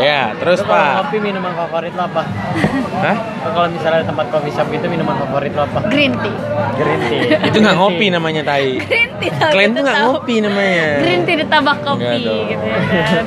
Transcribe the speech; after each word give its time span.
Ya, 0.00 0.32
terus 0.34 0.58
kalau 0.60 0.72
Pak. 0.72 0.90
ngopi 1.04 1.18
minuman 1.20 1.52
favorit 1.52 1.92
lo 1.92 2.02
apa? 2.04 2.22
Hah? 3.00 3.16
Kalau 3.40 3.68
misalnya 3.68 4.02
tempat 4.04 4.26
coffee 4.28 4.52
shop 4.52 4.66
gitu 4.68 4.86
minuman 4.88 5.14
favorit 5.18 5.52
lo 5.52 5.62
apa? 5.64 5.78
Green 5.88 6.12
tea. 6.16 6.36
Green 6.76 7.00
tea. 7.06 7.22
Itu 7.48 7.56
nggak 7.60 7.76
ngopi 7.76 8.06
namanya 8.08 8.42
tai. 8.42 8.76
Green 8.88 9.10
tea. 9.20 9.30
Kalian 9.30 9.70
tuh 9.72 9.82
nggak 9.84 9.98
ngopi 10.02 10.34
namanya. 10.40 10.86
Green 11.00 11.20
tea 11.24 11.36
ditambah 11.38 11.74
kopi 11.80 12.20
gitu 12.48 12.64
ya 12.64 12.78
kan. 12.90 13.24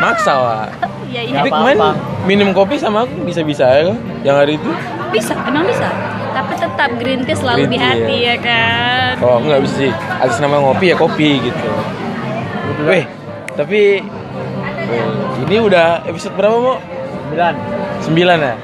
Maksa, 0.00 0.32
Wak. 0.36 0.68
Iya 1.08 1.20
iya. 1.28 1.34
Tapi 1.40 1.48
kemarin 1.50 1.78
minum 2.24 2.48
kopi 2.52 2.76
sama 2.76 3.04
aku 3.04 3.24
bisa-bisa 3.24 3.64
ya. 3.68 3.92
Yang 4.22 4.36
hari 4.36 4.52
itu. 4.56 4.70
Bisa, 5.12 5.32
emang 5.44 5.64
bisa. 5.64 5.88
Tapi 6.32 6.52
tetap 6.56 6.90
green 6.96 7.20
tea 7.24 7.36
selalu 7.36 7.68
Green 7.68 7.72
di 7.72 7.78
tea, 7.78 7.88
hati 7.88 8.16
ya 8.24 8.36
kan. 8.40 9.12
Oh, 9.20 9.36
enggak 9.40 9.60
bisa 9.64 9.74
sih. 9.76 9.92
Atas 9.92 10.40
nama 10.40 10.56
ngopi 10.56 10.88
ya 10.88 10.96
kopi 10.96 11.40
gitu. 11.44 11.68
Weh, 12.82 13.04
tapi 13.52 14.00
ini 15.42 15.56
udah 15.58 16.04
episode 16.04 16.34
berapa, 16.34 16.56
Mo? 16.56 16.74
Sembilan. 17.28 17.54
9 18.02 18.18
ya? 18.40 18.54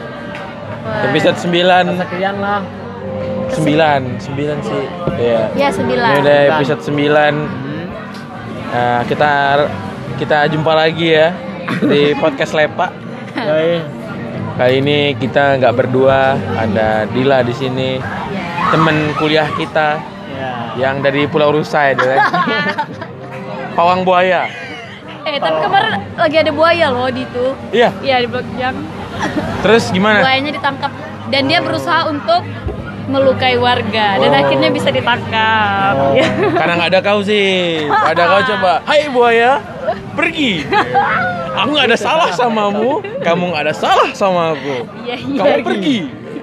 Wah. 0.78 1.04
Episode 1.09 1.38
9 1.41 1.96
Sekian 1.96 2.37
lah. 2.38 2.60
9 3.48 4.20
9 4.20 4.60
sih. 4.60 4.84
Iya. 5.16 5.42
Ya 5.56 5.68
sembilan. 5.73 6.09
Ini 6.10 6.18
udah 6.20 6.38
episode 6.54 6.80
9 6.84 7.34
Hmm. 7.34 7.87
Nah, 8.68 9.01
kita 9.04 9.30
kita 10.16 10.38
jumpa 10.48 10.73
lagi 10.73 11.16
ya 11.16 11.32
di 11.80 12.12
podcast 12.23 12.52
Lepa. 12.52 12.92
Yoi. 13.34 13.80
Kali 14.59 14.74
ini 14.82 14.98
kita 15.15 15.54
nggak 15.56 15.70
berdua, 15.73 16.34
ada 16.34 17.06
Dila 17.06 17.40
di 17.40 17.54
sini, 17.54 17.96
Ya. 18.29 18.45
temen 18.68 19.15
kuliah 19.15 19.46
kita 19.54 20.02
Ya. 20.34 20.51
yang 20.76 20.98
dari 20.98 21.24
Pulau 21.24 21.54
Rusa 21.54 21.88
ya, 21.88 21.95
Dila. 21.95 22.16
Pawang 23.79 24.02
buaya. 24.02 24.51
Eh 25.28 25.41
tapi 25.41 25.59
kemarin 25.60 25.91
lagi 26.16 26.37
ada 26.41 26.50
buaya 26.50 26.87
loh 26.88 27.09
di 27.12 27.23
itu. 27.23 27.46
Iya. 27.70 27.92
Iya 28.00 28.16
di 28.24 28.27
blok 28.32 28.48
jam. 28.56 28.74
Terus 29.60 29.93
gimana? 29.93 30.24
Buayanya 30.24 30.52
ditangkap 30.57 30.93
dan 31.29 31.43
dia 31.45 31.60
berusaha 31.60 32.09
untuk 32.09 32.43
melukai 33.09 33.56
warga 33.56 34.21
dan 34.21 34.30
Oh. 34.32 34.40
akhirnya 34.40 34.68
bisa 34.68 34.88
ditangkap. 34.93 35.95
Oh. 35.96 36.12
Ya. 36.16 36.29
Karena 36.56 36.73
nggak 36.80 36.90
ada 36.93 37.01
kau 37.01 37.21
sih. 37.24 37.84
Ada 37.88 38.23
kau 38.24 38.40
coba. 38.56 38.73
Hai 38.84 39.09
buaya, 39.09 39.60
pergi. 40.16 40.65
Aku 41.59 41.68
nggak 41.74 41.88
ada 41.90 41.99
salah 41.99 42.30
samamu, 42.32 43.01
kamu 43.21 43.45
nggak 43.52 43.65
ada 43.68 43.74
salah 43.74 44.09
sama 44.12 44.54
aku. 44.56 44.84
Iya 45.04 45.16
iya. 45.16 45.37
Kamu 45.40 45.54
pergi. 45.65 45.99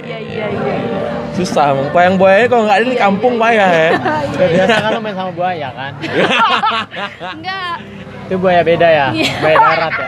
Iya 0.05 0.17
iya 0.21 0.45
iya. 0.51 0.75
Susah, 1.35 1.75
Bang. 1.75 1.89
Payang 1.91 2.15
buaya 2.15 2.47
kalau 2.47 2.63
nggak 2.67 2.77
ada 2.81 2.87
di 2.87 2.97
kampung 2.99 3.33
payah 3.35 3.69
ya. 3.69 3.89
Biasa 4.35 4.75
kan 4.79 4.89
lo 4.95 4.99
main 5.03 5.15
sama 5.15 5.31
buaya 5.35 5.67
kan? 5.71 5.91
Enggak. 7.39 7.75
Itu 8.25 8.35
buaya 8.37 8.61
beda 8.61 8.87
ya? 8.87 9.07
Iya. 9.13 9.31
Buaya 9.37 9.57
darat 9.59 9.93
ya? 9.93 10.07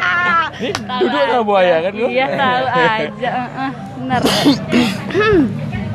Ini 0.57 0.73
duduk 0.99 1.21
sama 1.23 1.43
buaya 1.45 1.75
kan 1.85 1.91
lu? 1.93 2.07
Iya 2.09 2.25
tahu 2.33 2.65
aja. 2.81 3.29
Heeh, 3.29 3.71
benar. 3.93 4.21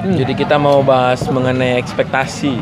Jadi 0.03 0.33
kita 0.35 0.57
mau 0.57 0.83
bahas 0.83 1.23
mengenai 1.27 1.79
ekspektasi. 1.79 2.59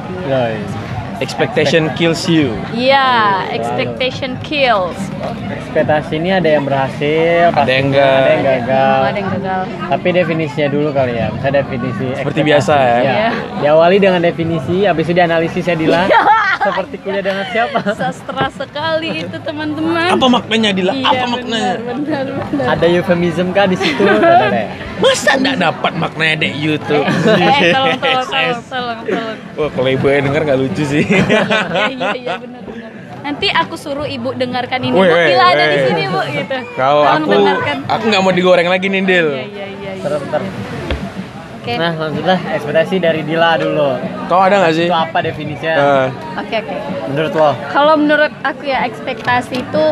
Expectation 1.21 1.93
kills 1.93 2.25
you. 2.25 2.57
Iya, 2.73 3.45
expectation 3.53 4.41
kills. 4.41 4.97
Ekspektasi 5.53 6.17
ini 6.17 6.33
ada 6.33 6.49
yang 6.49 6.65
berhasil, 6.65 7.53
Ada 7.53 7.69
yang 7.69 7.93
enggak. 7.93 8.17
ada 8.17 8.31
yang 8.33 8.45
gagal. 8.49 9.01
Ada 9.05 9.19
yang 9.21 9.31
gagal. 9.37 9.61
Tapi 9.93 10.09
definisinya 10.17 10.69
dulu 10.73 10.89
kali 10.97 11.21
ya. 11.21 11.29
Bisa 11.29 11.49
definisi. 11.53 12.07
Seperti 12.17 12.41
biasa 12.41 12.73
ya. 12.73 12.97
Iya. 13.05 13.31
Diawali 13.61 13.97
dengan 14.01 14.25
definisi, 14.25 14.89
habis 14.89 15.05
itu 15.05 15.13
dianalisis 15.13 15.61
ya 15.61 15.77
Dila. 15.77 16.09
Iya. 16.61 16.69
Seperti 16.77 16.97
kuliah 17.01 17.25
dengan 17.25 17.45
siapa? 17.49 17.79
Sastra 17.97 18.47
sekali 18.53 19.25
itu 19.25 19.37
teman-teman. 19.41 20.13
Apa 20.13 20.27
maknanya 20.29 20.71
Dila? 20.77 20.93
Iya, 20.93 21.09
Apa 21.09 21.25
maknanya? 21.33 21.73
Benar, 21.81 21.97
benar, 22.05 22.25
benar. 22.53 22.67
Ada 22.77 22.85
eufemism 22.93 23.47
kah 23.57 23.65
di 23.65 23.77
situ? 23.81 24.05
Masa 25.03 25.41
nggak 25.41 25.57
dapat 25.57 25.93
maknanya 25.97 26.35
dek 26.45 26.53
YouTube? 26.61 27.05
Eh, 27.09 27.73
tolong, 27.73 27.97
tolong, 27.97 28.27
tolong, 28.29 28.61
tolong, 28.69 29.01
tolong. 29.09 29.37
Wah, 29.57 29.69
kalau 29.73 29.89
ibu 29.89 30.05
yang 30.13 30.25
denger 30.29 30.43
nggak 30.45 30.59
lucu 30.61 30.85
sih. 30.85 31.05
Iya, 31.81 31.97
iya, 31.97 32.13
iya, 32.13 32.35
benar, 32.37 32.61
benar. 32.69 32.91
Nanti 33.25 33.47
aku 33.49 33.75
suruh 33.81 34.05
ibu 34.05 34.37
dengarkan 34.37 34.81
ini. 34.85 34.93
Woi, 34.93 35.09
Bu, 35.09 35.17
Bila 35.17 35.45
ada 35.49 35.65
di 35.65 35.79
sini, 35.89 36.03
Bu, 36.13 36.21
gitu. 36.29 36.57
Kalau 36.77 37.03
aku, 37.09 37.33
dengarkan. 37.33 37.77
aku 37.89 38.05
nggak 38.05 38.23
mau 38.23 38.33
digoreng 38.37 38.69
lagi 38.69 38.87
nih 38.93 39.01
Dil. 39.01 39.29
Iya, 39.33 39.45
iya, 39.49 39.67
iya. 39.81 39.91
iya. 39.97 40.19
Bentar, 40.21 40.41
Oke. 41.61 41.77
Nah, 41.77 41.93
lanjutlah 41.93 42.41
ekspektasi 42.51 42.97
dari 42.99 43.21
Dila 43.21 43.53
dulu. 43.55 44.01
Kau 44.27 44.41
ada 44.41 44.57
nggak 44.59 44.73
sih? 44.73 44.87
Itu 44.87 44.97
apa 44.97 45.21
definisinya? 45.21 45.75
Eh, 45.77 46.07
Oke, 46.39 46.57
oke. 46.59 46.77
Menurut 47.07 47.33
lo? 47.35 47.51
Kalau 47.69 47.95
menurut 47.95 48.33
aku 48.41 48.63
ya 48.65 48.81
ekspektasi 48.83 49.61
itu 49.61 49.85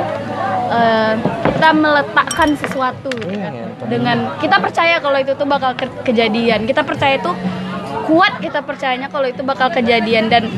eh, 0.70 1.12
kita 1.46 1.68
meletakkan 1.74 2.56
sesuatu 2.56 3.12
gitu 3.12 3.36
kan. 3.36 3.52
dengan 3.84 4.16
kita 4.36 4.56
percaya 4.56 4.96
kalau 4.96 5.18
itu 5.18 5.32
tuh 5.32 5.44
bakal 5.44 5.76
ke- 5.76 5.92
kejadian. 6.02 6.64
Kita 6.64 6.80
percaya 6.80 7.16
itu 7.16 7.32
kuat 8.08 8.40
kita 8.40 8.64
percayanya 8.64 9.12
kalau 9.12 9.28
itu 9.28 9.44
bakal 9.44 9.68
kejadian 9.68 10.32
dan 10.32 10.48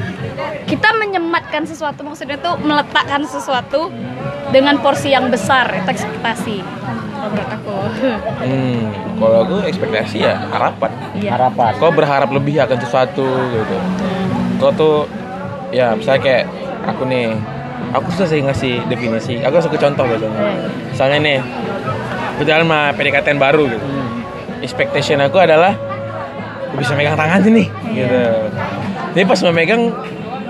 kita 0.70 0.94
menyematkan 0.94 1.66
sesuatu 1.66 2.06
maksudnya 2.06 2.38
tuh 2.38 2.54
meletakkan 2.62 3.26
sesuatu 3.26 3.90
dengan 4.54 4.78
porsi 4.78 5.10
yang 5.10 5.26
besar 5.26 5.66
itu 5.82 5.90
ekspektasi 5.90 6.62
kalau 7.20 7.28
menurut 7.36 7.50
aku 7.52 7.76
hmm, 8.46 8.82
kalau 9.20 9.36
aku 9.44 9.56
ekspektasi 9.68 10.24
ya 10.24 10.40
harapan. 10.48 10.90
iya 11.20 11.36
Harapan. 11.36 11.76
Kau 11.76 11.92
berharap 11.92 12.32
lebih 12.32 12.56
akan 12.64 12.78
sesuatu 12.80 13.28
gitu. 13.28 13.76
Kau 14.56 14.72
tuh 14.72 15.04
ya 15.68 15.92
misalnya 15.92 16.20
kayak 16.24 16.44
aku 16.88 17.04
nih, 17.04 17.36
aku 17.92 18.08
susah 18.16 18.28
sih 18.32 18.40
ngasih 18.40 18.74
definisi. 18.88 19.36
Aku 19.44 19.60
suka 19.60 19.76
contoh 19.76 20.08
gitu. 20.08 20.32
Misalnya 20.88 21.18
nih, 21.20 21.38
aku 22.36 22.42
jalan 22.48 22.64
sama 22.64 22.80
PDKT 22.96 23.36
baru 23.36 23.68
gitu. 23.68 23.84
Hmm. 23.84 24.64
Expectation 24.64 25.20
aku 25.20 25.36
adalah 25.36 25.76
bisa 26.72 26.92
megang 26.92 27.14
tangan 27.14 27.38
sih 27.40 27.52
nih, 27.52 27.66
Iya. 27.84 28.04
gitu. 28.04 28.22
Jadi 29.10 29.24
pas 29.24 29.40
memegang 29.42 29.82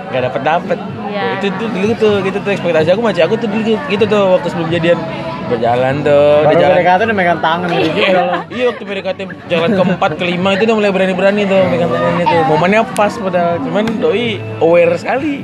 nggak 0.06 0.22
dapet 0.22 0.40
dapet. 0.42 0.78
Iya. 1.06 1.22
Itu 1.36 1.46
tuh 1.54 1.68
dulu 1.68 1.90
tuh 1.94 2.14
gitu 2.20 2.38
tuh 2.38 2.50
ekspektasi 2.50 2.88
aku 2.90 3.00
macam 3.00 3.22
aku 3.22 3.34
tuh 3.36 3.48
dulu 3.48 3.62
gitu 3.86 4.04
tuh 4.04 4.22
waktu 4.32 4.46
sebelum 4.48 4.68
jadian 4.68 4.98
berjalan 5.46 5.94
tuh, 6.00 6.46
Baru 6.46 6.54
jalan. 6.54 6.76
PDKT 6.78 7.00
udah 7.02 7.16
megang 7.16 7.40
tangan 7.40 7.68
gitu 7.68 7.90
juga 7.90 8.06
lo. 8.14 8.34
Iya 8.46 8.64
waktu 8.70 8.82
PDKT 8.84 9.18
jalan 9.48 9.70
keempat 9.74 10.10
kelima 10.14 10.48
itu 10.54 10.62
udah 10.62 10.76
mulai 10.76 10.90
berani-berani 10.90 11.42
tuh 11.44 11.60
megang 11.66 11.90
tangan 11.90 12.14
itu 12.20 12.36
momennya 12.46 12.82
pas 12.88 13.12
padahal 13.12 13.58
cuman 13.58 13.84
doi 13.98 14.26
aware 14.60 14.94
sekali 14.94 15.42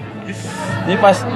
jadi 0.85 0.99
pas 1.01 1.27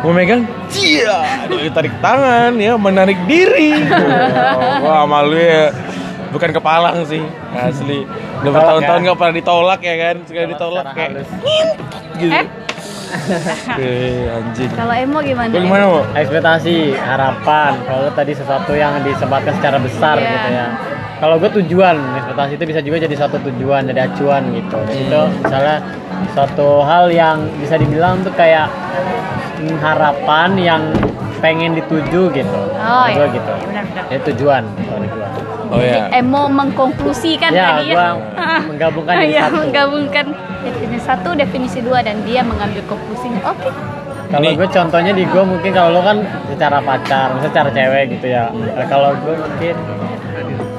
mau 0.00 0.12
megang 0.12 0.44
cia 0.68 1.48
doi 1.48 1.68
tarik 1.70 1.96
tangan 1.98 2.52
ya 2.56 2.76
menarik 2.76 3.16
diri 3.24 3.88
wah 4.84 5.08
malu 5.08 5.32
ya 5.34 5.72
bukan 6.28 6.52
kepalang 6.52 7.00
sih 7.04 7.24
asli 7.54 8.04
udah 8.40 8.50
bertahun-tahun 8.50 8.98
ya? 8.98 9.04
nggak 9.04 9.18
pernah 9.18 9.34
ditolak 9.36 9.80
ya 9.80 9.94
kan 9.96 10.16
sekali 10.24 10.46
Ditolak 10.50 10.84
kayak 10.92 11.10
gitu 12.16 12.34
Eh? 12.34 12.46
Oke, 13.10 13.90
anjing 14.30 14.70
kalau 14.70 14.94
emo 14.94 15.18
gimana 15.18 15.50
Lu 15.50 15.66
gimana 15.66 15.84
Ekspektasi, 16.14 16.94
harapan. 16.94 17.74
Kalau 17.82 18.06
tadi 18.14 18.32
sesuatu 18.38 18.70
yang 18.70 19.02
disematkan 19.02 19.50
secara 19.58 19.82
besar 19.82 20.14
Iya. 20.14 20.30
gitu 20.30 20.48
ya. 20.54 20.66
Kalau 21.18 21.36
gue 21.36 21.50
tujuan, 21.60 21.96
ekspektasi 22.16 22.52
itu 22.54 22.64
bisa 22.64 22.80
juga 22.80 22.96
jadi 23.02 23.14
suatu 23.18 23.36
tujuan, 23.42 23.90
jadi 23.90 24.06
acuan 24.06 24.54
gitu. 24.54 24.78
Dan 24.78 24.94
Hmm. 24.94 25.04
itu 25.04 25.20
misalnya 25.42 25.76
suatu 26.32 26.86
hal 26.86 27.10
yang 27.10 27.50
bisa 27.58 27.74
dibilang 27.76 28.22
tuh 28.22 28.32
kayak 28.32 28.70
harapan 29.82 30.50
yang 30.56 30.82
pengen 31.40 31.76
dituju 31.76 32.30
gitu. 32.30 32.60
Oh, 32.78 33.06
iya. 33.10 33.26
gitu. 33.26 33.52
Iya, 33.52 33.66
benar-benar. 33.66 34.04
Itu 34.12 34.22
tujuan 34.32 34.62
kalau 34.86 34.98
oh 35.70 35.80
ya 35.80 36.10
emo 36.12 36.42
mengkonklusikan 36.46 37.50
Ya, 37.50 37.78
tadi 37.78 37.82
gua 37.88 37.96
ya 37.96 38.10
menggabungkan 38.70 39.12
jadi 39.14 39.26
Iya, 39.28 39.42
satu. 39.44 39.56
menggabungkan 39.56 40.24
definisi 40.60 41.00
satu 41.00 41.28
definisi 41.34 41.78
dua 41.80 41.98
dan 42.00 42.20
dia 42.22 42.42
mengambil 42.42 42.82
konklusinya 42.86 43.40
oke 43.46 43.70
Kalau 44.28 44.46
Ini- 44.46 44.54
gue 44.54 44.68
contohnya 44.68 45.10
di 45.10 45.24
gue 45.24 45.42
mungkin 45.42 45.70
kalau 45.70 45.90
lo 45.90 46.00
kan 46.00 46.22
secara 46.46 46.78
pacar, 46.78 47.34
misalnya 47.34 47.50
secara 47.50 47.68
cewek 47.68 48.04
gitu 48.14 48.26
ya. 48.28 48.46
Nah, 48.46 48.86
Kalau 48.86 49.10
gue 49.16 49.34
mungkin 49.34 49.74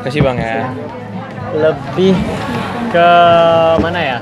kasih 0.02 0.22
bang 0.22 0.38
ya 0.40 0.72
lebih 1.54 2.16
ke 2.90 3.10
mana 3.78 4.00
ya? 4.00 4.18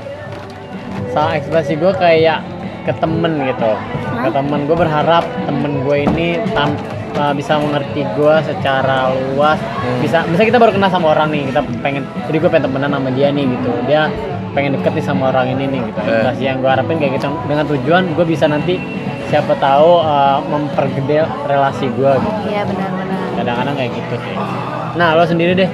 Soal 1.08 1.38
ekspresi 1.38 1.74
gue 1.74 1.94
kayak 1.94 2.42
ke 2.82 2.92
temen 2.92 3.38
gitu. 3.44 3.70
Ke 4.18 4.30
temen 4.30 4.66
gue 4.66 4.74
berharap 4.76 5.22
temen 5.42 5.72
gue 5.80 5.96
ini 6.04 6.26
tam, 6.50 6.74
uh, 7.16 7.32
bisa 7.34 7.58
mengerti 7.58 8.02
gue 8.04 8.34
secara 8.46 9.10
luas. 9.32 9.58
Bisa, 9.98 10.22
misalnya 10.28 10.48
kita 10.56 10.60
baru 10.60 10.72
kenal 10.76 10.90
sama 10.92 11.16
orang 11.16 11.28
nih, 11.32 11.50
kita 11.50 11.60
pengen, 11.80 12.02
jadi 12.30 12.36
gue 12.38 12.50
pengen 12.50 12.64
temenan 12.70 12.90
sama 12.94 13.10
dia 13.14 13.28
nih 13.32 13.44
gitu. 13.48 13.70
Dia 13.88 14.02
pengen 14.54 14.78
deket 14.78 14.92
nih 14.98 15.04
sama 15.04 15.30
orang 15.30 15.54
ini 15.54 15.64
nih 15.70 15.80
gitu. 15.90 15.98
Eh. 15.98 16.06
Ekspektasi 16.06 16.42
yang 16.42 16.56
gue 16.62 16.70
harapin 16.70 16.96
kayak 16.98 17.12
gitu. 17.18 17.26
Dengan 17.46 17.64
tujuan 17.70 18.02
gue 18.14 18.26
bisa 18.26 18.44
nanti 18.50 18.74
siapa 19.30 19.54
tahu 19.62 20.02
uh, 20.02 20.42
mempergede 20.50 21.22
relasi 21.46 21.86
gue 21.94 22.12
gitu. 22.18 22.38
iya 22.50 22.66
benar-benar 22.66 23.38
Kadang-kadang 23.38 23.74
kayak 23.78 23.92
gitu 23.94 24.14
sih. 24.26 24.36
Nah 24.98 25.14
lo 25.14 25.22
sendiri 25.22 25.54
deh. 25.54 25.70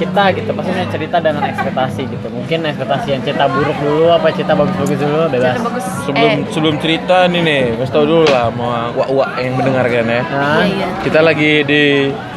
Kita 0.00 0.24
gitu 0.32 0.50
pasti 0.56 0.70
punya 0.72 0.88
cerita 0.88 1.16
dengan 1.20 1.42
ekspektasi 1.44 2.02
gitu 2.08 2.26
mungkin 2.32 2.58
ekspektasi 2.64 3.06
yang 3.12 3.22
cerita 3.22 3.44
buruk 3.46 3.76
dulu 3.78 4.06
apa 4.08 4.26
cerita 4.32 4.56
bagus-bagus 4.56 4.98
dulu 4.98 5.22
bebas 5.28 5.52
Cerita 5.52 5.68
bagus. 5.68 5.84
Sebelum 6.00 6.24
eh, 6.24 6.36
sebelum 6.50 6.74
cerita 6.80 7.16
nih 7.28 7.40
nih, 7.44 7.62
kasih 7.76 7.92
tau 7.92 8.04
dulu 8.08 8.24
lah 8.26 8.48
sama 8.48 8.70
wak-wak 8.96 9.30
yang 9.38 9.52
mendengarkan 9.54 10.04
ya. 10.08 10.20
nah 10.24 10.64
iya 10.64 10.64
iya. 10.72 10.86
Kita 11.00 11.20
lagi 11.20 11.52
di 11.62 11.82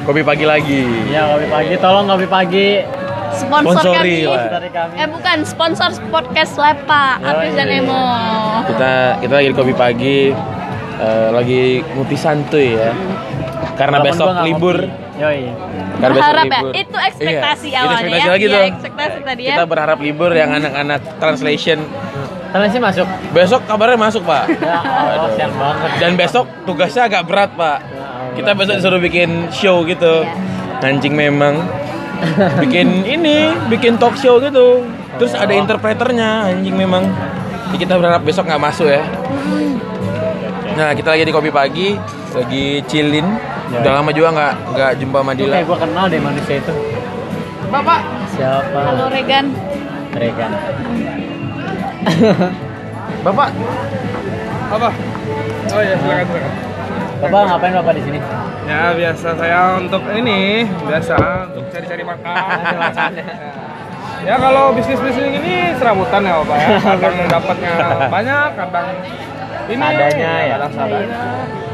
kopi 0.03 0.21
pagi 0.21 0.43
lagi. 0.43 0.83
ya 1.07 1.21
kopi 1.31 1.47
pagi 1.47 1.73
tolong 1.79 2.05
kopi 2.05 2.27
pagi 2.27 2.67
Sponsor 3.33 3.81
Sponsori 3.81 4.15
kami. 4.21 4.29
lah. 4.29 4.45
kami 4.69 4.93
Eh 4.93 5.07
bukan 5.09 5.37
sponsor 5.41 5.89
podcast 6.13 6.53
Lepa, 6.53 7.17
Oh, 7.17 7.29
Apis 7.33 7.57
dan 7.57 7.65
iya. 7.65 7.81
Emo. 7.81 8.05
Kita 8.69 8.91
kita 9.19 9.33
lagi 9.33 9.47
di 9.49 9.57
kopi 9.57 9.73
pagi, 9.73 10.17
eh, 10.99 11.29
lagi 11.33 11.61
ngupi 11.81 12.13
santuy 12.13 12.77
ya. 12.77 12.93
Karena 13.73 13.97
Walaupun 13.97 14.13
besok 14.13 14.29
libur. 14.45 14.77
ngopi. 14.85 15.19
yoi 15.19 15.41
Karena 15.93 16.13
besok 16.13 16.23
Berharap 16.23 16.45
ya, 16.45 16.51
libur. 16.53 16.73
itu 16.73 16.97
ekspektasi 16.99 17.67
Iya, 17.67 17.73
itu 17.73 17.79
awalnya 17.79 17.97
ekspektasi 17.97 18.21
ya. 18.21 18.31
lagi 18.31 18.45
Iya, 18.45 18.53
tuh. 18.53 18.63
ekspektasi 18.69 19.19
tadi 19.23 19.41
ya. 19.41 19.49
Kita 19.49 19.63
berharap 19.65 19.97
libur 19.99 20.31
yang 20.31 20.49
anak-anak 20.51 20.99
translation. 21.17 21.79
sih 22.53 22.77
masuk 22.77 23.07
Besok 23.33 23.61
kabarnya 23.65 23.97
masuk 23.97 24.21
pak. 24.23 24.45
ya 24.45 24.77
Allah 24.77 25.29
siang 25.33 25.53
banget 25.57 25.89
Dan 25.97 26.11
besok 26.13 26.45
tugasnya 26.63 27.09
agak 27.09 27.23
berat 27.25 27.49
pak. 27.53 27.77
Ya 27.81 27.97
Allah. 27.97 28.33
Kita 28.33 28.51
besok 28.53 28.73
disuruh 28.77 29.01
bikin 29.01 29.29
show 29.49 29.81
gitu. 29.83 30.21
Iya. 30.21 30.85
Anjing 30.85 31.13
memang. 31.13 31.55
Bikin 32.63 33.03
ini, 33.03 33.51
bikin 33.67 33.99
talk 33.99 34.15
show 34.15 34.39
gitu. 34.39 34.85
Terus 35.15 35.33
ada 35.33 35.51
interpreternya, 35.51 36.47
anjing 36.47 36.71
memang. 36.71 37.03
Jadi 37.67 37.77
kita 37.83 37.97
berharap 37.97 38.21
besok 38.21 38.47
nggak 38.47 38.63
masuk 38.63 38.87
ya. 38.87 39.03
Nah 40.73 40.93
kita 40.93 41.11
lagi 41.11 41.25
di 41.25 41.33
kopi 41.33 41.49
pagi, 41.49 41.97
lagi 42.31 42.79
chillin. 42.87 43.27
Ya. 43.69 43.79
Udah 43.79 43.93
lama 43.95 44.11
juga 44.11 44.29
nggak 44.31 44.53
nggak 44.69 44.91
jumpa 44.99 45.19
Madila. 45.23 45.53
kayak 45.53 45.65
gue 45.65 45.77
kenal 45.79 46.05
deh 46.05 46.19
manusia 46.19 46.55
itu 46.57 46.73
Bapak, 47.67 47.99
siapa 48.29 48.79
halo 48.83 49.05
Regan. 49.09 49.45
Regan 50.13 50.51
Bapak, 53.25 53.49
apa? 54.69 54.89
Oh 55.71 55.81
ya 55.81 55.95
silakan 55.95 56.25
silakan. 56.27 56.51
bapak 57.17 57.39
ngapain 57.47 57.73
bapak 57.73 57.93
di 57.95 58.03
sini 58.03 58.19
Ya 58.63 58.91
biasa 58.91 59.27
saya 59.33 59.59
untuk 59.75 60.03
ini 60.09 60.67
biasa 60.81 61.15
untuk 61.49 61.63
cari-cari 61.69 62.03
makan. 62.03 63.11
ya 64.27 64.35
kalau 64.37 64.71
bisnis 64.71 64.99
bisnis 64.99 65.31
ini 65.33 65.53
serabutan 65.75 66.21
ya 66.21 66.33
bapak 66.39 66.57
ya. 66.57 66.67
Kadang 66.79 67.15
dapatnya 67.33 67.73
banyak, 68.07 68.49
kadang 68.55 68.87
ini 69.65 69.79
Seadanya 69.81 70.31
ya. 70.37 70.53
kadang 70.53 70.71
seadanya. 70.73 71.17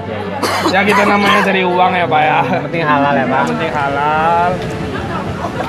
Ya, 0.09 0.19
ya. 0.19 0.38
Ya 0.69 0.79
kita 0.83 1.01
namanya 1.03 1.39
cari 1.41 1.61
uang 1.63 1.91
ya 1.94 2.06
pak 2.06 2.21
ya. 2.21 2.39
Yang 2.44 2.63
penting 2.65 2.83
halal 2.83 3.13
ya 3.13 3.25
pak 3.25 3.38
Yang 3.38 3.50
penting 3.50 3.71
halal. 3.71 4.50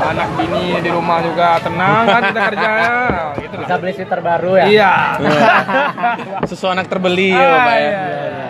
Anak 0.01 0.29
bini 0.33 0.65
di 0.79 0.91
rumah 0.91 1.19
juga 1.21 1.49
tenang 1.61 2.03
kan 2.05 2.23
kita 2.25 2.41
kerjanya. 2.49 2.91
Gitu 3.37 3.55
lah. 3.55 3.61
bisa 3.61 3.75
beli 3.77 3.93
sweater 3.93 4.21
baru 4.21 4.53
ya 4.57 4.65
Iya. 4.67 4.93
susu 6.49 6.67
anak 6.67 6.87
terbeli 6.87 7.31
ya 7.31 7.39
Ah, 7.39 7.51
Bapak 7.55 7.75
ya. 7.75 7.81
iya, 7.81 8.03
iya. 8.27 8.49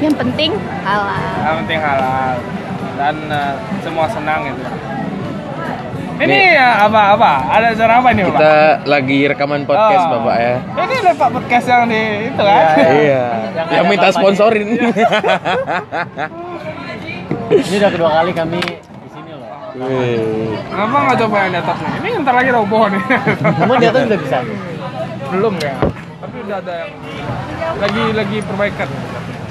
Yang 0.00 0.14
penting 0.18 0.50
halal. 0.82 1.34
Yang 1.38 1.54
penting 1.60 1.78
halal 1.80 2.34
dan 2.92 3.14
eh, 3.24 3.52
semua 3.80 4.06
senang 4.06 4.40
gitu. 4.44 4.62
Ini 6.22 6.54
ya 6.54 6.86
apa 6.86 7.18
apa? 7.18 7.32
Ada 7.50 7.66
acara 7.74 7.92
apa 7.98 8.08
ini, 8.14 8.22
Bapak? 8.22 8.38
Kita 8.38 8.54
lagi 8.86 9.18
rekaman 9.26 9.66
podcast 9.66 10.06
Oh. 10.06 10.10
Bapak 10.22 10.36
ya. 10.38 10.54
Ini 10.62 10.94
ada 11.02 11.12
Pak 11.18 11.28
podcast 11.34 11.66
yang 11.66 11.90
di 11.90 12.02
itu 12.30 12.42
kan? 12.42 12.62
Iya. 12.78 13.22
Yang 13.58 13.66
Yang 13.66 13.82
ada 13.82 13.90
minta 13.90 14.08
sponsorin. 14.14 14.68
ini 17.52 17.74
udah 17.76 17.90
kedua 17.90 18.10
kali 18.22 18.32
kami 18.32 18.62
di 18.62 19.08
sini 19.10 19.32
loh 19.34 19.50
Wih. 19.82 20.56
Kenapa 20.70 20.96
nggak 21.04 21.18
coba 21.26 21.36
yang 21.42 21.50
di 21.52 21.58
atas 21.58 21.76
nih? 21.82 21.92
Ini 21.98 22.08
ntar 22.22 22.34
lagi 22.38 22.50
roboh 22.54 22.84
nih. 22.86 23.02
Emang 23.66 23.76
di 23.82 23.86
atas 23.90 24.02
udah 24.06 24.20
bisa 24.22 24.38
Belum 25.34 25.54
ya. 25.58 25.74
Tapi 26.22 26.36
udah 26.46 26.56
ada 26.62 26.74
yang 26.86 26.92
lagi 27.82 28.02
lagi 28.14 28.38
perbaikan. 28.46 28.88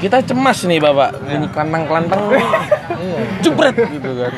Kita 0.01 0.17
cemas 0.25 0.65
nih 0.65 0.81
Bapak. 0.81 1.13
Bunyi 1.21 1.47
kelantang-kelantang. 1.53 2.21
Jebret 3.45 3.77
gitu 3.77 4.09
kan. 4.17 4.31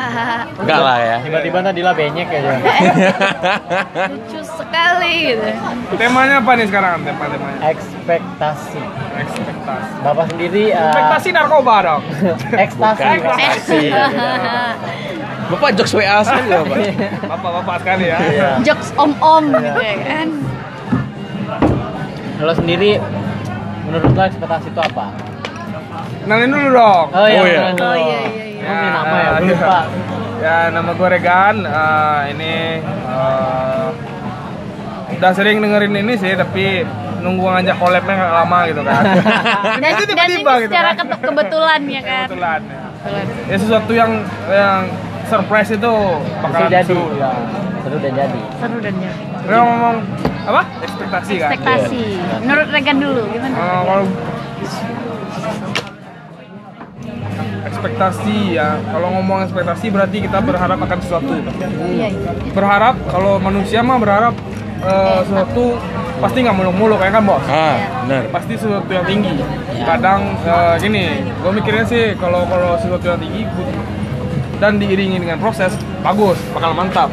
Enggak 0.60 0.80
lah 0.80 0.98
ya. 1.00 1.18
tiba-tiba 1.24 1.58
Nadila 1.64 1.92
benyek 1.92 2.28
aja 2.32 2.52
Lucu 4.12 4.40
sekali 4.44 5.14
gitu. 5.32 5.48
Temanya 5.96 6.44
apa 6.44 6.52
nih 6.56 6.68
sekarang? 6.68 7.04
Tema 7.04 7.26
temanya? 7.28 7.60
ekspektasi 7.64 8.80
Ekspektasi. 9.14 9.92
bapak 10.04 10.26
sendiri 10.32 10.64
uh, 10.72 10.80
Ekspektasi 10.84 11.28
narkoba 11.32 11.76
dong. 11.84 12.02
ekstasi 12.64 13.04
ekstasi 13.04 13.80
Bapak 15.52 15.70
jokes 15.76 15.94
WA 15.96 16.20
saja 16.24 16.64
Bapak. 16.64 16.78
Bapak-bapak 17.28 17.76
sekali 17.84 18.06
ya. 18.12 18.18
Iya. 18.20 18.50
Jokes 18.64 18.90
om-om 18.96 19.44
gitu 19.52 19.80
ya 19.80 19.96
kan. 20.04 20.28
Kalau 22.40 22.54
sendiri 22.56 23.00
menurut 23.88 24.12
lo 24.12 24.24
ekspektasi 24.24 24.68
itu 24.72 24.82
apa? 24.84 25.08
Kenalin 26.24 26.50
dulu 26.50 26.70
dong. 26.72 27.06
Oh, 27.12 27.28
iya, 27.28 27.40
Oh, 27.40 27.46
iya. 27.46 27.62
Oh, 27.76 27.96
iya, 27.96 28.20
iya, 28.24 28.44
iya. 28.48 28.64
Punya 28.64 28.90
nama 28.90 29.16
ya? 29.16 29.30
iya. 29.36 29.40
lupa. 29.44 29.80
Ya, 30.40 30.58
nama 30.72 30.92
gue 30.92 31.08
Regan. 31.10 31.56
Eh, 31.62 32.20
ini 32.32 32.54
eh, 32.84 33.86
udah 35.14 35.32
sering 35.32 35.60
dengerin 35.60 35.96
ini 35.96 36.14
sih, 36.16 36.32
tapi 36.34 36.84
nunggu 37.20 37.44
ngajak 37.46 37.76
collabnya 37.78 38.14
nggak 38.14 38.34
lama 38.36 38.60
gitu 38.68 38.82
kan. 38.82 39.04
Dan, 39.84 39.90
itu 39.90 40.04
dan 40.06 40.28
ini 40.28 40.36
tiba-tiba 40.40 40.54
gitu 40.60 40.72
secara 40.72 40.90
kan. 40.94 41.06
kebetulan 41.20 41.82
ya 41.88 42.02
kan. 42.02 42.26
Kebetulan. 42.28 42.62
ya. 42.62 42.84
Kebetulan. 43.04 43.26
Ya 43.48 43.58
sesuatu 43.60 43.92
yang 43.92 44.12
yang 44.48 44.82
surprise 45.26 45.72
itu 45.72 45.94
bakalan 46.40 46.70
jadi. 46.70 46.88
seru. 46.88 47.06
Ya. 47.16 47.32
Seru 47.84 47.98
dan 48.00 48.14
jadi. 48.16 48.42
Seru 48.60 48.78
dan 48.80 48.96
ya. 49.00 49.12
Udah 49.44 49.60
ngomong 49.60 49.96
apa? 50.44 50.62
Ekspektasi 50.82 51.34
kan. 51.36 51.50
Ekspektasi. 51.52 52.04
Menurut 52.44 52.68
Regan 52.72 52.98
dulu 53.00 53.22
gimana? 53.28 53.56
Eh, 53.56 53.82
kalau 53.84 54.04
ekspektasi 57.84 58.56
ya. 58.56 58.80
Kalau 58.80 59.12
ngomong 59.20 59.44
ekspektasi 59.44 59.92
berarti 59.92 60.24
kita 60.24 60.40
berharap 60.40 60.80
akan 60.80 61.00
sesuatu. 61.04 61.36
Iya, 61.36 62.08
iya. 62.16 62.32
berharap 62.56 62.96
kalau 63.12 63.36
manusia 63.44 63.84
mah 63.84 64.00
berharap 64.00 64.32
eh, 64.80 65.20
sesuatu 65.28 65.76
pasti 66.24 66.48
nggak 66.48 66.56
muluk-muluk 66.56 67.04
ya 67.04 67.12
kan 67.12 67.28
bos? 67.28 67.44
Ah, 67.52 67.76
benar. 68.08 68.32
pasti 68.32 68.56
sesuatu 68.56 68.88
yang 68.88 69.04
tinggi. 69.04 69.36
Kadang 69.84 70.40
eh, 70.48 70.76
gini 70.80 71.28
gue 71.28 71.52
mikirnya 71.52 71.84
sih 71.84 72.16
kalau 72.16 72.48
kalau 72.48 72.80
sesuatu 72.80 73.04
yang 73.04 73.20
tinggi 73.20 73.44
dan 74.64 74.80
diiringi 74.80 75.20
dengan 75.20 75.44
proses 75.44 75.76
bagus 76.00 76.40
bakal 76.56 76.72
mantap. 76.72 77.12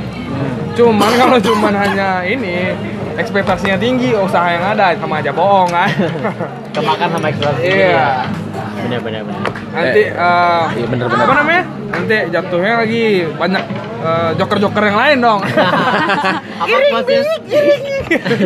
Cuman 0.79 1.11
kalau 1.27 1.39
cuman 1.43 1.75
hanya 1.75 2.23
ini 2.23 2.79
ekspektasinya 3.19 3.75
tinggi 3.75 4.15
usaha 4.15 4.55
yang 4.55 4.71
ada 4.71 4.95
sama 4.95 5.19
aja 5.19 5.35
bohong 5.35 5.67
kan? 5.67 5.91
Kemakan 6.79 7.09
sama 7.19 7.27
ekspektasi. 7.35 7.63
iya 7.67 8.31
Bener 8.81 9.01
bener 9.01 9.23
bener. 9.23 9.41
nanti 9.71 10.03
eh, 10.05 10.65
Iya 10.73 10.87
benar-benar. 10.87 11.23
apa 11.23 11.35
namanya 11.37 11.63
nanti 11.91 12.17
jatuhnya 12.29 12.75
lagi 12.79 13.03
banyak 13.31 13.65
eh, 14.01 14.31
joker-joker 14.35 14.83
yang 14.85 14.99
lain 14.99 15.17
dong 15.21 15.41
Apa 16.63 16.77
maksudnya? 16.93 17.25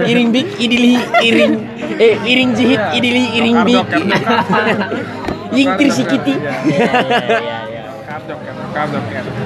Iring 0.04 0.28
bik, 0.30 0.48
idili, 0.56 0.94
iring. 1.20 1.52
Eh, 1.96 2.14
iring 2.22 2.50
jihit, 2.52 2.78
Iya. 2.78 2.94
idili, 2.94 3.22
iring 3.34 3.56
bik. 3.64 3.74
Joker. 3.80 3.98
Ying 5.56 5.70
trisikiti. 5.74 6.34
Iya, 6.36 6.54
Iya 6.62 6.90
iya 7.00 7.18
iya. 7.34 7.58
iya. 7.66 7.82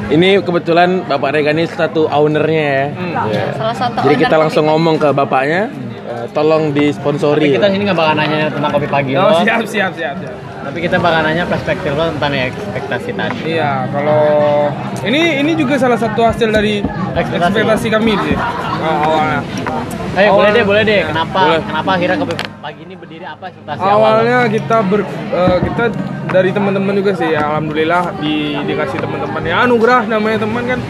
Ini 0.08 0.40
kebetulan 0.40 1.04
Bapak 1.04 1.30
Regan 1.30 1.56
ini 1.56 1.64
satu 1.66 2.04
ownernya 2.06 2.64
ya. 2.66 2.84
Hmm. 2.90 3.14
Iya. 3.26 3.44
Salah 3.54 3.76
satu 3.78 3.96
Jadi 4.02 4.14
kita 4.18 4.36
langsung 4.36 4.64
kopi. 4.64 4.70
ngomong 4.70 4.94
ke 4.98 5.08
bapaknya, 5.10 5.62
eh, 6.04 6.26
tolong 6.30 6.62
Tapi 6.66 6.76
disponsori. 6.82 7.48
kita 7.50 7.68
sini 7.68 7.82
nggak 7.84 7.96
bakal 7.96 8.14
nanya 8.14 8.48
tentang 8.48 8.70
kopi 8.70 8.86
pagi 8.86 9.12
Oh, 9.14 9.32
siap, 9.38 9.64
siap, 9.64 9.92
siap, 9.94 10.14
siap. 10.18 10.34
Tapi 10.68 10.84
kita 10.84 11.00
bakal 11.00 11.24
nanya 11.24 11.44
perspektif 11.44 11.90
lo 11.90 12.12
tentang 12.12 12.36
ekspektasi 12.36 13.10
tadi. 13.10 13.56
Iya, 13.56 13.88
kalau 13.88 14.20
ini 15.00 15.40
ini 15.40 15.56
juga 15.56 15.74
salah 15.74 15.96
satu 15.96 16.20
hasil 16.20 16.48
dari 16.48 16.84
Ekspektasi. 17.14 17.56
ekspektasi 17.56 17.86
kami 17.88 18.12
sih 18.18 18.36
uh, 18.36 18.98
awalnya. 19.00 19.40
Ayo 20.12 20.28
boleh 20.30 20.44
Awal- 20.44 20.52
deh 20.52 20.64
boleh 20.66 20.82
deh. 20.84 21.00
Kenapa 21.06 21.38
Boleh. 21.40 21.60
kenapa 21.64 21.90
akhirnya 21.94 22.16
kopi 22.18 22.34
pagi 22.58 22.80
ini 22.84 22.94
berdiri 22.94 23.24
apa 23.24 23.44
ekspektasi 23.48 23.80
awal? 23.80 23.96
Awalnya 23.96 24.38
kita 24.50 24.76
ber 24.82 25.00
eh, 25.08 25.56
kita 25.64 25.84
dari 26.28 26.50
teman-teman 26.52 26.94
juga 26.94 27.12
sih, 27.14 27.28
ya, 27.30 27.48
alhamdulillah 27.48 28.02
di 28.20 28.34
dikasih 28.60 28.98
teman-teman 29.00 29.40
ya 29.42 29.64
anugerah 29.64 30.04
namanya 30.04 30.38
teman 30.38 30.62
kan 30.66 30.80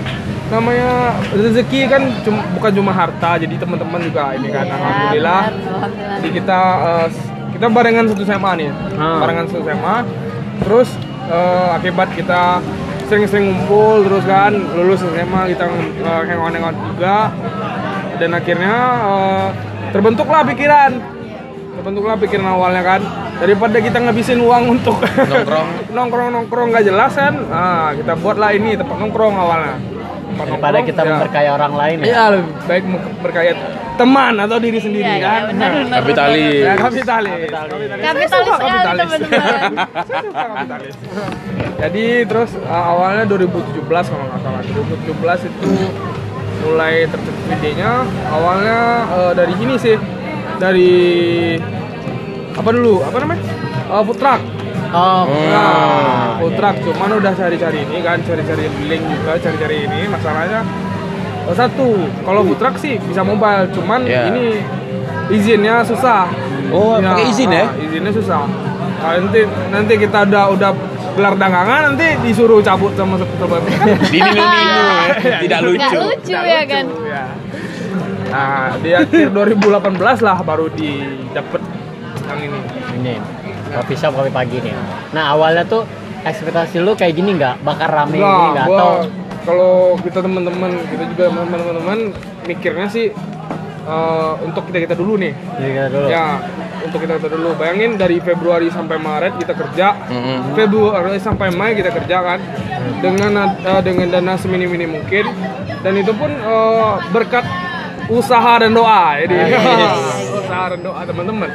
namanya 0.48 0.90
rezeki 1.30 1.80
kan 1.86 2.02
cum- 2.18 2.46
bukan 2.52 2.72
cuma 2.74 2.90
harta 2.90 3.36
jadi 3.36 3.54
teman-teman 3.54 4.00
juga 4.02 4.32
ini 4.32 4.48
kan 4.48 4.64
Iya, 4.64 4.74
alhamdulillah 4.74 5.42
alhamdulillah. 5.46 6.16
jadi 6.18 6.28
kita 6.34 6.58
eh, 6.82 7.08
kita 7.54 7.66
barengan 7.72 8.04
satu 8.10 8.22
SMA 8.24 8.52
nih. 8.64 8.70
Hmm. 8.98 9.18
barengan 9.22 9.44
satu 9.48 9.62
SMA 9.64 9.96
terus 10.58 10.88
eh, 11.30 11.68
akibat 11.78 12.08
kita 12.12 12.58
sering-sering 13.08 13.56
ngumpul 13.56 14.04
terus 14.04 14.24
kan 14.28 14.52
lulus 14.52 15.00
SMA 15.00 15.42
kita 15.56 15.64
uh, 16.04 16.22
hangout-hangout 16.28 16.76
juga. 16.92 17.32
Dan 18.20 18.36
akhirnya 18.36 18.76
eh, 19.08 19.48
terbentuklah 19.96 20.44
pikiran. 20.44 20.92
Terbentuklah 21.80 22.16
pikiran 22.20 22.46
awalnya 22.52 22.82
kan. 22.84 23.00
Daripada 23.38 23.78
kita 23.78 24.02
ngabisin 24.02 24.42
uang 24.42 24.64
untuk 24.76 24.98
Nongkrong. 24.98 25.68
nongkrong 25.96 26.28
nongkrong 26.34 26.68
nggak 26.74 26.84
jelas 26.84 27.14
kan. 27.14 27.34
Nah, 27.48 27.94
kita 27.94 28.18
buatlah 28.18 28.50
ini 28.52 28.74
tempat 28.76 28.98
nongkrong 28.98 29.34
awalnya. 29.38 29.78
Tempat 30.28 30.46
daripada 30.52 30.76
nongkrong, 30.82 30.88
kita 30.90 31.00
ya. 31.00 31.08
memberkaya 31.14 31.50
orang 31.54 31.72
lain 31.78 31.96
ya. 32.02 32.04
Iya, 32.04 32.22
lebih 32.34 32.52
baik 32.66 32.84
berkaya 33.24 33.52
teman 33.98 34.34
atau 34.38 34.56
diri 34.56 34.78
sendiri 34.78 35.02
Iya, 35.04 35.18
iya, 35.18 35.26
kan. 35.26 35.42
benar, 35.50 35.70
benar. 35.74 35.98
Kapitalis. 35.98 36.54
Ya, 36.54 36.74
kapitalis. 36.78 37.32
Kapitalis. 37.34 37.78
Saya 37.90 37.98
Kapitalis 37.98 38.30
kapitalis. 38.30 38.98
teman-teman. 39.02 39.60
Saya 40.08 40.20
suka 40.22 40.42
kapitalis. 40.46 40.94
Jadi 41.78 42.04
terus 42.24 42.50
uh, 42.62 42.84
awalnya 42.88 43.24
2017 43.26 43.82
kalau 43.84 44.24
nggak 44.24 44.40
salah. 44.40 44.60
2017 44.62 45.50
itu 45.50 45.70
mulai 46.58 46.94
tercetus 47.06 47.44
idenya. 47.50 47.92
Awalnya 48.28 48.78
uh, 49.10 49.32
dari 49.34 49.54
ini 49.54 49.74
sih, 49.76 49.96
dari 50.56 50.92
apa 52.54 52.70
dulu? 52.70 53.02
Apa 53.02 53.16
namanya? 53.18 53.42
Uh, 53.88 54.02
food 54.02 54.18
truck. 54.18 54.40
oh 54.88 55.22
Nah, 55.28 56.40
food 56.40 56.54
truck 56.56 56.76
cuman 56.80 57.10
udah 57.18 57.32
cari-cari 57.32 57.84
ini 57.84 57.98
kan, 58.00 58.18
cari-cari 58.22 58.66
link 58.84 59.04
juga, 59.04 59.38
cari-cari 59.38 59.84
ini. 59.84 60.08
Masalahnya 60.08 60.60
satu, 61.50 61.88
kalau 62.20 62.40
food 62.42 62.56
truck 62.56 62.76
sih 62.76 62.96
bisa 62.98 63.20
mobile, 63.20 63.68
cuman 63.70 64.02
Ya. 64.02 64.28
ini 64.28 64.60
izinnya 65.28 65.80
susah. 65.80 66.28
Oh, 66.68 66.96
pakai 66.96 67.24
izin 67.26 67.48
ya? 67.48 67.64
ah, 67.64 67.72
Izinnya 67.78 68.12
susah. 68.12 68.44
Kalau 68.98 69.14
nanti 69.22 69.40
nanti 69.68 69.92
kita 69.96 70.24
udah 70.24 70.44
udah 70.50 70.70
gelar 71.14 71.34
dagangan 71.34 71.80
nanti 71.92 72.06
disuruh 72.20 72.60
cabut 72.60 72.92
sama 72.92 73.16
sebab 73.16 73.60
Di 74.06 74.18
ninu 74.18 74.44
ya. 74.44 75.38
Tidak 75.38 75.60
lucu. 75.62 75.78
Nggak 75.78 75.92
lucu 75.96 76.36
ya 76.36 76.62
kan 76.64 76.84
ya. 77.02 77.24
Nah, 78.28 78.76
di 78.76 78.90
akhir 78.92 79.32
2018 79.32 79.88
lah 80.20 80.36
baru 80.38 80.68
didapet 80.68 81.62
yang 82.28 82.40
ini. 82.42 82.58
ini 82.94 83.14
kopi 83.68 83.94
shop 83.94 84.12
kopi 84.12 84.28
pagi 84.28 84.60
nih 84.60 84.72
nah 85.10 85.32
awalnya 85.32 85.64
tuh 85.64 85.88
ekspektasi 86.20 86.76
lu 86.78 86.92
kayak 86.92 87.14
gini 87.14 87.32
nggak 87.34 87.60
bakal 87.62 87.88
rame 87.88 88.16
gini 88.16 88.20
Nah, 88.20 88.52
nggak 88.52 88.66
gua 88.66 88.76
atau 88.76 88.92
kalau 89.48 89.96
kita 90.04 90.20
teman-teman, 90.20 90.76
kita 90.92 91.08
juga 91.16 91.24
teman-teman 91.32 92.12
mikirnya 92.44 92.86
sih 92.92 93.08
eh, 93.88 94.32
untuk 94.44 94.68
kita 94.68 94.84
kita 94.84 94.94
dulu 94.94 95.16
nih. 95.16 95.32
Kita 95.32 95.88
dulu 95.88 96.06
Ya, 96.12 96.36
untuk 96.84 97.00
kita 97.00 97.16
kita 97.16 97.32
dulu. 97.32 97.56
Bayangin 97.56 97.96
dari 97.96 98.20
Februari 98.20 98.68
sampai 98.68 99.00
Maret 99.00 99.40
kita 99.40 99.56
kerja, 99.56 99.96
Mm-mm. 100.12 100.52
Februari 100.52 101.16
sampai 101.16 101.48
Mei 101.48 101.72
kita 101.72 101.96
kerja 101.96 102.16
kan, 102.20 102.40
dengan 103.00 103.32
eh, 103.64 103.80
dengan 103.80 104.12
dana 104.12 104.36
seminim-minim 104.36 105.00
mungkin, 105.00 105.32
dan 105.80 105.92
itu 105.96 106.12
pun 106.12 106.28
eh, 106.28 106.94
berkat 107.08 107.48
usaha 108.12 108.60
dan 108.60 108.76
doa. 108.76 109.16
Jadi 109.24 109.36
usaha 110.44 110.76
dan 110.76 110.80
doa 110.84 111.00
teman-teman. 111.08 111.48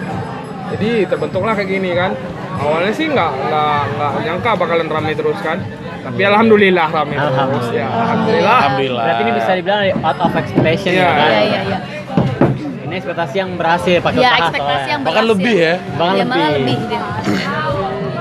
Jadi 0.73 1.05
terbentuklah 1.05 1.53
kayak 1.53 1.69
gini 1.69 1.93
kan. 1.93 2.17
Awalnya 2.63 2.91
sih 2.91 3.05
nggak 3.05 3.31
nggak 3.43 3.79
nggak 3.91 4.11
nyangka 4.23 4.51
bakalan 4.55 4.87
ramai 4.87 5.13
terus 5.13 5.39
kan. 5.39 5.57
Tapi 6.03 6.21
alhamdulillah 6.21 6.87
ramai 6.89 7.15
terus 7.15 7.31
Alhamdulillah. 7.33 7.71
ya. 7.73 7.87
Alhamdulillah. 7.89 8.57
Alhamdulillah. 8.57 9.03
berarti 9.03 9.21
ini 9.21 9.31
bisa 9.33 9.51
dibilang 9.53 9.81
out 10.01 10.19
of 10.19 10.31
expectation 10.33 10.91
Iya. 10.91 10.99
ya 10.99 11.09
kan 11.09 11.23
Iya 11.25 11.41
iya 11.41 11.61
iya 11.63 11.79
ini 12.83 12.93
ekspektasi 12.93 13.35
yang 13.35 13.51
berhasil 13.55 13.95
pakai 13.99 14.19
Ya 14.19 14.29
usaha 14.29 14.39
ekspektasi 14.43 14.87
yang 14.87 15.01
Bahkan 15.01 15.25
lebih 15.25 15.55
ya. 15.57 15.73
Bahkan 15.93 16.13
Ya, 16.13 16.23
lebih. 16.25 16.45
lebih 16.53 16.77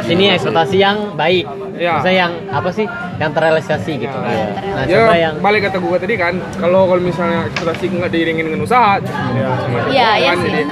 ini 0.08 0.24
ekspektasi 0.30 0.76
yang 0.76 0.96
baik 1.14 1.46
Iya. 1.72 1.92
Maksudnya 1.96 2.16
yang 2.16 2.32
apa 2.48 2.70
sih 2.70 2.86
yang 3.16 3.30
terrealisasi 3.32 3.92
gitu 3.98 4.14
Iya. 4.14 4.46
kan 4.46 4.62
nah 4.68 4.84
ya 4.84 4.96
coba 5.00 5.14
yang 5.16 5.34
balik 5.40 5.60
kata 5.64 5.76
gue 5.76 5.98
tadi 5.98 6.14
kan 6.14 6.32
kalau 6.54 6.86
kalau 6.86 7.02
misalnya 7.02 7.48
ekspektasi 7.48 7.84
nggak 7.90 8.10
diiringin 8.10 8.44
dengan 8.46 8.60
usaha 8.62 8.98
ya 8.98 9.08
sama 9.58 9.78
aja 9.80 9.88
Iya, 9.88 10.06
bohong 10.06 10.20
iya 10.20 10.28
kan, 10.28 10.36
sih. 10.36 10.46
jadi 10.46 10.62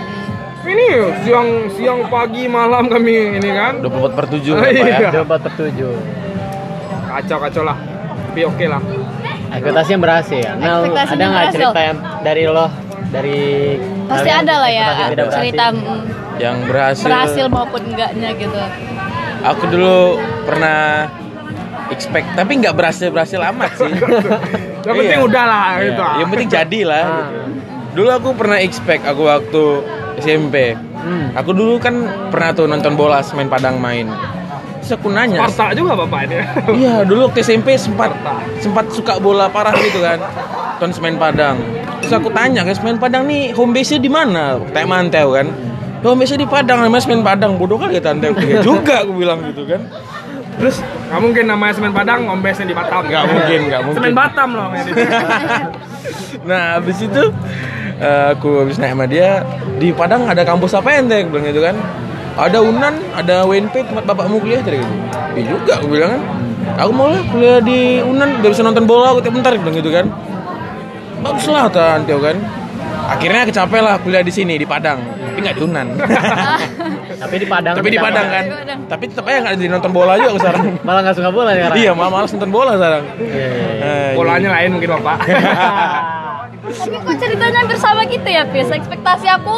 ini 0.62 0.86
siang 1.22 1.48
siang 1.72 2.00
pagi 2.06 2.44
malam 2.46 2.86
kami 2.86 3.36
ini 3.36 3.50
kan 3.50 3.80
24 3.80 4.12
per 4.12 4.24
7 4.28 4.44
Oh, 4.50 4.56
Pak 4.56 4.70
ya. 4.70 4.84
iya. 4.98 5.08
coba 5.14 5.36
tertuju 5.40 5.88
kacau 7.06 7.38
kacau 7.40 7.62
lah 7.62 7.78
tapi 8.26 8.40
oke 8.44 8.64
lah 8.64 8.82
ekspektasi 9.50 9.90
yang 9.90 10.02
berhasil 10.02 10.38
ya 10.38 10.52
Mel 10.54 10.78
Ekspektasi 10.84 11.12
ada 11.12 11.24
nggak 11.26 11.46
cerita 11.50 11.80
yang 11.80 11.98
dari 12.20 12.44
lo 12.46 12.66
dari 13.10 13.40
Pasti 14.06 14.26
ada 14.28 14.54
lah 14.58 14.70
ya 14.70 14.86
cerita 15.32 15.64
mm, 15.70 16.02
Yang 16.36 16.56
berhasil. 16.66 17.04
berhasil 17.04 17.44
maupun 17.46 17.82
enggaknya 17.84 18.32
gitu. 18.32 18.58
Aku 19.44 19.62
dulu 19.66 20.16
pernah 20.42 21.06
expect 21.88 22.26
tapi 22.32 22.58
nggak 22.58 22.72
berhasil 22.72 23.06
berhasil 23.08 23.38
amat 23.44 23.70
sih. 23.76 23.86
yang 24.86 24.94
penting 24.96 25.20
Iya. 25.20 25.26
udah 25.26 25.44
lah 25.44 25.68
Iya, 25.74 25.84
gitu 25.84 26.02
Yang 26.16 26.28
penting 26.28 26.48
jadi 26.48 26.80
lah. 26.82 26.96
Ah. 26.96 27.06
gitu. 27.06 27.38
Dulu 27.92 28.10
aku 28.12 28.28
pernah 28.34 28.58
expect 28.58 29.02
aku 29.04 29.22
waktu 29.22 29.64
SMP. 30.18 30.74
Hmm. 30.74 31.30
Aku 31.36 31.54
dulu 31.54 31.78
kan 31.78 31.94
pernah 32.32 32.50
tuh 32.50 32.66
nonton 32.66 32.98
bola 32.98 33.22
main 33.36 33.48
Padang 33.48 33.76
main. 33.78 34.10
Terus 34.80 34.96
aku 34.96 35.12
nanya, 35.12 35.44
Sparta 35.44 35.76
juga 35.76 35.92
bapak 35.92 36.20
ini 36.26 36.36
Iya, 36.82 37.04
dulu 37.04 37.28
waktu 37.28 37.44
SMP 37.44 37.76
sempat 37.76 38.10
sempat 38.58 38.88
suka 38.90 39.20
bola 39.20 39.46
parah 39.52 39.76
gitu 39.76 40.00
kan. 40.02 40.18
Nonton 40.80 40.90
semen 40.96 41.20
Padang. 41.20 41.60
Terus 42.00 42.16
aku 42.16 42.32
tanya, 42.32 42.64
guys, 42.64 42.80
semen 42.80 42.96
Padang 42.96 43.28
nih 43.28 43.52
home 43.52 43.76
base-nya 43.76 44.00
di 44.00 44.08
mana? 44.08 44.56
Tanya 44.72 44.88
Manteu 44.88 45.36
kan. 45.36 45.46
Home 46.00 46.24
base-nya 46.24 46.40
di 46.42 46.48
Padang, 46.48 46.80
namanya 46.80 47.04
semen 47.04 47.20
Padang. 47.20 47.60
Bodoh 47.60 47.76
kali 47.76 48.00
ya 48.00 48.02
tante. 48.02 48.32
Ya 48.40 48.64
juga 48.64 49.04
aku 49.04 49.12
bilang 49.20 49.44
gitu 49.52 49.68
kan. 49.68 49.84
Terus 50.60 50.76
nggak 50.84 51.20
mungkin 51.24 51.44
namanya 51.48 51.72
semen 51.72 51.92
Padang 51.96 52.28
ngombesnya 52.28 52.68
di 52.68 52.76
Batam 52.76 53.08
Nggak 53.08 53.24
mungkin, 53.32 53.60
nggak 53.72 53.80
mungkin. 53.80 53.96
semen 53.96 54.14
Batam 54.16 54.48
loh 54.52 54.66
nah, 56.48 56.76
habis 56.76 56.98
itu 57.00 57.22
eh, 58.00 58.26
aku 58.34 58.64
habis 58.64 58.80
naik 58.80 58.96
sama 58.96 59.06
dia 59.06 59.44
di 59.76 59.92
Padang 59.92 60.26
ada 60.26 60.42
kampus 60.42 60.72
apa 60.74 60.88
ente? 60.96 61.22
Aku 61.22 61.36
bilang 61.36 61.46
gitu 61.46 61.62
kan. 61.62 61.76
Ada 62.40 62.58
Unan, 62.64 62.94
ada 63.12 63.44
UNP 63.44 63.74
tempat 63.84 64.04
bapakmu 64.08 64.40
kuliah 64.40 64.64
tadi 64.64 64.80
gitu. 64.80 64.94
Iya 65.36 65.44
juga 65.44 65.72
aku 65.76 65.86
bilang 65.92 66.10
kan. 66.16 66.22
Aku 66.80 66.90
mau 66.96 67.12
lah 67.12 67.20
kuliah 67.28 67.58
di 67.60 68.00
Unan 68.00 68.40
biar 68.40 68.50
bisa 68.56 68.64
nonton 68.64 68.88
bola 68.88 69.12
aku 69.12 69.20
tiap 69.20 69.34
bentar 69.36 69.52
bilang 69.52 69.76
gitu 69.76 69.90
kan. 69.92 70.08
Bagus 71.20 71.44
lah 71.52 71.68
Antio 71.68 72.16
kan. 72.24 72.36
Akhirnya 73.10 73.42
kecapek 73.44 73.80
lah 73.82 73.98
kuliah 74.00 74.22
di 74.22 74.30
sini 74.30 74.54
di 74.54 74.62
Padang, 74.62 75.02
tapi 75.02 75.38
nggak 75.42 75.56
di 75.58 75.62
Unan. 75.66 75.86
tapi 77.22 77.34
di 77.42 77.46
Padang 77.50 77.74
tapi 77.74 77.88
di 77.90 77.98
Padang 77.98 78.26
kan. 78.30 78.44
Tapi 78.86 79.04
tetap 79.10 79.24
aja 79.26 79.38
nggak 79.42 79.54
jadi 79.58 79.70
nonton 79.74 79.90
bola 79.92 80.14
juga 80.14 80.30
sekarang. 80.38 80.62
malah 80.86 81.00
nggak 81.02 81.16
suka 81.18 81.30
bola 81.34 81.50
sekarang 81.52 81.76
iya, 81.76 81.90
malah 81.92 82.10
malas 82.14 82.30
nonton 82.30 82.50
bola 82.54 82.72
sekarang. 82.78 83.02
Iya, 83.18 83.48
iya, 83.50 83.70
iya. 83.74 83.90
Eh, 83.90 84.10
polanya 84.14 84.48
lain 84.54 84.68
mungkin 84.78 84.88
bapak 84.96 85.16
Tapi 86.72 86.96
kok 86.96 87.16
ceritanya 87.16 87.58
hampir 87.60 87.78
sama 87.78 88.02
gitu 88.04 88.26
ya, 88.26 88.42
Pis? 88.44 88.68
Ekspektasi 88.68 89.26
aku 89.28 89.56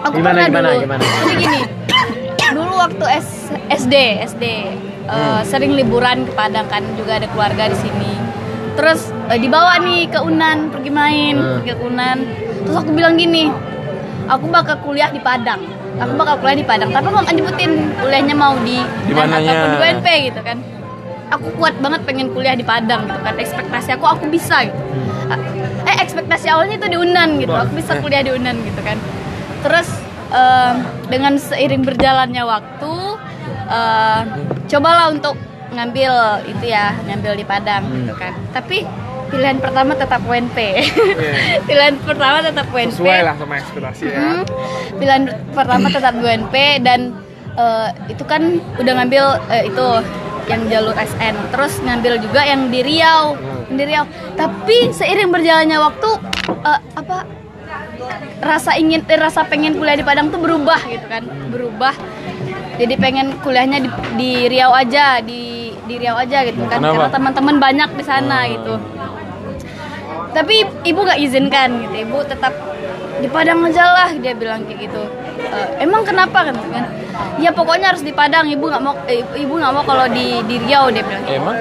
aku 0.00 0.14
Gimana, 0.16 0.40
pernah 0.40 0.48
gimana, 0.48 0.68
dulu. 0.70 0.82
gimana? 0.82 1.02
Jadi 1.02 1.34
gini. 1.38 1.60
dulu 2.50 2.74
waktu 2.76 3.04
S, 3.12 3.28
SD, 3.70 3.94
SD 4.26 4.44
eh, 5.06 5.40
sering 5.44 5.72
liburan 5.72 6.24
ke 6.24 6.32
Padang 6.32 6.66
kan 6.66 6.82
juga 6.94 7.18
ada 7.18 7.26
keluarga 7.26 7.66
di 7.66 7.78
sini. 7.78 8.12
Terus 8.72 9.00
eh, 9.26 9.36
dibawa 9.36 9.78
nih 9.78 10.06
ke 10.06 10.18
Unan 10.18 10.70
pergi 10.70 10.90
main, 10.90 11.34
Hmm. 11.34 11.50
pergi 11.60 11.72
ke 11.72 11.84
Unan. 11.84 12.18
Terus 12.60 12.76
aku 12.76 12.90
bilang 12.90 13.14
gini, 13.14 13.50
aku 14.26 14.46
bakal 14.48 14.76
kuliah 14.80 15.08
di 15.08 15.18
Padang. 15.18 15.60
Aku 15.96 16.16
bakal 16.16 16.38
kuliah 16.38 16.56
di 16.56 16.64
Padang, 16.64 16.90
tapi 16.90 17.06
nggak 17.06 17.34
nyebutin 17.34 17.72
kuliahnya 17.98 18.34
mau 18.34 18.54
di 18.58 18.78
Di 19.04 19.12
UNAN 19.12 19.26
mananya? 19.26 19.50
ataupun 19.52 19.68
di 19.68 19.78
UNP 19.80 20.06
gitu 20.26 20.40
kan. 20.40 20.58
Aku 21.30 21.46
kuat 21.54 21.78
banget 21.78 22.00
pengen 22.02 22.26
kuliah 22.30 22.54
di 22.54 22.64
Padang 22.64 23.04
gitu 23.04 23.20
kan. 23.20 23.34
Ekspektasi 23.36 23.94
aku 23.94 24.06
aku 24.08 24.24
bisa 24.26 24.64
gitu. 24.64 24.80
Eh 25.90 25.96
ekspektasi 25.98 26.46
awalnya 26.46 26.78
itu 26.78 26.86
di 26.86 26.98
Unan 26.98 27.28
gitu. 27.36 27.50
Aku 27.52 27.72
bisa 27.74 27.98
kuliah 27.98 28.22
di 28.22 28.30
Unan 28.30 28.56
gitu 28.60 28.80
kan. 28.80 28.94
Terus 29.60 29.88
em, 30.30 30.74
dengan 31.06 31.34
seiring 31.34 31.82
berjalannya 31.82 32.44
waktu 32.44 32.92
em, 33.66 34.24
cobalah 34.66 35.10
untuk 35.10 35.34
ngambil 35.70 36.12
itu 36.46 36.64
ya, 36.64 36.94
ngambil 37.04 37.34
di 37.34 37.44
Padang 37.44 37.82
gitu 37.92 38.14
kan. 38.14 38.34
Tapi 38.50 38.86
pilihan 39.28 39.58
pertama 39.58 39.94
tetap 39.94 40.22
UNP. 40.24 40.58
pilihan 41.68 41.94
pertama 42.00 42.38
tetap 42.40 42.66
UNP. 42.68 42.90
sesuai 42.92 43.20
lah 43.20 43.34
sama 43.34 43.54
ekspektasi 43.56 44.04
ya 44.04 44.18
Hmm, 44.20 44.42
pilihan 44.96 45.22
pertama 45.50 45.86
tetap 45.88 46.14
UNP 46.16 46.54
dan 46.80 47.14
eh, 47.54 47.88
itu 48.06 48.22
kan 48.22 48.42
udah 48.74 48.92
ngambil 48.92 49.24
eh, 49.48 49.66
itu 49.66 49.86
yang 50.46 50.66
jalur 50.66 50.94
SN 50.94 51.34
terus 51.50 51.78
ngambil 51.80 52.18
juga 52.18 52.42
yang 52.42 52.66
di 52.68 52.80
Riau 52.80 53.34
Hmm. 53.34 53.49
Di 53.70 53.82
Riau 53.86 54.04
tapi 54.34 54.90
seiring 54.90 55.30
berjalannya 55.30 55.78
waktu 55.78 56.10
eh, 56.50 56.80
apa 56.96 57.16
rasa 58.40 58.74
ingin 58.74 59.06
eh, 59.06 59.18
rasa 59.20 59.46
pengen 59.46 59.78
kuliah 59.78 59.94
di 59.94 60.04
Padang 60.04 60.32
tuh 60.34 60.42
berubah 60.42 60.80
gitu 60.90 61.06
kan 61.06 61.22
berubah 61.50 61.94
jadi 62.80 62.94
pengen 62.96 63.36
kuliahnya 63.44 63.78
di, 63.84 63.88
di 64.16 64.30
Riau 64.48 64.72
aja 64.72 65.20
di 65.22 65.74
di 65.86 65.94
Riau 65.98 66.16
aja 66.16 66.42
gitu 66.46 66.62
kan 66.66 66.80
Kenapa? 66.80 67.06
karena 67.06 67.08
teman-teman 67.12 67.56
banyak 67.58 67.90
di 67.94 68.04
sana 68.04 68.38
Hmm. 68.40 68.52
gitu 68.56 68.74
tapi 70.30 70.62
ibu 70.86 71.00
nggak 71.02 71.20
izinkan 71.20 71.68
gitu 71.86 72.06
ibu 72.06 72.18
tetap 72.22 72.54
di 73.18 73.28
Padang 73.28 73.66
aja 73.66 73.84
lah 73.92 74.10
dia 74.14 74.32
bilang 74.32 74.62
kayak 74.64 74.86
gitu 74.88 75.02
"E, 75.40 75.58
emang 75.80 76.02
kenapa 76.04 76.38
kan 76.46 76.54
kan 76.54 76.84
ya 77.36 77.50
pokoknya 77.50 77.90
harus 77.90 78.02
di 78.02 78.12
Padang 78.12 78.46
ibu 78.46 78.64
nggak 78.64 78.82
mau 78.82 78.94
eh, 79.04 79.24
ibu 79.36 79.54
nggak 79.56 79.72
mau 79.72 79.82
kalau 79.82 80.06
di 80.08 80.44
di 80.44 80.56
Riau 80.60 80.88
dia 80.88 81.00
bilang 81.00 81.24
gitu. 81.24 81.36
Emang 81.36 81.56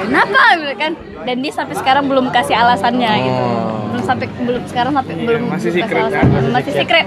kenapa 0.00 0.42
gitu 0.56 0.74
kan 0.78 0.92
dan 1.20 1.36
dia 1.38 1.52
sampai 1.52 1.74
sekarang 1.76 2.04
belum 2.06 2.30
kasih 2.30 2.56
alasannya 2.56 3.12
gitu 3.20 3.42
Oh. 3.42 3.90
belum 3.90 4.04
sampai 4.06 4.26
belum 4.46 4.62
sekarang 4.70 4.92
sampai 4.94 5.12
Iya, 5.12 5.26
belum 5.26 5.42
masih 5.50 5.70
secret, 5.74 6.04
kan? 6.08 6.24
Masih 6.54 6.72
secret. 6.72 7.06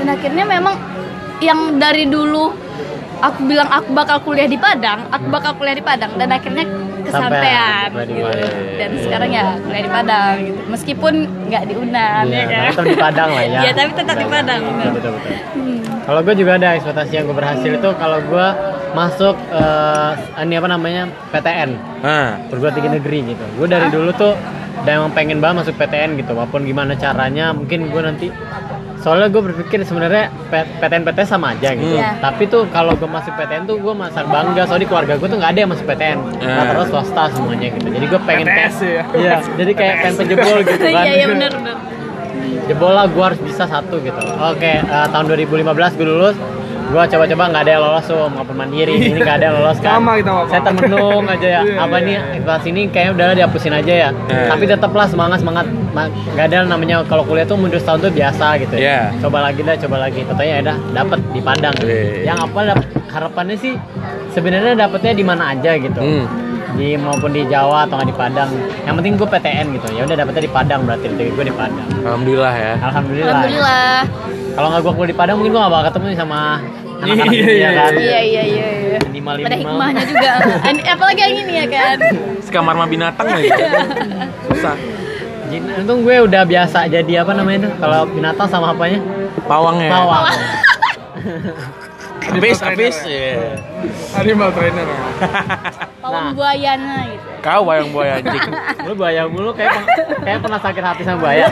dan 0.00 0.06
akhirnya 0.06 0.44
memang 0.46 0.74
yang 1.40 1.76
dari 1.76 2.04
dulu 2.04 2.52
aku 3.20 3.40
bilang 3.46 3.68
aku 3.68 3.90
bakal 3.92 4.16
kuliah 4.24 4.48
di 4.48 4.56
Padang 4.56 5.08
aku 5.12 5.26
bakal 5.28 5.52
kuliah 5.56 5.76
di 5.76 5.84
Padang 5.84 6.12
dan 6.16 6.28
akhirnya 6.32 6.64
kesampaian 7.00 7.88
gitu. 8.06 8.22
Padang. 8.24 8.52
dan 8.76 8.90
sekarang 9.00 9.30
ya 9.32 9.44
kuliah 9.60 9.82
di 9.84 9.92
Padang 9.92 10.34
gitu 10.44 10.60
meskipun 10.68 11.14
nggak 11.48 11.62
di 11.68 11.74
Unan 11.76 12.24
Iya, 12.26 12.44
ya 12.44 12.58
kan 12.60 12.72
tetap 12.72 12.84
di 12.86 12.96
Padang 12.98 13.30
lah 13.32 13.44
ya. 13.44 13.60
Iya, 13.64 13.70
tapi 13.74 13.90
tetap 13.96 14.16
di 14.16 14.26
Padang. 14.28 14.60
Betul, 14.60 14.90
betul, 14.96 15.10
betul. 15.16 15.34
Hmm. 15.56 15.78
Kalau 16.00 16.20
gue 16.26 16.34
juga 16.34 16.52
ada 16.58 16.68
ekspektasi 16.74 17.12
yang 17.12 17.24
gue 17.28 17.36
berhasil 17.36 17.70
itu 17.70 17.88
kalau 17.98 18.18
gue 18.24 18.46
masuk 18.92 19.34
eh, 19.52 20.10
ini 20.42 20.54
apa 20.58 20.68
namanya 20.68 21.02
PTN 21.30 21.70
Nah, 22.02 22.40
perguruan 22.48 22.74
tinggi 22.74 22.90
negeri 22.96 23.18
gitu. 23.34 23.44
Gue 23.60 23.66
dari 23.68 23.88
dulu 23.92 24.10
tuh 24.16 24.32
udah 24.80 24.92
emang 24.96 25.12
pengen 25.12 25.38
banget 25.44 25.68
masuk 25.68 25.76
PTN 25.76 26.16
gitu, 26.16 26.32
walaupun 26.32 26.64
gimana 26.64 26.96
caranya 26.96 27.52
mungkin 27.52 27.92
gue 27.92 28.00
nanti 28.02 28.26
soalnya 29.00 29.26
gue 29.26 29.42
berpikir 29.42 29.80
sebenarnya 29.80 30.28
PTN 30.52 31.02
PTN 31.02 31.26
sama 31.26 31.56
aja 31.56 31.72
gitu. 31.72 31.96
Iya. 31.96 32.20
Tapi 32.20 32.44
tuh 32.46 32.68
kalau 32.68 32.92
gue 32.92 33.08
masuk 33.08 33.32
PTN 33.32 33.64
tuh 33.64 33.80
gue 33.80 33.94
masa 33.96 34.20
bangga 34.22 34.68
soalnya 34.68 34.84
di 34.84 34.88
keluarga 34.88 35.12
gue 35.16 35.24
tuh 35.24 35.38
nggak 35.40 35.50
ada 35.50 35.60
yang 35.60 35.70
masuk 35.72 35.86
PTN, 35.88 36.18
Ah. 36.40 36.68
terus 36.68 36.86
swasta 36.88 37.22
semuanya 37.32 37.68
gitu. 37.72 37.88
Jadi 37.88 38.06
gue 38.06 38.20
pengen 38.22 38.46
kayak 38.46 38.70
PTS 38.70 38.76
ya. 38.82 39.04
iya, 39.16 39.34
jadi 39.56 39.72
kayak 39.72 39.94
pengen 39.98 40.14
penjebol 40.16 40.56
gitu 40.62 40.84
kan. 40.84 41.02
iya 41.02 41.12
iya 41.16 41.26
benar 41.26 41.50
benar 41.56 41.76
jebol 42.68 42.92
lah 42.94 43.10
gue 43.10 43.24
harus 43.24 43.40
bisa 43.42 43.66
satu 43.66 43.98
gitu 43.98 44.22
oke 44.38 44.62
eh, 44.62 45.06
tahun 45.10 45.24
2015 45.26 45.98
gue 45.98 46.06
lulus 46.06 46.36
gue 46.90 47.02
coba-coba 47.06 47.42
nggak 47.48 47.62
ada 47.62 47.70
yang 47.70 47.82
lolos 47.82 48.04
tuh 48.04 48.26
maupun 48.28 48.56
mandiri 48.56 48.92
ini 48.92 49.14
nggak 49.16 49.36
ada 49.38 49.44
yang 49.46 49.56
lolos 49.56 49.78
kan 49.78 49.92
Sama 49.96 50.12
kita, 50.12 50.30
Bapak. 50.32 50.46
saya 50.48 50.60
termenung 50.60 51.24
aja 51.24 51.46
ya 51.48 51.60
Iya, 51.60 51.76
apa 51.78 51.96
iya, 51.96 52.02
nih 52.02 52.16
iya. 52.16 52.40
kelas 52.40 52.64
ini 52.66 52.80
kayaknya 52.88 53.12
udah 53.12 53.26
dihapusin 53.32 53.72
aja 53.72 53.92
ya 53.96 54.08
Iya. 54.10 54.42
tapi 54.48 54.64
tetaplah 54.66 55.06
semangat 55.06 55.38
semangat 55.38 55.66
Ma- 55.90 56.06
nggak 56.10 56.46
ada 56.46 56.56
namanya 56.64 56.96
kalau 57.04 57.22
kuliah 57.22 57.42
tuh 57.44 57.54
mundur 57.54 57.78
setahun 57.78 58.00
tuh 58.00 58.12
biasa 58.12 58.46
gitu 58.58 58.74
Iya. 58.74 59.14
coba 59.18 59.38
lagi 59.40 59.60
dah 59.60 59.76
coba 59.78 59.96
lagi 60.00 60.20
katanya 60.24 60.50
ya 60.52 60.62
dah 60.64 60.76
dapet 60.92 61.18
di 61.30 61.40
Padang 61.40 61.74
Iya. 61.78 62.02
yang 62.26 62.38
apa 62.40 62.58
harapannya 63.08 63.56
sih 63.56 63.74
sebenarnya 64.28 64.74
dapetnya 64.76 65.12
di 65.12 65.22
mana 65.22 65.42
aja 65.50 65.70
gitu 65.76 66.00
Hmm. 66.00 66.26
di 66.72 66.94
maupun 66.96 67.30
di 67.30 67.42
Jawa 67.44 67.86
atau 67.86 67.98
nggak 67.98 68.08
di 68.08 68.16
Padang 68.16 68.50
yang 68.82 68.94
penting 68.94 69.14
gue 69.14 69.28
PTN 69.28 69.66
gitu 69.74 69.86
ya 69.90 70.02
udah 70.02 70.16
dapetnya 70.16 70.42
di 70.42 70.50
Padang 70.50 70.80
berarti 70.82 71.06
gue 71.06 71.44
di 71.44 71.54
Padang 71.54 71.86
alhamdulillah 72.00 72.54
ya. 72.56 72.74
Alhamdulillah. 72.80 73.30
alhamdulillah 73.32 73.94
Kalau 74.50 74.66
nggak 74.68 74.82
gue 74.82 74.92
kuliah 74.92 75.10
di 75.10 75.16
Padang 75.16 75.34
mungkin 75.38 75.52
gue 75.52 75.60
nggak 75.60 75.72
bakal 75.72 75.86
ketemu 75.88 76.04
sama 76.16 76.40
anak-anak 77.00 77.26
Iya, 77.30 77.44
iya, 77.46 77.56
ya 77.58 77.70
kan. 77.72 77.92
iya 77.94 78.20
iya 78.20 78.42
iya 78.42 78.66
iya 78.70 78.98
Minimal 79.02 79.34
pada 79.36 79.48
minimal. 79.50 79.60
hikmahnya 79.60 80.04
juga 80.04 80.30
apalagi 80.86 81.20
yang 81.20 81.34
ini 81.38 81.54
ya 81.54 81.66
kan 81.68 81.96
Sekamar 82.46 82.72
sama 82.74 82.86
binatang 82.86 83.26
lagi. 83.26 83.50
Susah. 84.46 84.74
Untung 85.50 86.02
gue 86.02 86.16
udah 86.20 86.42
biasa 86.44 86.86
jadi 86.86 87.22
apa 87.22 87.32
namanya 87.32 87.66
tuh 87.66 87.72
kalau 87.78 88.06
binatang 88.06 88.46
sama 88.46 88.70
apanya? 88.70 88.98
Pawangnya. 89.46 89.90
Pawang. 89.90 90.24
Habis, 92.30 92.58
habis. 92.62 92.96
Iya. 93.04 93.58
Animal 94.20 94.50
trainer. 94.54 94.86
pawang 96.00 96.32
buayanya 96.32 97.12
gitu 97.12 97.28
Kau 97.40 97.62
wayang 97.68 97.88
buaya 97.92 98.12
anjing. 98.20 98.50
Lu 98.88 98.92
buaya 98.96 99.22
mulu 99.28 99.50
kayak 99.52 99.84
kayak 100.20 100.38
pernah 100.40 100.60
sakit 100.60 100.82
hati 100.84 101.02
sama 101.04 101.18
buaya. 101.24 101.46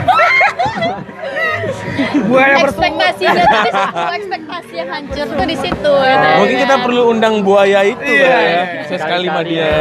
Buaya 2.28 2.54
ekspektasinya 2.64 3.42
tuh 3.44 3.61
di 3.64 3.73
situ 3.73 4.04
ekspektasi 4.18 4.73
yang 4.76 4.88
hancur 4.88 5.26
tuh 5.26 5.47
di 5.49 5.56
situ 5.56 5.92
ya 6.04 6.16
kan? 6.16 6.37
Mungkin 6.44 6.56
kita 6.61 6.76
perlu 6.85 7.02
undang 7.08 7.35
buaya 7.40 7.80
itu 7.85 8.04
Iya, 8.04 8.25
ya. 8.25 8.38
iya. 8.40 8.62
Sama 8.85 8.99
Sekali-kali 9.00 9.49
dia. 9.56 9.73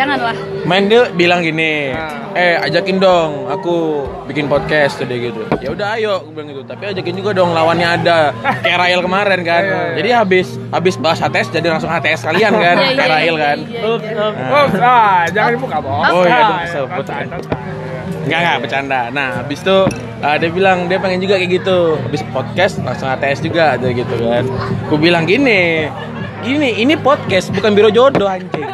Janganlah 0.00 0.36
Main 0.64 0.88
dia 0.88 1.08
bilang 1.12 1.40
gini, 1.40 1.90
Nah. 1.90 2.36
eh 2.36 2.54
ajakin 2.60 3.00
dong 3.00 3.48
aku 3.48 4.04
bikin 4.28 4.46
podcast 4.46 5.00
tuh 5.00 5.08
dia 5.08 5.18
gitu. 5.18 5.40
Ya 5.58 5.72
udah 5.72 5.96
ayo, 5.98 6.20
aku 6.22 6.30
bilang 6.36 6.48
gitu. 6.52 6.62
Tapi 6.62 6.92
ajakin 6.92 7.14
juga 7.16 7.30
dong 7.32 7.50
lawannya 7.50 7.88
ada. 7.88 8.30
Kayak 8.62 8.78
Rael 8.78 9.00
kemarin 9.00 9.40
kan. 9.42 9.62
Iya. 9.64 9.80
Jadi 9.98 10.08
habis 10.12 10.46
habis 10.70 10.94
bahas 11.00 11.18
HTS 11.18 11.48
jadi 11.50 11.66
langsung 11.72 11.90
HTS 11.90 12.20
kalian 12.28 12.52
kan, 12.54 12.76
iya, 12.76 12.92
kayak 12.92 13.08
iya, 13.08 13.08
Rael 13.08 13.34
iya, 13.34 13.42
kan. 13.42 13.58
Oh, 13.82 14.66
ah, 14.78 15.20
jangan 15.32 15.50
dibuka, 15.56 15.76
Bos. 15.80 16.12
Oh, 16.12 16.22
iya, 16.22 16.36
Ah, 16.36 16.44
dong, 16.44 16.60
kesel. 16.62 16.84
Enggak 18.20 18.38
enggak 18.44 18.56
bercanda. 18.62 19.00
Nah, 19.10 19.28
habis 19.42 19.58
itu 19.64 19.76
uh, 20.20 20.36
dia 20.36 20.50
bilang 20.52 20.86
dia 20.86 20.98
pengen 21.00 21.24
juga 21.24 21.34
kayak 21.40 21.50
gitu. 21.56 21.96
Habis 21.98 22.22
podcast 22.30 22.74
langsung 22.84 23.08
HTS 23.08 23.40
juga 23.42 23.74
ada 23.74 23.88
gitu 23.90 24.14
kan. 24.20 24.44
Aku 24.86 25.00
bilang 25.00 25.24
gini, 25.24 25.88
gini 26.40 26.70
ini 26.76 26.94
podcast 26.96 27.50
bukan 27.50 27.70
biro 27.72 27.88
jodoh 27.88 28.26
anjing. 28.26 28.64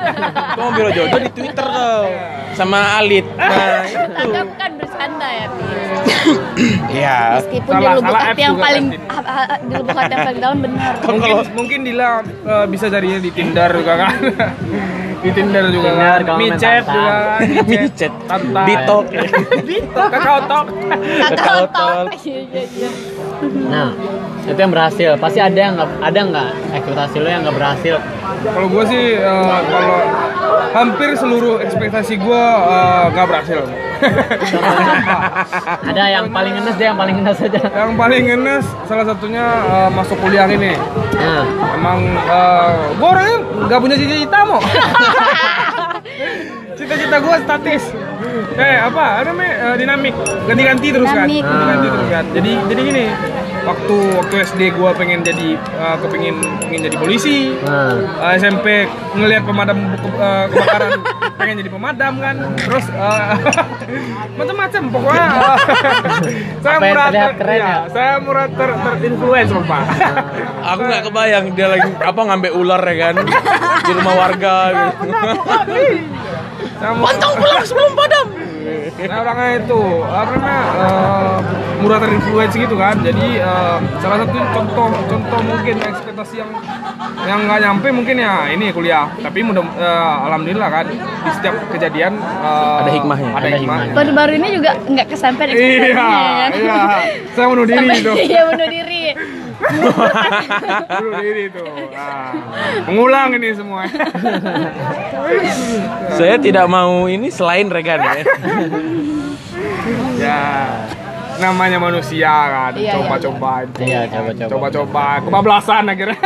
Kamu 0.55 0.71
biro 0.73 0.91
jodoh 0.91 1.19
di 1.21 1.31
Twitter 1.33 1.67
kau 1.67 2.07
sama 2.53 2.97
Alit. 2.97 3.27
Nah, 3.37 3.85
itu. 3.85 4.31
Kan 4.55 4.71
bercanda 4.75 5.29
ya 5.29 5.47
Pi. 5.51 5.65
Iya. 6.89 7.19
meskipun 7.37 7.71
Salah- 7.71 7.83
di 7.85 7.97
lubuk 7.99 8.17
hati 8.17 8.41
yang 8.41 8.57
paling 8.57 8.85
di 9.61 9.73
lubuk 9.75 9.95
hati 9.95 10.11
yang 10.11 10.25
paling 10.25 10.41
dalam 10.41 10.59
benar 10.59 10.93
Mungkin 11.05 11.31
mungkin 11.53 11.79
Dila 11.83 12.09
eh, 12.25 12.67
bisa 12.67 12.87
carinya 12.89 13.19
di 13.19 13.31
Tinder 13.31 13.71
juga 13.73 13.95
kan. 13.99 14.15
di 15.25 15.31
Tinder 15.33 15.65
juga 15.69 15.89
Tinder, 15.91 16.19
kan. 16.23 16.37
Micet 16.39 16.85
juga 16.87 17.13
kan. 17.13 17.41
Micet. 17.67 18.13
Bitok. 18.65 19.05
Bitok, 19.63 20.07
kakao 20.09 20.39
tok. 20.43 20.67
kakao 20.71 21.29
Kakao 21.29 21.61
talk 21.67 21.71
talk. 21.75 22.07
iya 22.25 22.39
iya 22.47 22.63
iya 22.65 22.89
Nah, 23.45 23.91
itu 24.47 24.59
yang 24.59 24.73
berhasil. 24.73 25.11
Pasti 25.19 25.39
ada 25.43 25.59
yang 25.59 25.75
nggak 25.77 25.91
ada 26.01 26.21
nggak 26.23 26.49
ekspektasi 26.79 27.17
lo 27.21 27.29
yang 27.29 27.43
nggak 27.43 27.57
berhasil. 27.57 27.97
Kalau 28.47 28.69
gue 28.71 28.85
sih 28.87 29.05
eh, 29.19 29.59
kalau 29.67 29.99
hampir 30.77 31.11
seluruh 31.19 31.57
ekspektasi 31.65 32.15
gue 32.21 32.43
eh, 32.71 33.05
nggak 33.13 33.27
berhasil. 33.27 33.61
Ada 35.89 36.05
yang 36.13 36.29
paling 36.29 36.53
ngenes 36.53 36.77
deh, 36.77 36.85
yang 36.85 37.01
paling 37.01 37.17
ngenes 37.17 37.41
aja. 37.41 37.61
Yang 37.65 37.97
paling 37.97 38.23
ngenes 38.29 38.67
salah 38.85 39.09
satunya 39.09 39.45
eh, 39.65 39.89
masuk 39.97 40.21
kuliah 40.21 40.45
ini. 40.45 40.77
Nah, 41.17 41.45
Emang 41.73 41.99
eh, 42.13 42.73
gue 42.93 43.09
orangnya 43.09 43.39
nggak 43.67 43.81
punya 43.81 43.97
cita-cita 43.97 44.39
mau. 44.45 44.61
Cita-cita 46.79 47.17
gue 47.25 47.37
statis. 47.41 47.85
Eh 48.55 48.77
apa? 48.79 49.05
Ada 49.17 49.29
namanya 49.29 49.53
eh, 49.65 49.77
dinamik, 49.77 50.15
ganti-ganti 50.45 50.89
terus 50.91 51.07
Dinamik. 51.07 51.41
kan. 51.41 51.51
Ganti-ganti 51.51 51.89
terus 51.89 52.09
kan. 52.09 52.25
Jadi 52.33 52.53
jadi 52.67 52.81
gini. 52.83 53.07
Waktu 53.67 53.97
waktu 54.15 54.35
SD 54.47 54.61
gue 54.71 54.91
pengen 54.95 55.21
jadi 55.21 55.49
eh, 55.55 55.97
kepengin 55.99 56.37
pengen 56.61 56.83
jadi 56.85 56.97
polisi. 56.97 57.51
nah. 57.59 57.99
Eh, 58.25 58.39
SMP 58.39 58.87
ngelihat 59.13 59.43
pemadam 59.43 59.75
ke- 59.93 60.15
eh, 60.15 60.45
kebakaran 60.49 60.93
pengen 61.39 61.57
jadi 61.59 61.69
pemadam 61.69 62.13
kan 62.17 62.37
terus 62.57 62.87
eh, 62.87 63.25
macam-macam 64.39 64.83
pokoknya 64.89 65.27
saya 66.65 66.77
murah 66.79 67.09
ter- 67.11 67.37
keren 67.37 67.57
iya, 67.57 67.67
ya? 67.67 67.79
saya 67.91 68.13
murah 68.19 68.47
ter 68.49 68.71
terinfluence 68.71 69.51
pak 69.61 69.83
Aku 70.67 70.81
nggak 70.83 71.03
kebayang 71.05 71.45
dia 71.53 71.67
lagi 71.69 71.91
apa 71.97 72.21
ngambil 72.23 72.53
ular 72.55 72.83
ya 72.85 72.97
kan 73.01 73.15
di 73.81 73.93
rumah 73.93 74.15
warga 74.17 74.55
gitu. 74.73 75.07
Pantang 76.79 77.33
pulang 77.35 77.63
sebelum 77.63 77.93
padam 77.93 78.27
nah 78.99 79.19
orangnya 79.21 79.51
itu 79.61 79.81
apa 80.03 80.31
namanya 80.33 80.63
eh, 80.75 81.37
murah 81.79 81.99
terinfluence 81.99 82.55
gitu 82.55 82.75
kan 82.75 82.99
jadi 82.99 83.27
eh, 83.39 83.77
salah 84.01 84.17
satu 84.19 84.39
contoh 84.53 84.89
contoh 85.07 85.41
mungkin 85.41 85.77
ekspektasi 85.79 86.35
yang 86.37 86.51
yang 87.23 87.39
nggak 87.45 87.59
nyampe 87.61 87.89
mungkin 87.91 88.17
ya 88.17 88.49
ini 88.49 88.71
kuliah 88.71 89.07
tapi 89.17 89.43
mudah 89.43 89.63
eh, 89.63 90.15
alhamdulillah 90.25 90.69
kan 90.69 90.85
di 90.89 90.97
setiap 91.31 91.55
kejadian 91.69 92.19
eh, 92.19 92.79
Ada 92.83 92.91
hikmahnya. 92.93 93.31
ada 93.31 93.39
Ada 93.39 93.49
hikmahnya 93.55 93.93
baru-baru 93.95 94.33
ini 94.35 94.49
juga 94.53 94.71
nggak 94.81 95.07
kesampaian 95.09 95.49
Iya, 95.49 95.55
ekspektasinya 95.55 95.95
ya 95.95 96.37
kan 96.37 96.51
iya. 96.53 96.79
Saya 97.29 97.47
bunuh 97.47 97.65
diri 97.65 97.87
itu. 97.93 98.13
iya 98.29 98.41
bunuh 98.47 98.69
diri 98.69 99.03
Bunuh 99.57 101.21
diri 101.21 101.43
itu. 101.49 101.65
Nah, 101.93 102.31
mengulang 102.87 103.33
ini 103.37 103.49
semua. 103.57 103.89
Saya 106.17 106.37
tidak 106.37 106.67
mau 106.69 107.09
ini 107.09 107.33
selain 107.33 107.73
Regan 107.73 108.01
ya. 108.01 108.15
ya, 110.21 110.41
namanya 111.41 111.79
manusia 111.81 112.29
kan, 112.29 112.73
Iya, 112.77 112.83
iya, 112.83 112.93
coba-coba 112.97 113.51
itu. 113.65 113.81
Iya, 113.85 114.01
coba-coba. 114.09 114.51
Coba-coba, 114.53 115.05
kebablasan 115.25 115.85
akhirnya. 115.89 116.21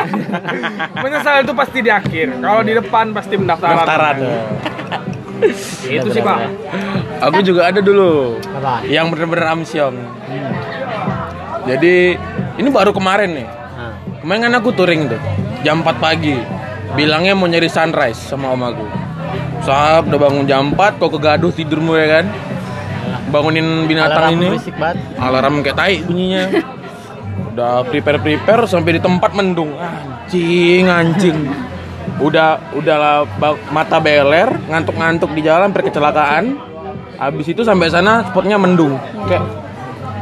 Menyesal 1.02 1.34
itu 1.42 1.52
pasti 1.54 1.78
di 1.82 1.90
akhir. 1.90 2.26
Kalau 2.38 2.62
di 2.62 2.72
depan 2.74 3.06
pasti 3.14 3.34
pendaftaran. 3.38 3.74
Pendaftaran. 3.78 4.16
Itu 5.88 6.08
sih, 6.12 6.22
Pak. 6.22 6.38
Aku 7.30 7.40
juga 7.40 7.72
ada 7.72 7.80
dulu 7.80 8.36
Apa? 8.60 8.84
yang 8.86 9.08
bener-bener 9.08 9.46
amsyong. 9.56 9.96
Hmm. 9.96 10.52
Jadi 11.68 12.16
ini 12.58 12.68
baru 12.72 12.90
kemarin 12.90 13.30
nih. 13.36 13.46
Nah. 13.46 13.94
Kemarin 14.24 14.40
kan 14.48 14.52
aku 14.58 14.68
touring 14.74 15.06
tuh 15.06 15.20
jam 15.62 15.84
4 15.84 16.00
pagi. 16.00 16.34
Bilangnya 16.98 17.38
mau 17.38 17.46
nyari 17.46 17.70
sunrise 17.70 18.18
sama 18.18 18.50
om 18.50 18.62
aku. 18.66 18.86
Sahab 19.62 20.10
udah 20.10 20.18
bangun 20.18 20.44
jam 20.48 20.74
4 20.74 20.98
kok 20.98 21.10
kegaduh 21.14 21.52
tidurmu 21.54 21.94
ya 21.94 22.20
kan? 22.20 22.26
Bangunin 23.30 23.86
binatang 23.86 24.34
Alarm 24.34 24.42
ini. 24.42 24.58
Alarm 25.20 25.54
kayak 25.62 25.76
tai 25.78 26.02
bunyinya. 26.02 26.50
Udah 27.50 27.82
prepare-prepare 27.82 28.62
sampai 28.70 28.98
di 28.98 29.00
tempat 29.02 29.34
mendung. 29.34 29.74
Anjing, 29.74 30.86
anjing. 30.86 31.38
Udah 32.26 32.60
udah 32.76 32.96
lah, 33.00 33.18
ba- 33.40 33.56
mata 33.72 33.96
beler, 33.96 34.50
ngantuk-ngantuk 34.68 35.32
di 35.32 35.40
jalan 35.40 35.72
perkecelakaan. 35.72 36.58
Habis 37.16 37.52
itu 37.52 37.64
sampai 37.64 37.88
sana 37.88 38.28
spotnya 38.28 38.60
mendung. 38.60 39.00
Kayak 39.24 39.44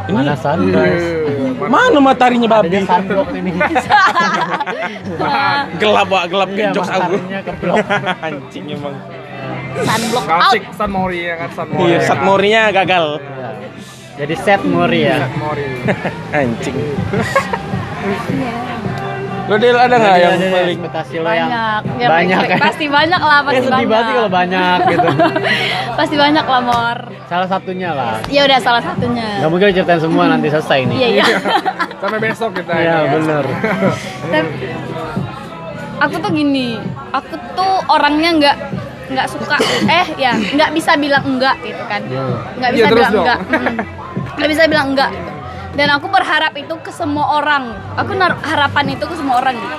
ini 0.07 0.14
Mana 0.14 0.35
sunrise? 0.38 1.07
Mana 1.66 1.99
mataharinya 1.99 2.47
babi? 2.47 2.79
Gelap, 5.83 6.07
Wak, 6.07 6.25
gelap 6.31 6.49
Iya, 6.55 6.71
kejok 6.71 6.87
aku. 6.87 7.14
Anjing 8.27 8.64
emang. 8.71 8.94
sunblock 9.79 10.27
out 10.27 10.59
San 10.75 10.90
Mori 10.90 11.21
ya 11.27 11.35
kan 11.38 11.51
San 11.55 11.66
Mori. 11.71 11.90
Iya, 11.94 12.14
Morinya 12.27 12.62
gagal. 12.75 13.07
Iya. 13.23 13.49
Jadi 14.18 14.35
set 14.35 14.62
Mori 14.66 15.01
ya. 15.07 15.18
San 15.23 15.35
Mori. 15.38 15.66
Anjing. 16.38 16.77
Lo 19.49 19.57
Del 19.57 19.73
ada 19.75 19.97
nggak 19.97 20.17
yang 20.19 20.33
ada 20.35 20.47
paling 20.47 20.71
ekspektasi 20.71 21.15
lo 21.17 21.31
yang 21.31 21.49
banyak 21.49 21.83
ya, 21.97 22.07
banyak 22.07 22.39
kan? 22.47 22.59
pasti 22.61 22.85
banyak 22.87 23.21
lah 23.23 23.39
Ya 23.39 23.43
pasti 23.43 23.59
sedih 23.59 23.71
banyak 23.71 23.89
banget 23.89 24.05
sih 24.05 24.15
kalau 24.15 24.31
banyak 24.31 24.79
gitu. 24.87 25.09
pasti 25.99 26.15
banyak 26.17 26.45
lah 26.45 26.61
mor 26.61 26.99
Salah 27.25 27.49
satunya 27.49 27.91
lah. 27.91 28.15
ya 28.29 28.45
udah 28.45 28.59
salah 28.59 28.83
satunya 28.83 29.29
Gak 29.39 29.49
mungkin 29.49 29.67
ceritain 29.71 29.99
semua 29.99 30.25
nanti 30.27 30.47
selesai 30.47 30.81
nih. 30.85 30.97
iya 30.99 31.09
iya 31.15 31.25
Sampai 32.01 32.19
besok 32.21 32.55
kita. 32.55 32.73
Iya 32.73 32.97
bener. 33.11 33.45
Tapi, 34.23 34.49
aku 35.99 36.15
tuh 36.19 36.31
gini 36.31 36.79
aku 37.11 37.35
tuh 37.53 37.73
orangnya 37.89 38.31
nggak 38.35 38.57
nggak 39.09 39.27
suka 39.27 39.57
eh 39.89 40.07
ya 40.15 40.31
nggak 40.37 40.71
bisa 40.71 40.93
bilang 40.95 41.25
enggak 41.27 41.57
gitu 41.61 41.83
kan 41.83 42.05
nggak 42.55 42.71
Iya, 42.71 42.77
bisa 42.77 42.87
terus 42.87 43.01
bilang 43.01 43.11
dong. 43.11 43.25
enggak 43.25 43.39
nggak 44.37 44.49
bisa 44.49 44.63
bilang 44.67 44.87
enggak 44.93 45.11
gitu. 45.11 45.31
Dan 45.79 45.95
aku 45.95 46.11
berharap 46.11 46.51
itu 46.59 46.75
ke 46.83 46.91
semua 46.91 47.38
orang. 47.38 47.71
Aku 47.95 48.19
harapan 48.19 48.99
itu 48.99 49.05
ke 49.07 49.14
semua 49.14 49.38
orang 49.38 49.55
gitu. 49.55 49.77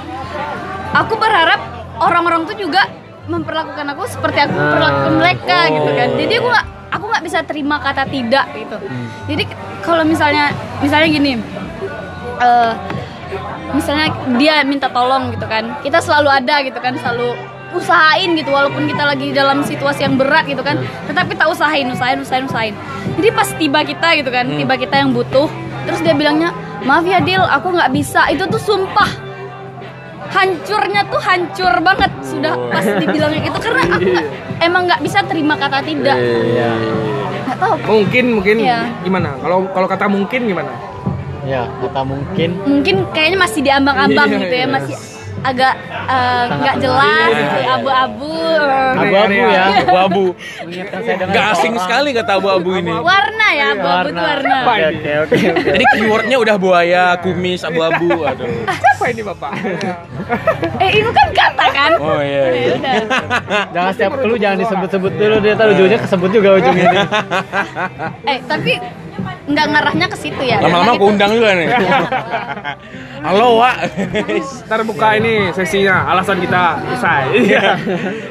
Aku 0.96 1.20
berharap 1.20 1.60
orang-orang 2.00 2.48
tuh 2.48 2.56
juga 2.56 2.88
memperlakukan 3.28 3.84
aku 3.94 4.08
seperti 4.08 4.48
aku 4.48 4.56
memperlakukan 4.56 5.14
mereka 5.22 5.70
gitu 5.70 5.92
kan. 5.94 6.10
jadi 6.18 6.34
aku 6.42 6.48
nggak 6.50 6.68
aku 6.90 7.06
nggak 7.14 7.24
bisa 7.28 7.40
terima 7.44 7.78
kata 7.84 8.08
tidak 8.08 8.48
gitu. 8.56 8.78
Jadi 9.28 9.44
kalau 9.84 10.02
misalnya 10.08 10.56
misalnya 10.80 11.08
gini 11.12 11.32
eh, 12.42 12.74
misalnya 13.76 14.08
dia 14.40 14.64
minta 14.64 14.88
tolong 14.88 15.36
gitu 15.36 15.46
kan. 15.46 15.84
Kita 15.84 16.00
selalu 16.00 16.32
ada 16.32 16.64
gitu 16.64 16.80
kan. 16.80 16.96
Selalu 16.96 17.36
usahain 17.76 18.34
gitu. 18.40 18.50
Walaupun 18.50 18.88
kita 18.88 19.04
lagi 19.04 19.36
dalam 19.36 19.62
situasi 19.68 20.08
yang 20.08 20.16
berat 20.16 20.48
gitu 20.48 20.64
kan. 20.64 20.80
Tetap 21.06 21.28
kita 21.28 21.52
usahain 21.52 21.92
usahain 21.92 22.24
usahain 22.24 22.48
usahain. 22.48 22.74
Jadi 23.20 23.28
pas 23.36 23.50
tiba 23.60 23.80
kita 23.86 24.08
gitu 24.18 24.32
kan. 24.34 24.50
Tiba 24.50 24.74
kita 24.74 24.96
yang 25.06 25.14
butuh 25.14 25.69
terus 25.84 26.00
dia 26.00 26.14
bilangnya 26.14 26.50
maaf 26.82 27.04
ya 27.04 27.20
Dil 27.20 27.42
aku 27.42 27.72
nggak 27.72 27.92
bisa 27.92 28.28
itu 28.28 28.44
tuh 28.46 28.58
sumpah 28.58 29.10
hancurnya 30.30 31.02
tuh 31.10 31.18
hancur 31.20 31.74
banget 31.82 32.12
sudah 32.22 32.54
pas 32.70 32.86
dibilangnya 32.86 33.42
gitu 33.44 33.58
karena 33.60 33.82
aku 33.88 33.98
nggak- 34.00 34.30
emang 34.68 34.82
nggak 34.86 35.02
bisa 35.02 35.20
terima 35.26 35.56
kata 35.56 35.80
tidak 35.82 36.18
Iya. 36.18 36.72
nggak 37.44 37.58
tahu 37.58 37.74
Mungkin 37.82 38.26
mungkin 38.34 38.56
Iya. 38.60 38.80
gimana? 39.02 39.34
Kalau 39.38 39.66
kalau 39.70 39.88
kata 39.88 40.06
mungkin 40.06 40.42
gimana? 40.46 40.70
Ya, 41.44 41.66
kata 41.82 42.06
mungkin 42.06 42.50
mungkin 42.62 42.96
kayaknya 43.10 43.40
masih 43.40 43.62
diambang-ambang 43.62 44.28
Iya, 44.30 44.38
gitu 44.40 44.54
ya 44.54 44.60
iya. 44.60 44.70
masih 44.70 44.96
agak 45.42 45.74
eh, 46.06 46.44
nggak 46.50 46.76
Sangat 46.76 46.84
jelas 46.84 47.06
menarik. 47.26 47.40
gitu 47.40 47.58
ya, 47.58 47.70
abu-abu 47.74 48.34
abu-abu 48.94 49.40
ya. 49.48 49.64
abu-abu? 49.82 50.26
Mengingatkan 50.60 51.00
saya 51.00 51.16
dengan 51.18 51.34
Gak 51.34 51.46
asing 51.54 51.74
sekali 51.78 52.10
kata 52.12 52.32
abu-abu 52.36 52.70
ini. 52.76 52.92
warna 52.92 53.48
ya 53.50 53.66
abu-abu 53.72 54.08
tuh 54.10 54.24
warna 54.26 54.58
Oke, 54.60 54.84
oke, 54.86 55.12
oke. 55.24 55.36
oke. 55.50 55.70
Jadi 55.70 55.86
keywordnya 55.90 56.38
udah 56.38 56.56
buaya, 56.56 57.04
kumis, 57.20 57.62
abu-abu. 57.62 58.10
Aduh. 58.22 58.48
Siapa 58.70 59.06
ini 59.08 59.22
bapak? 59.22 59.52
eh 60.84 60.92
itu 60.94 61.10
kan 61.10 61.28
kata 61.32 61.66
kan 61.70 61.92
Oh 61.98 62.20
iya. 62.20 62.44
Ya 62.46 62.52
iya. 62.54 62.74
Jangan 63.74 63.92
setiap 63.92 64.14
clue 64.18 64.38
jangan 64.38 64.58
disebut-sebut 64.60 65.12
dulu 65.14 65.36
dia 65.40 65.54
tahu 65.54 65.70
ujungnya 65.72 66.00
kesebut 66.00 66.30
juga 66.30 66.50
ujungnya 66.56 66.86
ini. 66.86 67.00
eh 68.26 68.38
tapi 68.44 68.74
nggak 69.50 69.66
ngarahnya 69.68 70.08
ke 70.08 70.18
situ 70.18 70.42
ya 70.42 70.62
Lama-lama 70.62 70.94
aku 70.94 71.02
itu- 71.02 71.12
undang 71.12 71.32
juga 71.34 71.50
nih. 71.52 71.68
Halo, 73.26 73.48
Wak. 73.58 73.76
Ntar 74.64 74.82
buka 74.86 75.08
ini 75.16 75.52
sesinya 75.52 76.08
alasan 76.08 76.40
kita 76.40 76.64
usai. 76.88 77.24
Iya. 77.36 77.76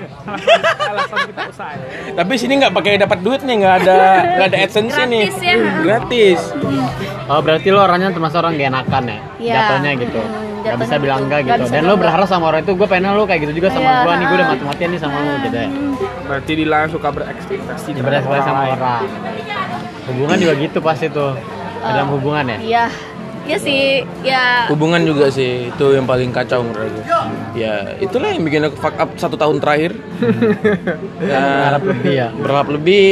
alasan 0.91 1.19
kita 1.27 1.43
usai. 1.51 1.75
Tapi 2.15 2.33
sini 2.35 2.53
nggak 2.57 2.73
pakai 2.73 2.97
dapat 2.97 3.19
duit 3.21 3.43
nih, 3.43 3.55
nggak 3.59 3.75
ada 3.83 3.99
nggak 4.33 4.47
ada 4.49 4.59
adsense 4.59 5.01
nih. 5.05 5.27
Gratis 5.27 5.43
ya. 5.43 5.55
Gratis. 5.83 6.41
Oh, 7.29 7.41
berarti 7.43 7.69
lo 7.69 7.83
orangnya 7.83 8.09
termasuk 8.09 8.39
orang 8.39 8.57
gak 8.57 8.71
enakan 8.73 9.03
ya? 9.05 9.19
Iya. 9.37 9.53
Jatuhnya 9.55 9.91
gitu. 10.01 10.21
Hmm, 10.23 10.65
Gak 10.65 10.77
bisa 10.81 10.95
bilang 10.97 11.21
gitu. 11.21 11.27
enggak 11.29 11.41
Nggak 11.45 11.59
gitu. 11.61 11.69
Dan 11.71 11.83
lo 11.85 11.95
berharap 11.95 12.25
sama 12.25 12.45
orang 12.49 12.65
itu, 12.65 12.73
gue 12.73 12.89
pengen 12.89 13.13
lo 13.13 13.25
kayak 13.29 13.41
gitu 13.45 13.53
juga 13.61 13.69
sama 13.69 13.85
Iya, 13.85 14.01
gue 14.01 14.13
nih, 14.15 14.25
gue 14.25 14.37
udah 14.37 14.49
mati-matian 14.49 14.89
nih 14.89 15.01
sama 15.01 15.17
lo 15.19 15.33
gitu 15.43 15.57
ya. 15.57 15.69
Berarti 16.25 16.53
Dila 16.55 16.77
yang 16.79 16.91
suka 16.91 17.09
berekspektasi 17.11 17.89
Beres-beres 17.97 18.45
sama 18.47 18.63
orang. 18.71 19.05
Hubungan 20.09 20.37
juga 20.39 20.55
gitu 20.57 20.79
pasti 20.81 21.07
tuh. 21.09 21.33
Dalam 21.79 22.11
hubungan 22.11 22.45
ya? 22.45 22.59
iya 22.59 22.85
iya 23.47 23.57
sih 23.57 23.81
ya 24.21 24.67
Hubungan 24.67 25.01
juga 25.03 25.31
sih 25.31 25.71
itu 25.71 25.87
yang 25.89 26.05
paling 26.05 26.29
kacau 26.29 26.61
menurut 26.61 26.91
aku. 26.91 27.01
Ya 27.55 27.97
itulah 27.97 28.29
yang 28.29 28.43
bikin 28.43 28.61
aku 28.63 28.77
fuck 28.77 28.97
up 28.97 29.09
satu 29.15 29.35
tahun 29.35 29.57
terakhir. 29.59 29.95
ya, 31.23 31.39
Berharap 31.39 31.83
lebih 31.85 32.13
ya. 32.13 32.29
berharap 32.35 32.69
lebih. 32.69 33.09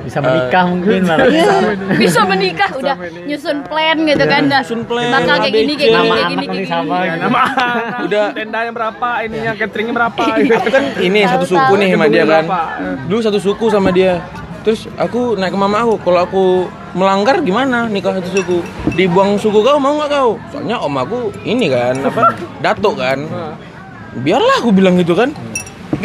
Bisa 0.00 0.18
menikah 0.18 0.64
mungkin 0.66 1.00
malah. 1.04 1.26
bisa 1.94 2.20
menikah 2.24 2.70
udah 2.72 2.96
nyusun 3.22 3.58
plan 3.62 3.96
gitu 4.00 4.24
kan 4.24 4.42
dah 4.48 4.62
Nyusun 4.64 4.82
plan, 4.82 5.10
bakal 5.12 5.34
kayak 5.38 5.54
gini 5.54 5.72
kayak 5.72 5.90
gini 5.92 5.92
Nama 5.92 6.02
kayak 6.08 6.24
anak 6.24 6.40
gini 6.40 6.56
kayak 6.56 6.68
sama 6.68 6.82
gini. 6.96 7.04
gitu. 7.06 7.20
Nama 7.20 7.40
Udah. 8.00 8.26
tendanya 8.32 8.72
berapa, 8.72 9.08
ininya 9.22 9.52
cateringnya 9.54 9.94
berapa. 9.94 10.22
Aku 10.24 10.68
kan 10.68 10.84
ini 10.98 11.20
satu 11.24 11.46
suku 11.46 11.72
nih 11.76 11.88
sama 11.92 12.06
dia 12.06 12.24
kan. 12.26 12.44
Dulu 13.06 13.20
satu 13.20 13.38
suku 13.38 13.66
sama 13.68 13.90
dia. 13.90 14.12
Terus 14.60 14.84
aku 15.00 15.40
naik 15.40 15.56
ke 15.56 15.58
mama 15.58 15.88
aku, 15.88 15.94
kalau 16.04 16.20
aku 16.20 16.44
melanggar 16.92 17.40
gimana 17.40 17.88
nikah 17.88 18.12
satu 18.20 18.28
suku? 18.28 18.58
Dibuang 18.92 19.40
suku 19.40 19.64
kau 19.64 19.80
mau 19.80 19.96
nggak 19.96 20.10
kau? 20.12 20.30
Soalnya 20.52 20.76
om 20.80 20.92
aku 21.00 21.32
ini 21.48 21.72
kan 21.72 21.96
apa? 22.04 22.36
Datuk 22.64 23.00
kan. 23.00 23.24
Biarlah 24.20 24.60
aku 24.60 24.70
bilang 24.74 25.00
gitu 25.00 25.16
kan. 25.16 25.32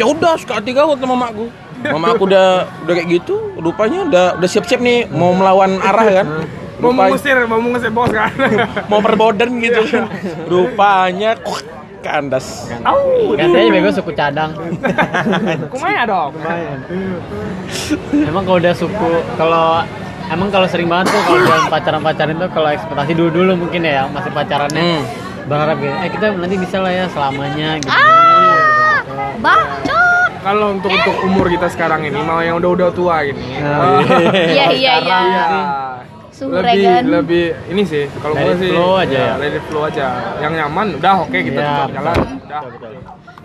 Ya 0.00 0.08
udah 0.08 0.40
suka 0.40 0.60
hati 0.60 0.72
kau 0.72 0.96
kata 0.96 1.04
mama 1.04 1.28
aku. 1.28 1.52
Mama 1.84 2.16
aku 2.16 2.32
udah 2.32 2.64
udah 2.88 2.94
kayak 2.96 3.08
gitu, 3.20 3.52
rupanya 3.60 4.08
udah 4.08 4.26
udah 4.40 4.48
siap-siap 4.48 4.80
nih 4.80 5.04
mau 5.12 5.36
melawan 5.36 5.76
arah 5.84 6.24
kan. 6.24 6.26
Mau 6.76 6.92
mengusir, 6.92 7.36
mau 7.48 7.60
mengusir 7.60 7.92
bos 7.92 8.12
kan. 8.12 8.32
mau 8.90 9.00
perboden 9.00 9.60
gitu 9.60 9.80
kan. 9.88 10.08
Rupanya 10.52 11.36
kandas. 12.06 12.70
Katanya 13.34 13.68
bego 13.68 13.90
suku 13.90 14.10
cadang. 14.12 14.54
Kumaya 15.72 16.02
dong. 16.04 16.30
Emang 18.16 18.42
kalau 18.42 18.58
udah 18.58 18.72
suku, 18.72 19.10
kalau 19.34 19.82
emang 20.26 20.48
kalau 20.48 20.66
sering 20.66 20.86
banget 20.86 21.10
tuh 21.10 21.20
kalau 21.22 21.40
dalam 21.40 21.66
pacaran-pacaran 21.68 22.34
tuh 22.36 22.50
kalau 22.50 22.68
ekspektasi 22.68 23.12
dulu-dulu 23.12 23.52
mungkin 23.58 23.80
ya 23.80 23.92
yang 24.00 24.08
masih 24.10 24.30
pacarannya 24.30 24.82
Hmm. 24.82 25.02
berharap 25.46 25.78
gitu, 25.78 25.94
eh 25.94 26.10
kita 26.10 26.26
nanti 26.32 26.56
bisa 26.56 26.76
lah 26.78 26.90
ya 26.90 27.04
selamanya 27.06 27.78
gitu. 27.78 27.86
ah 27.88 28.98
bacot 29.38 30.30
Kalau 30.42 30.66
untuk 30.72 30.90
untuk 30.90 31.16
umur 31.22 31.46
kita 31.48 31.66
sekarang 31.66 32.02
ini 32.02 32.18
mau 32.20 32.38
yang 32.38 32.54
udah-udah 32.56 32.90
tua 32.90 33.22
gini. 33.22 33.58
Nah, 33.58 33.98
eh, 34.30 34.54
iya 34.54 34.66
iya 34.70 34.92
iya 34.96 35.18
Iya. 35.18 35.44
Suhu 36.36 36.52
lebih 36.52 36.68
Regan. 36.84 37.02
lebih 37.08 37.44
ini 37.66 37.82
sih 37.82 38.04
kalau 38.14 38.36
gue 38.36 38.54
sih 38.58 38.68
flow 38.68 39.00
aja 39.00 39.20
ya. 39.32 39.48
it 39.48 39.64
flow 39.64 39.82
aja 39.82 40.06
yang 40.38 40.52
nyaman 40.52 41.00
udah 41.00 41.14
oke 41.22 41.32
kita 41.32 41.56
Iya, 41.56 41.68
tetap 41.72 41.88
jalan 41.94 42.16
udah 42.38 42.60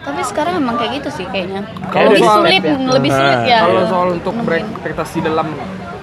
tapi 0.02 0.22
sekarang 0.26 0.54
emang 0.58 0.76
kayak 0.76 0.92
gitu 0.98 1.10
sih 1.14 1.26
kayaknya 1.26 1.62
Kalau 1.88 2.10
lebih 2.12 2.22
soal- 2.22 2.42
sulit 2.44 2.62
ya. 2.62 2.76
lebih 2.76 3.12
sulit 3.12 3.38
Nah, 3.38 3.48
ya 3.48 3.60
kalau 3.62 3.84
soal 3.88 4.08
untuk 4.14 4.36
berekspektasi 4.42 5.18
dalam 5.22 5.48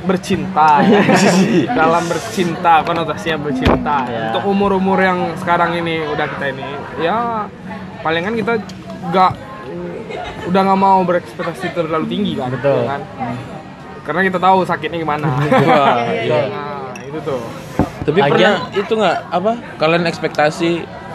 bercinta 0.01 0.71
ya. 0.81 1.01
dalam 1.79 2.03
bercinta 2.07 2.73
konotasinya 2.81 3.37
bercinta 3.39 3.97
Iya. 4.07 4.25
untuk 4.31 4.43
umur-umur 4.47 4.97
yang 4.99 5.19
sekarang 5.37 5.77
ini 5.77 6.09
udah 6.09 6.25
kita 6.27 6.45
ini 6.49 6.65
ya 6.99 7.45
palingan 8.01 8.33
kita 8.33 8.57
nggak 9.05 9.33
udah 10.47 10.61
nggak 10.63 10.81
mau 10.81 11.05
berekspektasi 11.05 11.77
terlalu 11.77 12.07
tinggi 12.09 12.33
kan 12.35 12.49
Betul. 12.49 12.81
ya 12.81 12.85
kan? 12.89 13.01
karena 14.01 14.21
kita 14.25 14.39
tahu 14.39 14.59
sakitnya 14.65 14.99
gimana 14.99 15.27
Wah, 15.69 16.09
iya. 16.09 16.49
Itu 17.09 17.19
tuh 17.25 17.41
Tapi 18.05 18.25
Lagian- 18.25 18.33
pernah 18.33 18.55
itu 18.73 18.93
nggak 18.97 19.19
apa? 19.29 19.53
Kalian 19.77 20.05
ekspektasi 20.09 20.71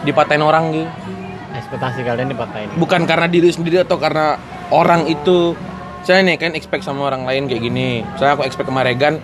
dipatahin 0.06 0.42
orang 0.46 0.64
gitu? 0.70 0.86
ekspektasi 1.54 2.06
kalian 2.06 2.30
dipatahin. 2.30 2.68
Bukan 2.78 3.02
karena 3.02 3.26
diri 3.26 3.50
sendiri 3.50 3.82
atau 3.82 3.98
karena 3.98 4.38
orang 4.70 5.06
itu. 5.06 5.54
Saya 6.04 6.20
nih 6.20 6.36
kan 6.36 6.52
expect 6.52 6.84
sama 6.84 7.08
orang 7.08 7.24
lain 7.24 7.48
kayak 7.48 7.62
gini. 7.64 8.04
Saya 8.20 8.36
aku 8.36 8.44
expect 8.44 8.68
sama 8.68 8.84
Regan, 8.84 9.16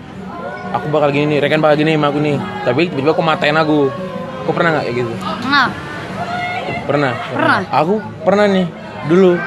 aku 0.73 0.89
bakal 0.89 1.13
gini 1.13 1.37
nih, 1.37 1.39
Regan 1.39 1.61
bakal 1.61 1.77
gini 1.77 1.93
sama 1.93 2.09
aku 2.09 2.19
nih. 2.19 2.35
Tapi 2.65 2.81
tiba-tiba 2.89 3.13
aku 3.13 3.23
matain 3.23 3.55
aku. 3.55 3.79
Aku 4.43 4.51
pernah 4.51 4.69
nggak 4.73 4.85
kayak 4.89 4.97
gitu? 4.97 5.13
nah 5.45 5.67
Pernah. 6.89 7.13
Pernah? 7.29 7.59
Aku 7.69 7.93
pernah 8.25 8.45
nih 8.49 8.65
dulu 9.05 9.37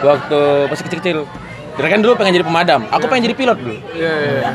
waktu 0.00 0.40
masih 0.70 0.84
kecil-kecil. 0.86 1.18
Regan 1.74 2.00
dulu 2.00 2.14
pengen 2.14 2.38
jadi 2.38 2.46
pemadam. 2.46 2.80
Aku 2.88 3.10
pengen 3.10 3.26
jadi 3.26 3.36
pilot 3.36 3.58
dulu. 3.58 3.76
Iya, 3.92 4.12
iya, 4.14 4.32
iya. 4.38 4.50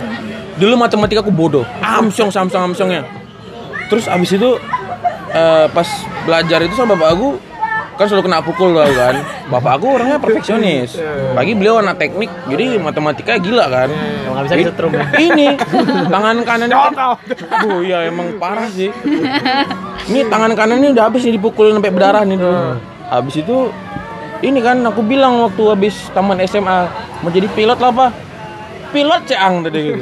Dulu 0.56 0.74
matematika 0.76 1.20
aku 1.20 1.32
bodoh. 1.32 1.68
Amsyong 1.80 2.32
samsung 2.32 2.72
amsyongnya. 2.72 3.04
Terus 3.92 4.08
abis 4.08 4.36
itu 4.36 4.50
eh, 5.34 5.66
pas 5.70 5.88
belajar 6.24 6.60
itu 6.64 6.74
sama 6.74 6.96
bapak 6.96 7.10
aku 7.16 7.30
kan 8.00 8.08
selalu 8.08 8.32
kena 8.32 8.40
pukul 8.40 8.72
tau 8.72 8.88
kan 8.96 9.16
bapak 9.52 9.72
aku 9.76 10.00
orangnya 10.00 10.16
perfeksionis 10.16 10.96
pagi 11.36 11.52
beliau 11.52 11.84
anak 11.84 12.00
teknik 12.00 12.32
jadi 12.48 12.80
matematika 12.80 13.36
gila 13.36 13.68
kan 13.68 13.92
Emang 13.92 14.40
nggak 14.40 14.46
bisa 14.48 14.56
Ini- 14.56 14.64
disetrum 14.64 14.92
ya. 14.96 15.06
ini 15.20 15.48
tangan 16.16 16.36
kanan 16.48 16.70
bu 17.60 17.84
ya 17.84 18.08
emang 18.08 18.40
parah 18.40 18.72
sih 18.72 18.88
ini 20.08 20.20
tangan 20.32 20.56
kanannya 20.56 20.96
udah 20.96 21.12
habis 21.12 21.28
nih 21.28 21.36
dipukulin 21.36 21.76
sampai 21.76 21.92
berdarah 21.92 22.24
nih 22.24 22.40
dulu 22.40 22.80
habis 23.12 23.36
itu 23.36 23.58
ini 24.40 24.60
kan 24.64 24.80
aku 24.88 25.04
bilang 25.04 25.44
waktu 25.44 25.64
habis 25.68 25.96
taman 26.16 26.40
SMA 26.48 26.88
mau 27.24 27.30
jadi 27.32 27.48
pilot 27.52 27.80
lah 27.80 27.92
pak. 27.92 28.12
Pilot 28.90 29.22
ceang 29.30 29.62
tadi 29.62 29.80
gitu. 29.86 30.02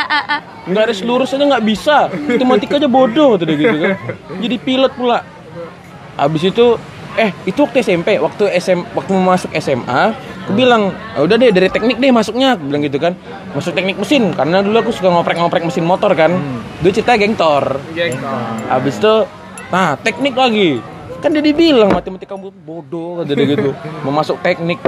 Nggak 0.68 0.82
ada 0.88 0.94
lurus 1.04 1.36
aja 1.36 1.44
nggak 1.44 1.64
bisa. 1.64 2.08
Matematika 2.08 2.80
aja 2.80 2.88
bodoh 2.88 3.36
tadi 3.36 3.52
gitu 3.56 3.76
kan. 3.76 3.94
Jadi 4.40 4.56
pilot 4.56 4.92
pula. 4.96 5.20
Habis 6.16 6.48
itu 6.48 6.80
eh 7.18 7.34
itu 7.50 7.58
waktu 7.66 7.82
SMP 7.82 8.14
waktu 8.22 8.46
SM 8.62 8.94
waktu 8.94 9.10
mau 9.10 9.34
masuk 9.34 9.50
SMA 9.58 10.14
aku 10.46 10.54
bilang 10.54 10.94
"Ah, 11.18 11.26
udah 11.26 11.34
deh 11.34 11.50
dari 11.50 11.66
teknik 11.66 11.98
deh 11.98 12.14
masuknya 12.14 12.56
aku 12.56 12.64
bilang 12.64 12.80
gitu 12.80 12.96
kan. 12.96 13.12
Masuk 13.52 13.76
teknik 13.76 14.00
mesin 14.00 14.32
karena 14.32 14.64
dulu 14.64 14.76
aku 14.88 14.90
suka 14.94 15.12
ngoprek-ngoprek 15.12 15.66
mesin 15.66 15.84
motor 15.84 16.14
kan. 16.16 16.32
Dulu 16.80 16.90
cerita 16.94 17.18
gengtor. 17.18 17.82
Geng. 17.92 18.16
habis 18.72 18.96
itu 18.96 19.14
nah 19.68 20.00
teknik 20.00 20.32
lagi 20.32 20.80
kan 21.18 21.30
dia 21.30 21.42
dibilang 21.42 21.90
matematika 21.90 22.34
kamu 22.34 22.54
bodoh 22.58 23.22
dia 23.22 23.34
gitu. 23.34 23.74
Mau 24.02 24.10
masuk 24.10 24.38
teknik. 24.38 24.78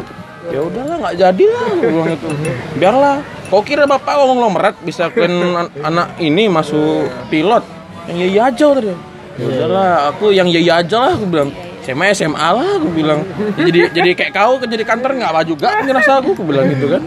Ya 0.51 0.62
udahlah 0.62 0.97
nggak 0.99 1.16
jadi 1.16 1.45
lah 1.47 1.64
bilang 1.77 2.07
gitu. 2.11 2.27
Biarlah. 2.75 3.16
Kau 3.51 3.62
kira 3.62 3.83
bapak 3.83 4.14
ngomong 4.14 4.38
lomeret 4.40 4.79
bisa 4.81 5.11
kan 5.11 5.31
an- 5.31 5.75
anak 5.81 6.09
ini 6.19 6.47
masuk 6.47 7.11
pilot? 7.27 7.66
Yang 8.07 8.16
iya 8.16 8.27
iya 8.27 8.43
aja 8.47 8.66
tadi 8.73 8.95
ya 9.38 9.47
udahlah 9.47 9.90
aku 10.11 10.25
yang 10.31 10.47
iya 10.47 10.61
iya 10.61 10.75
aja 10.79 10.97
lah 11.01 11.12
aku 11.14 11.27
bilang. 11.27 11.51
SMA 11.81 12.12
SMA 12.12 12.49
lah 12.51 12.79
aku 12.79 12.88
bilang. 12.90 13.27
Jadi 13.57 13.90
jadi 13.90 14.11
kayak 14.12 14.33
kau 14.33 14.55
kerja 14.57 14.77
di 14.77 14.85
kantor 14.85 15.19
nggak 15.19 15.31
apa 15.33 15.43
juga 15.43 15.83
ngerasa 15.83 16.21
aku 16.21 16.35
aku 16.35 16.45
bilang 16.47 16.66
gitu 16.71 16.87
kan. 16.88 17.03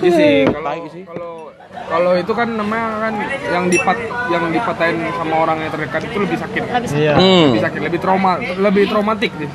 Iya 0.00 0.10
sih 0.10 0.34
kalau 0.48 0.64
Tai 0.64 0.80
sih. 0.90 1.02
kalau 1.04 1.34
kalau 1.84 2.12
itu 2.16 2.32
kan 2.32 2.48
namanya 2.48 2.86
kan 3.08 3.14
yang 3.52 3.64
dipat 3.68 3.98
yang 4.32 4.44
dipatahin 4.48 4.96
sama 5.14 5.34
orang 5.44 5.56
yang 5.60 5.70
terdekat 5.70 6.00
itu 6.08 6.18
lebih 6.18 6.38
sakit. 6.40 6.62
Habis 6.72 6.90
Iya. 6.96 7.14
hmm. 7.16 7.44
Lebih 7.52 7.64
sakit, 7.64 7.80
lebih 7.84 8.00
trauma, 8.00 8.32
lebih 8.40 8.84
traumatik 8.88 9.32
sih. 9.36 9.48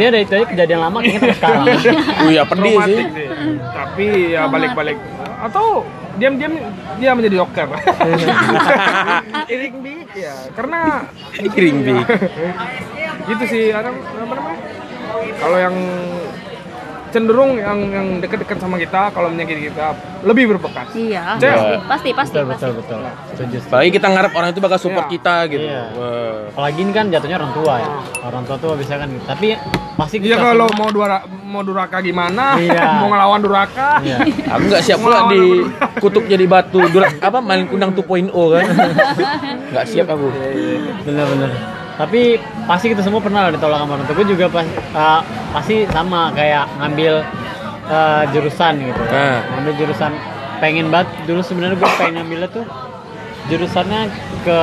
Dia 0.00 0.08
dari 0.08 0.24
itu 0.24 0.32
aja 0.32 0.46
kejadian 0.48 0.80
lama 0.80 0.98
terus 1.04 1.36
sekarang. 1.36 1.64
oh 2.24 2.30
iya 2.32 2.42
pedih 2.48 2.74
sih 2.88 2.98
sih. 3.12 3.26
Tapi 3.72 4.06
ya 4.32 4.42
balik-balik 4.48 4.96
atau 5.42 5.84
diam-diam 6.16 6.52
dia 7.00 7.12
menjadi 7.16 7.36
dokter. 7.40 7.66
Iring 9.52 9.76
bi, 9.80 9.94
ya 10.16 10.34
karena 10.56 10.80
Iring 11.36 11.78
bi. 11.84 11.94
gitu 13.28 13.44
sih 13.48 13.64
ada 13.72 13.92
apa 13.92 14.34
namanya? 14.34 14.60
Kalau 15.38 15.58
yang 15.60 15.76
cenderung 17.12 17.54
yang 17.54 17.78
yang 17.86 18.06
dekat-dekat 18.18 18.56
sama 18.56 18.74
kita 18.74 19.12
kalau 19.12 19.28
menyakiti 19.28 19.68
kita 19.68 19.92
lebih 20.22 20.50
berbekas. 20.50 20.88
Iya. 20.92 21.36
Cek. 21.36 21.84
Pasti, 21.84 22.10
pasti, 22.10 22.34
betul 22.34 22.46
pasti. 22.48 22.64
betul 22.64 22.72
betul. 22.74 22.98
Setuju. 23.30 23.56
Apalagi 23.62 23.90
kita 23.92 24.06
ngarep 24.08 24.32
orang 24.32 24.48
itu 24.50 24.60
bakal 24.60 24.78
support 24.78 25.06
Iya. 25.06 25.12
kita 25.12 25.34
gitu. 25.46 25.66
Iya. 25.66 25.82
Wah. 25.92 26.50
Apalagi 26.50 26.78
ini 26.80 26.92
kan 26.92 27.04
jatuhnya 27.06 27.36
orang 27.36 27.52
tua 27.52 27.74
ya. 27.76 27.88
Orang 28.22 28.42
tua 28.42 28.56
tuh 28.56 28.70
bisa 28.74 28.94
kan 28.96 29.06
gitu. 29.06 29.24
Tapi 29.24 29.46
pasti 29.92 30.16
Iya 30.18 30.24
kita 30.32 30.42
kalau 30.42 30.66
semua- 30.66 30.80
mau 30.80 30.88
duraka, 30.90 31.18
mau 31.44 31.62
duraka 31.62 31.96
gimana? 32.00 32.44
Iya. 32.56 32.82
mau 33.00 33.08
ngelawan 33.08 33.40
duraka? 33.40 33.88
Iya. 34.00 34.16
Aku 34.48 34.64
nggak 34.66 34.82
siap 34.82 34.98
pula 34.98 35.28
di 35.28 35.42
kutuk 35.98 36.24
jadi 36.24 36.44
batu. 36.44 36.80
Dura, 36.84 37.12
apa 37.12 37.38
main 37.38 37.68
kundang 37.68 37.92
2.0 37.92 38.32
kan? 38.50 38.64
Nggak 39.72 39.84
siap 39.86 40.06
aku. 40.08 40.28
bener-bener 41.02 41.50
tapi 42.00 42.40
pasti 42.64 42.88
kita 42.92 43.04
semua 43.04 43.20
pernah 43.20 43.48
lah 43.48 43.52
ditolak 43.52 43.78
sama 43.84 43.92
orang 44.00 44.06
tua. 44.08 44.16
Gue 44.16 44.26
juga 44.32 44.46
pas 44.48 44.66
uh, 44.96 45.20
pasti 45.52 45.84
sama 45.92 46.32
kayak 46.32 46.64
ngambil 46.80 47.20
uh, 47.88 48.22
jurusan 48.32 48.72
gitu. 48.80 49.02
Nah. 49.12 49.40
ngambil 49.56 49.72
jurusan. 49.76 50.12
Pengen 50.62 50.94
banget 50.94 51.08
dulu 51.26 51.40
sebenarnya 51.42 51.76
gue 51.76 51.90
pengen 51.98 52.14
ngambilnya 52.22 52.48
tuh 52.48 52.64
jurusannya 53.50 54.06
ke 54.46 54.58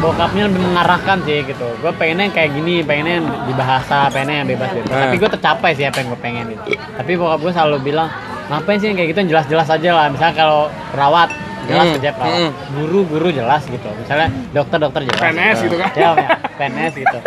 bokapnya 0.00 0.48
lebih 0.48 0.60
mengarahkan 0.64 1.20
sih 1.22 1.44
gitu. 1.46 1.68
Gue 1.78 1.92
pengennya 1.94 2.32
yang 2.32 2.34
kayak 2.34 2.50
gini 2.56 2.74
pengennya 2.82 3.14
yang 3.22 3.28
di 3.46 3.54
bahasa 3.54 4.08
pengennya 4.10 4.36
yang 4.42 4.48
bebas 4.48 4.70
bebas 4.74 4.90
Nah. 4.90 5.02
tapi 5.06 5.16
gue 5.20 5.30
tercapai 5.38 5.70
sih 5.76 5.84
apa 5.86 5.96
yang 6.02 6.08
gue 6.10 6.20
pengen 6.20 6.44
gitu. 6.56 6.62
tapi 6.98 7.10
bokap 7.14 7.38
gue 7.44 7.52
selalu 7.52 7.76
bilang 7.92 8.08
ngapain 8.50 8.80
sih 8.82 8.88
yang 8.90 8.98
kayak 8.98 9.14
gitu? 9.14 9.20
Jelas-jelas 9.30 9.68
aja 9.70 9.90
lah. 9.94 10.06
Misalnya 10.10 10.34
kalau 10.34 10.60
perawat 10.90 11.30
jelas 11.62 11.84
Hmm, 11.84 11.94
kerja 11.96 12.10
perawat 12.12 12.40
hmm. 12.40 12.52
guru 12.74 13.00
guru 13.06 13.28
jelas 13.30 13.62
gitu 13.64 13.88
misalnya 13.94 14.28
dokter 14.50 14.78
dokter 14.78 15.00
jelas 15.04 15.20
PNS 15.20 15.56
gitu 15.62 15.76
kan. 15.78 15.90
ya, 15.94 16.10
ya 16.14 16.26
PNS 16.52 16.92
gitu 16.98 17.18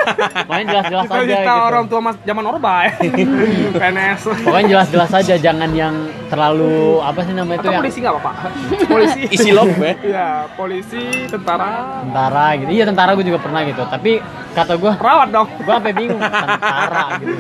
pokoknya 0.46 0.66
jelas-jelas 0.68 1.06
Kita 1.06 1.16
aja 1.16 1.26
kita 1.26 1.40
gitu 1.46 1.68
orang 1.68 1.84
tua 1.86 2.00
mas 2.02 2.16
zaman 2.22 2.44
orba 2.46 2.74
ya. 2.84 2.92
PNS. 3.80 4.20
pokoknya 4.44 4.66
jelas-jelas 4.70 5.12
aja 5.14 5.36
jangan 5.38 5.70
yang 5.72 5.96
terlalu 6.26 6.76
apa 7.00 7.20
sih 7.22 7.34
namanya 7.34 7.58
itu 7.58 7.64
Atau 7.64 7.72
yang 7.72 7.82
polisi 7.82 7.98
nggak 8.02 8.14
apa-apa? 8.14 8.32
Polisi. 8.92 9.20
Isi 9.30 9.50
log 9.52 9.70
ya. 9.72 9.94
Iya, 9.96 10.28
polisi, 10.54 11.04
tentara, 11.28 12.02
tentara 12.04 12.46
gitu 12.58 12.70
iya 12.72 12.84
tentara 12.84 13.12
gue 13.14 13.26
juga 13.26 13.40
pernah 13.40 13.62
gitu 13.64 13.82
tapi 13.88 14.20
kata 14.52 14.74
gue 14.76 14.92
perawat 14.96 15.28
dong. 15.30 15.48
gue 15.56 15.74
sampai 15.74 15.94
bingung 15.94 16.20
tentara 16.20 17.06
gitu 17.20 17.36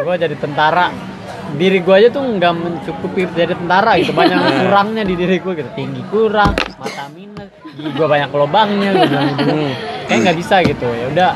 gue 0.00 0.14
jadi 0.16 0.36
tentara 0.36 0.86
diri 1.56 1.78
gue 1.82 1.94
aja 1.94 2.08
tuh 2.12 2.22
nggak 2.22 2.52
mencukupi 2.54 3.26
jadi 3.32 3.56
tentara 3.56 3.96
gitu. 3.98 4.12
Banyak 4.12 4.38
kurangnya 4.66 5.02
di 5.06 5.14
diri 5.16 5.36
gue 5.40 5.52
gitu. 5.58 5.70
Tinggi 5.74 6.02
kurang 6.10 6.54
mata 6.78 7.06
minus 7.10 7.50
gigi 7.64 7.90
gue 7.90 8.06
banyak 8.06 8.30
lubangnya 8.30 8.90
gue 8.94 9.06
bilang 9.08 9.28
gitu. 9.34 9.54
Kayak 10.06 10.18
nggak 10.26 10.36
bisa 10.38 10.56
gitu. 10.66 10.88
Ya 10.90 11.06
udah. 11.10 11.30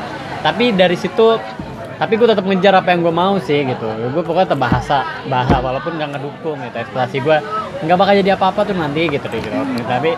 Tapi 0.45 0.75
dari 0.75 0.95
situ 0.95 1.39
tapi 1.95 2.19
gue 2.19 2.27
tetap 2.27 2.43
ngejar 2.43 2.75
apa 2.75 2.91
yang 2.91 3.07
gue 3.07 3.13
mau 3.15 3.39
sih 3.39 3.65
gitu. 3.65 3.87
Gue 4.13 4.23
pokoknya 4.23 4.53
tetap 4.53 4.61
bahasa 4.61 4.97
bahasa 5.27 5.59
walaupun 5.59 5.97
nggak 5.97 6.19
ngedukung 6.19 6.59
gitu. 6.59 6.77
Ekspresi 6.79 7.17
gue 7.19 7.37
nggak 7.75 7.97
bakal 7.99 8.13
jadi 8.15 8.39
apa 8.39 8.45
apa 8.55 8.59
tuh 8.63 8.71
nanti 8.71 9.03
gitu 9.11 9.27
gitu 9.27 9.51
tapi 9.83 10.15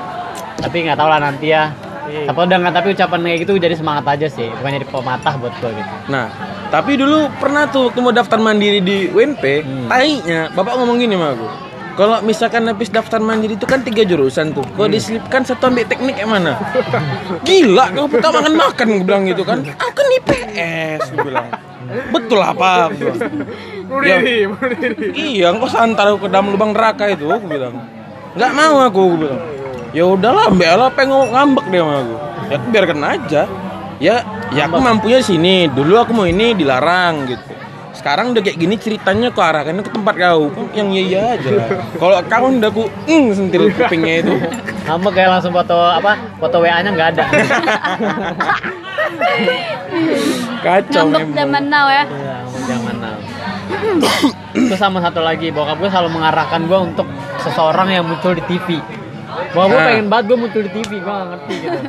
tapi 0.61 0.77
nggak 0.85 0.97
tahu 0.97 1.09
lah 1.09 1.17
nanti 1.17 1.49
ya 1.49 1.73
apa 2.07 2.39
udah 2.39 2.57
nggak 2.57 2.73
tapi 2.73 2.87
ucapan 2.91 3.19
kayak 3.21 3.37
gitu 3.43 3.51
jadi 3.55 3.73
semangat 3.73 4.05
aja 4.09 4.27
sih 4.27 4.47
bukan 4.49 4.71
jadi 4.73 4.87
pematah 4.87 5.33
buat 5.35 5.53
gue 5.57 5.71
gitu 5.73 5.93
Nah, 6.07 6.25
tapi 6.67 6.95
dulu 6.95 7.27
pernah 7.33 7.65
tuh 7.65 7.87
waktu 7.87 7.99
mau 7.99 8.11
daftar 8.11 8.37
mandiri 8.37 8.79
di 8.79 9.07
UNP, 9.07 9.43
Hmm. 9.59 9.87
tainya 9.87 10.47
bapak 10.49 10.73
ngomong 10.75 10.97
gini 10.97 11.13
sama 11.13 11.31
aku. 11.31 11.47
Kalau 11.95 12.17
misalkan 12.21 12.63
habis 12.63 12.87
daftar 12.87 13.17
mandiri 13.17 13.53
itu 13.53 13.65
kan 13.65 13.81
tiga 13.81 14.01
jurusan 14.01 14.53
tuh. 14.53 14.61
Kalau 14.69 14.85
diselipkan 14.85 15.41
satu 15.41 15.67
ambil 15.67 15.83
teknik 15.83 16.15
yang 16.15 16.29
mana? 16.29 16.53
Gila, 17.41 17.89
kau 17.89 18.05
pertama 18.05 18.39
makan 18.39 18.53
makan 18.55 18.85
gue 18.93 19.03
bilang 19.03 19.23
gitu 19.25 19.41
kan. 19.41 19.65
Aku 19.65 19.91
kan 19.91 20.07
IPS 20.13 21.01
gue 21.09 21.25
bilang. 21.25 21.47
Betul 22.09 22.39
apa? 22.39 22.93
Bunuh 23.83 24.03
Ya. 24.03 24.19
diri. 24.19 24.45
Iya, 25.11 25.51
engkau 25.51 25.67
santar 25.67 26.11
aku 26.11 26.27
ke 26.27 26.29
dalam 26.29 26.51
lubang 26.51 26.69
neraka 26.69 27.09
itu, 27.09 27.25
aku 27.25 27.47
bilang. 27.47 27.73
Nggak 28.35 28.51
mau 28.53 28.75
aku, 28.83 28.99
aku 29.01 29.15
bilang. 29.17 29.41
Ya 29.95 30.03
udahlah, 30.03 30.51
ambil 30.51 30.73
lah, 30.75 30.89
pengen 30.91 31.31
ngambek 31.31 31.65
dia 31.71 31.81
sama 31.83 31.93
aku. 32.03 32.15
Ya 32.47 32.55
aku 32.59 32.67
biarkan 32.71 32.99
aja. 33.03 33.41
Ya, 33.97 34.15
ya 34.53 34.61
aku 34.69 34.77
mampunya 34.79 35.19
sini. 35.23 35.67
Dulu 35.71 35.93
aku 35.99 36.11
mau 36.13 36.27
ini 36.27 36.53
dilarang 36.53 37.27
gitu. 37.27 37.43
Sekarang 37.97 38.29
udah 38.29 38.45
kayak 38.45 38.61
gini 38.61 38.77
ceritanya 38.77 39.33
kau 39.33 39.41
arahkan 39.41 39.81
ke 39.81 39.89
tempat 39.89 40.15
kau. 40.21 40.53
Yang 40.77 40.87
iya 40.93 41.01
iya 41.01 41.21
aja 41.33 41.49
lah. 41.49 41.67
Kalau 41.97 42.15
kau 42.29 42.47
udah 42.53 42.69
aku 42.69 42.83
mm, 43.09 43.25
sentil 43.33 43.63
kupingnya 43.73 44.15
itu. 44.21 44.33
Kamu 44.85 45.09
kayak 45.09 45.29
langsung 45.33 45.51
foto 45.51 45.75
apa? 45.75 46.13
Foto 46.37 46.61
WA-nya 46.61 46.93
nggak 46.93 47.09
ada. 47.17 47.25
Kacau 50.61 51.03
Ngambek 51.09 51.25
memang. 51.25 51.35
zaman 51.35 51.63
now 51.73 51.87
ya. 51.89 52.03
Iya, 52.05 52.37
zaman 52.69 52.95
now. 53.01 53.17
Terus 54.53 54.79
sama 54.79 54.99
satu 55.01 55.21
lagi, 55.25 55.49
bokap 55.49 55.81
gue 55.81 55.89
selalu 55.89 56.09
mengarahkan 56.13 56.61
gue 56.69 56.79
untuk 56.79 57.07
seseorang 57.41 57.91
yang 57.91 58.05
muncul 58.05 58.37
di 58.37 58.43
TV. 58.45 58.77
Gue 59.47 59.63
Nah. 59.67 59.85
pengen 59.85 60.07
banget 60.07 60.25
gue 60.27 60.37
muncul 60.37 60.61
di 60.61 60.71
TV, 60.71 60.91
gue 60.97 61.11
gak 61.11 61.27
ngerti 61.29 61.53
gitu. 61.59 61.79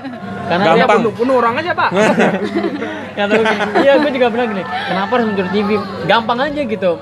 Karena 0.49 0.65
dia 0.65 0.75
Gampang. 0.81 0.99
Bunuh, 1.01 1.13
bunuh 1.13 1.35
orang 1.39 1.55
aja, 1.61 1.73
Pak. 1.73 1.91
gue 3.19 3.43
gini, 3.43 3.65
iya 3.83 3.93
gue 3.99 4.11
juga 4.11 4.27
pernah 4.31 4.47
gini, 4.47 4.63
kenapa 4.63 5.11
harus 5.13 5.27
muncul 5.27 5.45
di 5.45 5.53
TV? 5.53 5.71
Gampang 6.05 6.39
aja 6.41 6.63
gitu. 6.63 6.93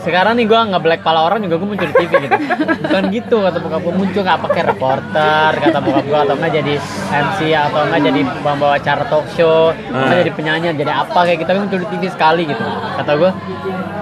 Sekarang 0.00 0.32
nih 0.32 0.48
gue 0.48 0.56
nggak 0.56 0.80
black 0.80 1.00
pala 1.04 1.28
orang 1.28 1.44
juga 1.44 1.60
gue 1.60 1.68
muncul 1.68 1.84
di 1.84 1.94
TV 1.94 2.12
gitu. 2.24 2.36
Bukan 2.80 3.02
gitu 3.12 3.36
kata 3.38 3.58
bokap 3.60 3.80
gue 3.80 3.94
muncul 3.94 4.20
nggak 4.24 4.40
pakai 4.40 4.62
reporter 4.66 5.50
kata 5.54 5.78
bokap 5.78 6.04
gue 6.04 6.18
atau 6.18 6.34
nggak 6.34 6.52
jadi 6.56 6.74
MC 7.12 7.38
atau 7.52 7.80
nggak 7.84 8.00
jadi 8.08 8.20
pembawa 8.40 8.74
acara 8.74 9.04
talk 9.06 9.28
show, 9.30 9.70
atau 9.70 9.92
nggak 9.92 10.16
Ah. 10.16 10.20
jadi 10.24 10.32
penyanyi, 10.32 10.66
jadi 10.74 10.92
apa 10.96 11.18
kayak 11.22 11.38
kita 11.38 11.50
muncul 11.54 11.78
di 11.78 11.88
TV 11.92 12.02
sekali 12.08 12.42
gitu. 12.48 12.64
Kata 12.96 13.12
gue, 13.14 13.30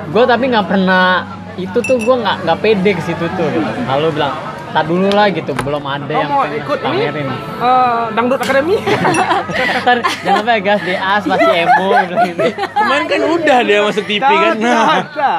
gue 0.08 0.22
tapi 0.24 0.44
nggak 0.48 0.66
pernah 0.66 1.06
itu 1.58 1.78
tuh 1.82 1.98
gue 1.98 2.14
nggak 2.16 2.36
nggak 2.46 2.58
pede 2.62 2.90
ke 2.94 3.02
situ 3.02 3.26
tuh. 3.34 3.46
Gitu. 3.50 3.66
Lalu 3.84 4.06
bilang, 4.14 4.32
tak 4.68 4.84
dulu 4.84 5.08
lah 5.08 5.26
gitu, 5.28 5.50
belum 5.56 5.80
ada 5.82 6.04
Kau 6.06 6.18
yang 6.18 6.30
mau 6.30 6.44
ikut 6.44 6.78
ini? 6.78 6.84
pamerin. 6.84 7.26
Eh, 7.58 8.02
Dangdut 8.12 8.38
Academy? 8.38 8.76
Ntar 9.82 9.96
jangan 10.20 10.38
lupa 10.38 10.52
ya 10.52 10.60
gas 10.60 10.80
di 10.82 10.94
as 10.94 11.24
masih 11.24 11.50
emo 11.58 11.88
gitu. 12.04 12.14
Kemarin 12.54 13.04
kan 13.06 13.20
udah 13.28 13.58
dia 13.60 13.78
masuk 13.80 14.04
TV 14.04 14.22
kan. 14.22 14.54
Nah, 14.58 15.02
ta 15.08 15.32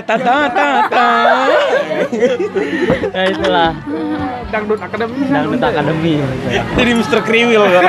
ta 0.00 0.14
ta 0.16 0.36
ta 0.48 0.68
ta. 0.86 1.08
Ya 3.10 3.22
itulah, 3.28 3.70
Dangdut 4.48 4.80
Academy. 4.80 5.18
dangdut 5.24 5.60
akademi. 5.60 6.12
Gitu. 6.18 6.60
Jadi 6.74 6.90
Mr. 6.94 7.18
Kriwil 7.20 7.64
kan. 7.64 7.84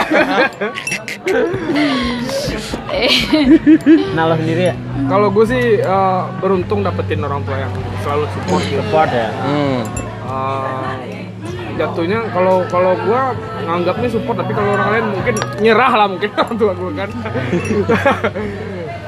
Nah 4.15 4.23
lo 4.25 4.35
sendiri 4.35 4.71
ya? 4.71 4.75
Kalau 5.05 5.27
gue 5.29 5.45
sih 5.45 5.63
eh, 5.77 6.21
beruntung 6.39 6.81
dapetin 6.81 7.21
orang 7.21 7.43
tua 7.43 7.57
yang 7.59 7.73
selalu 8.01 8.25
support 8.31 8.63
gitu. 8.63 8.81
Support 8.81 9.09
ya? 9.11 9.29
Hmm. 9.35 9.81
Eh, 10.25 10.93
jatuhnya 11.75 12.19
kalau 12.31 12.63
kalau 12.71 12.95
gue 12.97 13.21
nganggapnya 13.67 14.09
support 14.09 14.39
tapi 14.39 14.55
kalau 14.55 14.73
orang 14.73 14.89
lain 14.95 15.05
mungkin 15.11 15.35
nyerah 15.59 15.91
lah 15.93 16.07
mungkin 16.09 16.29
orang 16.41 16.55
tua 16.57 16.73
gue 16.73 16.91
kan. 16.95 17.09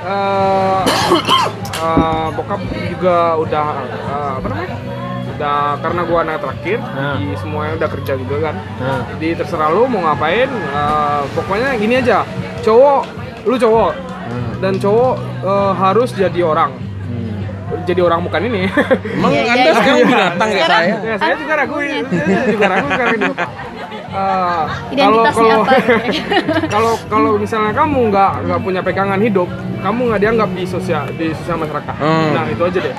Eh, 0.08 0.82
eh, 1.82 2.28
bokap 2.32 2.62
juga 2.88 3.18
udah 3.36 3.68
eh, 3.88 4.32
apa 4.40 4.48
namanya? 4.48 4.72
Udah 5.38 5.78
karena 5.86 6.02
gue 6.02 6.18
anak 6.18 6.38
terakhir, 6.42 6.80
Nah. 6.82 7.14
jadi 7.22 7.36
semuanya 7.38 7.74
udah 7.78 7.90
kerja 7.94 8.14
juga 8.18 8.36
kan. 8.50 8.56
Nah, 8.82 9.02
Jadi 9.14 9.28
terserah 9.38 9.70
lu 9.70 9.86
mau 9.86 10.02
ngapain, 10.02 10.50
eh, 10.50 11.22
pokoknya 11.36 11.78
gini 11.78 11.94
aja. 12.02 12.26
Cowok, 12.66 13.02
lu 13.46 13.56
cowok 13.56 13.92
hmm. 13.94 14.52
dan 14.66 14.74
cowok 14.82 15.16
eh, 15.46 15.74
harus 15.78 16.10
jadi 16.14 16.42
orang. 16.42 16.87
Hmm. 17.88 17.90
Jadi 17.90 18.02
orang 18.04 18.20
bukan 18.20 18.42
ini. 18.44 18.62
Emang 18.68 19.32
Iya, 19.32 19.40
iya, 19.40 19.48
anda 19.50 19.64
iya. 19.64 19.74
sekarang 19.74 20.00
binatang 20.04 20.50
kayak 20.50 20.60
Sekarang- 20.60 20.84
saya? 20.84 21.08
ya, 21.08 21.16
saya 21.16 21.34
juga 21.40 21.54
ragu, 21.56 21.76
saya 21.80 22.44
juga 22.46 22.66
ragu 22.68 22.88
sekarang 22.90 23.16
ini 23.16 23.26
Bapak. 23.32 23.50
Eh, 24.08 24.16
kalau 24.16 25.20
Identitasnya 25.20 25.36
kalau 25.46 25.62
apa? 25.62 25.74
kalau 26.74 26.94
kalau 27.06 27.32
misalnya 27.38 27.74
kamu 27.76 28.00
nggak 28.08 28.32
nggak 28.42 28.60
punya 28.64 28.82
pegangan 28.82 29.20
hidup, 29.20 29.46
kamu 29.78 30.00
nggak 30.10 30.22
dianggap 30.24 30.50
di 30.50 30.64
sosial 30.66 31.04
di 31.14 31.28
sosial 31.36 31.60
masyarakat. 31.60 31.92
Hmm. 31.94 32.32
Nah 32.32 32.44
itu 32.48 32.62
aja 32.64 32.80
deh. 32.82 32.96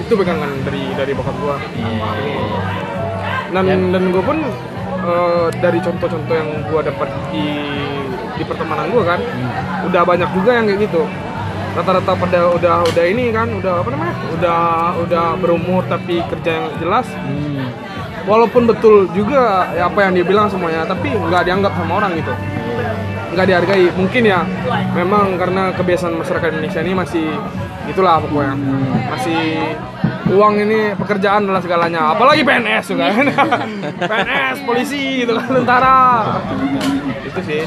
Itu 0.00 0.12
pegangan 0.16 0.48
dari 0.64 0.90
dari 0.92 1.12
bokap 1.12 1.36
gua. 1.38 1.56
Dan 3.46 3.62
Ya. 3.62 3.76
dan 3.76 4.02
gue 4.10 4.22
pun 4.22 4.38
eh, 4.98 5.46
dari 5.54 5.78
contoh-contoh 5.78 6.34
yang 6.34 6.50
gua 6.66 6.80
dapat 6.82 7.08
di 7.30 7.46
di 8.32 8.42
pertemanan 8.42 8.90
gua 8.90 9.04
kan, 9.06 9.20
udah 9.86 10.02
banyak 10.02 10.30
juga 10.34 10.50
yang 10.52 10.66
kayak 10.66 10.80
gitu. 10.82 11.02
Rata-rata 11.76 12.16
pada 12.16 12.40
udah 12.56 12.76
udah 12.88 13.04
ini 13.04 13.28
kan, 13.36 13.52
udah 13.52 13.84
apa 13.84 13.88
namanya? 13.92 14.14
Udah 14.32 14.60
udah 15.04 15.26
berumur 15.36 15.84
tapi 15.84 16.24
kerja 16.24 16.50
yang 16.56 16.66
jelas. 16.80 17.04
Hmm. 17.12 17.68
Walaupun 18.24 18.64
betul 18.64 19.12
juga 19.12 19.68
ya 19.76 19.92
apa 19.92 20.08
yang 20.08 20.16
dia 20.16 20.24
bilang 20.24 20.48
semuanya, 20.48 20.88
tapi 20.88 21.12
nggak 21.12 21.44
dianggap 21.44 21.76
sama 21.76 22.00
orang 22.00 22.16
gitu. 22.16 22.32
Nggak 23.36 23.46
dihargai. 23.52 23.86
Mungkin 23.92 24.22
ya 24.24 24.40
memang 24.96 25.36
karena 25.36 25.76
kebiasaan 25.76 26.16
masyarakat 26.16 26.48
Indonesia 26.56 26.80
ini 26.80 26.92
masih 26.96 27.26
itulah 27.92 28.24
pokoknya. 28.24 28.56
Masih 29.12 29.76
uang 30.32 30.54
ini 30.64 30.96
pekerjaan 30.96 31.44
adalah 31.44 31.60
segalanya. 31.60 32.16
Apalagi 32.16 32.40
PNS 32.40 32.84
juga. 32.88 33.12
Kan 33.20 33.28
PNS 34.00 34.56
polisi 34.64 35.22
gitu 35.22 35.36
kan 35.36 35.50
tentara. 35.60 35.96
Itu 37.20 37.40
sih 37.44 37.62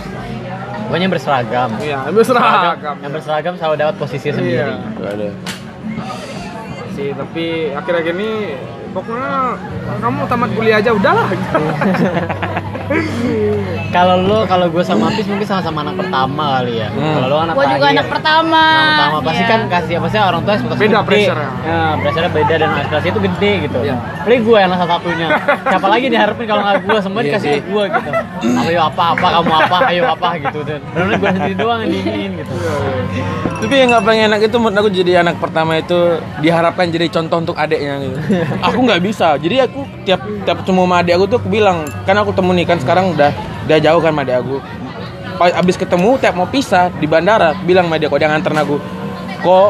Pokoknya 0.89 1.05
yang 1.05 1.13
berseragam. 1.13 1.69
iya 1.79 1.97
berseragam 2.09 2.95
Yang 2.97 3.11
berseragam 3.13 3.53
selalu 3.55 3.75
dapat 3.77 3.95
posisi 3.95 4.27
sendiri. 4.27 4.57
iya 4.57 4.81
Gak 4.97 5.11
ada. 5.13 5.29
sih 6.91 7.13
tapi 7.13 7.45
akhir-akhir 7.71 8.11
ini 8.11 8.31
pokoknya 8.89 9.31
kamu 9.97 10.19
tamat 10.25 10.49
kuliah 10.53 10.77
aja 10.77 10.91
udahlah 10.91 11.27
Kalau 13.89 14.21
lo, 14.21 14.45
kalau 14.45 14.69
gue 14.69 14.81
sama 14.81 15.09
Apis 15.09 15.25
mungkin 15.25 15.45
sama-sama 15.45 15.81
anak 15.81 15.97
pertama 15.97 16.57
kali 16.57 16.77
ya. 16.77 16.89
Hmm. 16.89 17.13
Kalau 17.17 17.27
lo 17.27 17.37
anak 17.39 17.53
Gua 17.53 17.65
juga 17.67 17.85
anak 17.87 18.05
pertama. 18.07 18.61
Anak 18.61 18.89
pertama 18.91 19.17
pasti 19.19 19.39
Iya. 19.39 19.49
kan 19.49 19.61
kasih 19.67 19.93
apa 19.97 20.07
sih 20.07 20.19
orang 20.19 20.41
tua 20.41 20.53
ekspektasi 20.53 20.79
Beda 20.79 20.89
gede. 20.93 21.07
pressure-nya. 21.09 21.49
Ya, 21.59 21.79
pressure 21.97 22.29
beda 22.29 22.53
dan 22.55 22.69
ekspektasi 22.71 23.07
itu 23.07 23.19
gede 23.19 23.51
gitu. 23.65 23.79
Iya. 23.81 23.95
Apalagi 23.97 24.41
gue 24.41 24.57
yang 24.59 24.71
salah 24.71 24.89
satunya. 24.91 25.27
Siapa 25.73 25.87
lagi 25.87 26.05
diharapin 26.07 26.45
kalau 26.45 26.61
nggak 26.61 26.77
gue 26.79 26.99
semua 26.99 27.19
Iya 27.19 27.25
dikasih 27.29 27.49
sih. 27.49 27.57
ke 27.57 27.67
gue 27.67 27.83
gitu. 27.89 28.11
Ayo 28.59 28.79
apa 28.83 29.03
apa 29.13 29.27
kamu 29.31 29.53
apa 29.59 29.77
ayo 29.89 30.03
apa 30.07 30.27
gitu 30.39 30.59
dan 30.63 30.79
benar 30.87 31.15
gue 31.15 31.29
sendiri 31.31 31.55
doang 31.55 31.79
yang 31.81 31.91
diinin 31.91 32.31
gitu. 32.37 32.53
Tapi 33.59 33.73
yang 33.75 33.89
nggak 33.91 34.03
paling 34.05 34.21
enak 34.23 34.39
itu 34.39 34.55
menurut 34.55 34.77
aku 34.77 34.89
jadi 34.91 35.11
anak 35.19 35.35
pertama 35.37 35.71
itu 35.75 35.99
diharapkan 36.39 36.85
jadi 36.87 37.05
contoh 37.09 37.37
untuk 37.39 37.55
adiknya 37.55 37.93
gitu. 37.99 38.17
aku 38.61 38.77
nggak 38.83 39.01
bisa. 39.03 39.35
Jadi 39.39 39.55
aku 39.63 39.83
tiap 40.03 40.21
tiap 40.43 40.63
ketemu 40.63 40.81
sama 40.85 40.95
adik 41.01 41.13
aku 41.17 41.25
tuh 41.27 41.37
aku 41.41 41.49
bilang, 41.49 41.87
kan 42.03 42.15
aku 42.19 42.31
temu 42.35 42.51
nih 42.53 42.65
kan 42.67 42.77
sekarang 42.79 43.15
udah 43.15 43.31
udah 43.67 43.77
jauh 43.79 44.01
kan 44.03 44.11
sama 44.13 44.21
adik 44.27 44.37
aku. 44.43 44.55
Abis 45.39 45.75
ketemu 45.79 46.09
tiap 46.19 46.35
mau 46.35 46.47
pisah 46.47 46.91
di 46.99 47.07
bandara, 47.07 47.55
bilang 47.63 47.87
sama 47.87 47.95
dia 47.95 48.11
kok 48.11 48.19
dia 48.19 48.27
nganterin 48.27 48.59
aku. 48.59 48.75
Kok 49.39 49.69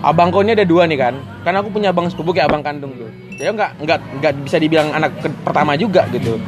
abangku 0.00 0.40
ini 0.40 0.56
ada 0.56 0.64
dua 0.64 0.88
nih 0.88 0.96
kan? 0.96 1.14
Kan 1.44 1.54
aku 1.60 1.68
punya 1.68 1.92
abang 1.92 2.08
sepupu 2.08 2.32
kayak 2.32 2.48
abang 2.48 2.64
kandung 2.64 2.96
tuh. 2.96 3.10
Dia 3.36 3.52
nggak 3.52 3.84
nggak 3.84 3.98
nggak 4.20 4.32
bisa 4.48 4.56
dibilang 4.56 4.88
anak 4.96 5.12
pertama 5.44 5.76
juga 5.76 6.08
gitu. 6.08 6.40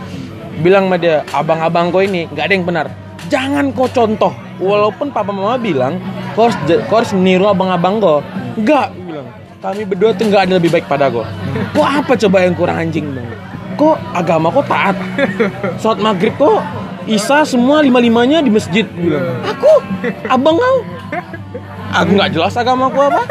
Bilang 0.64 0.88
sama 0.88 0.96
dia, 0.96 1.20
abang-abangku 1.36 2.00
ini 2.00 2.24
nggak 2.32 2.44
ada 2.48 2.54
yang 2.56 2.64
benar. 2.64 2.86
Jangan 3.28 3.76
kau 3.76 3.90
contoh. 3.92 4.32
Walaupun 4.56 5.12
papa 5.12 5.36
mama 5.36 5.60
bilang, 5.60 6.00
kau 6.32 6.48
harus, 6.48 6.56
kau 6.88 7.04
harus 7.04 7.12
niru 7.12 7.44
abang-abang 7.44 8.00
kau. 8.00 8.24
Bilang. 8.56 9.05
Kami 9.56 9.82
berdua 9.88 10.12
tuh 10.12 10.28
nggak 10.28 10.42
ada 10.46 10.54
lebih 10.60 10.70
baik 10.72 10.86
pada 10.86 11.08
kau. 11.08 11.24
Kok 11.72 11.88
apa 11.88 12.12
coba 12.14 12.36
yang 12.44 12.54
kurang 12.54 12.76
anjing 12.76 13.08
bang? 13.16 13.28
Kok 13.76 13.96
agama 14.12 14.52
kau 14.52 14.64
taat? 14.64 14.96
Sholat 15.80 16.00
maghrib 16.00 16.36
kok 16.36 16.60
Isa 17.06 17.46
semua 17.46 17.80
lima-limanya 17.80 18.42
di 18.42 18.50
masjid 18.50 18.82
bilang. 18.82 19.38
Aku, 19.46 19.72
abang 20.26 20.58
kau. 20.58 20.78
Aku 21.94 22.10
nggak 22.18 22.34
jelas 22.34 22.58
agamaku 22.58 22.98
apa. 22.98 23.22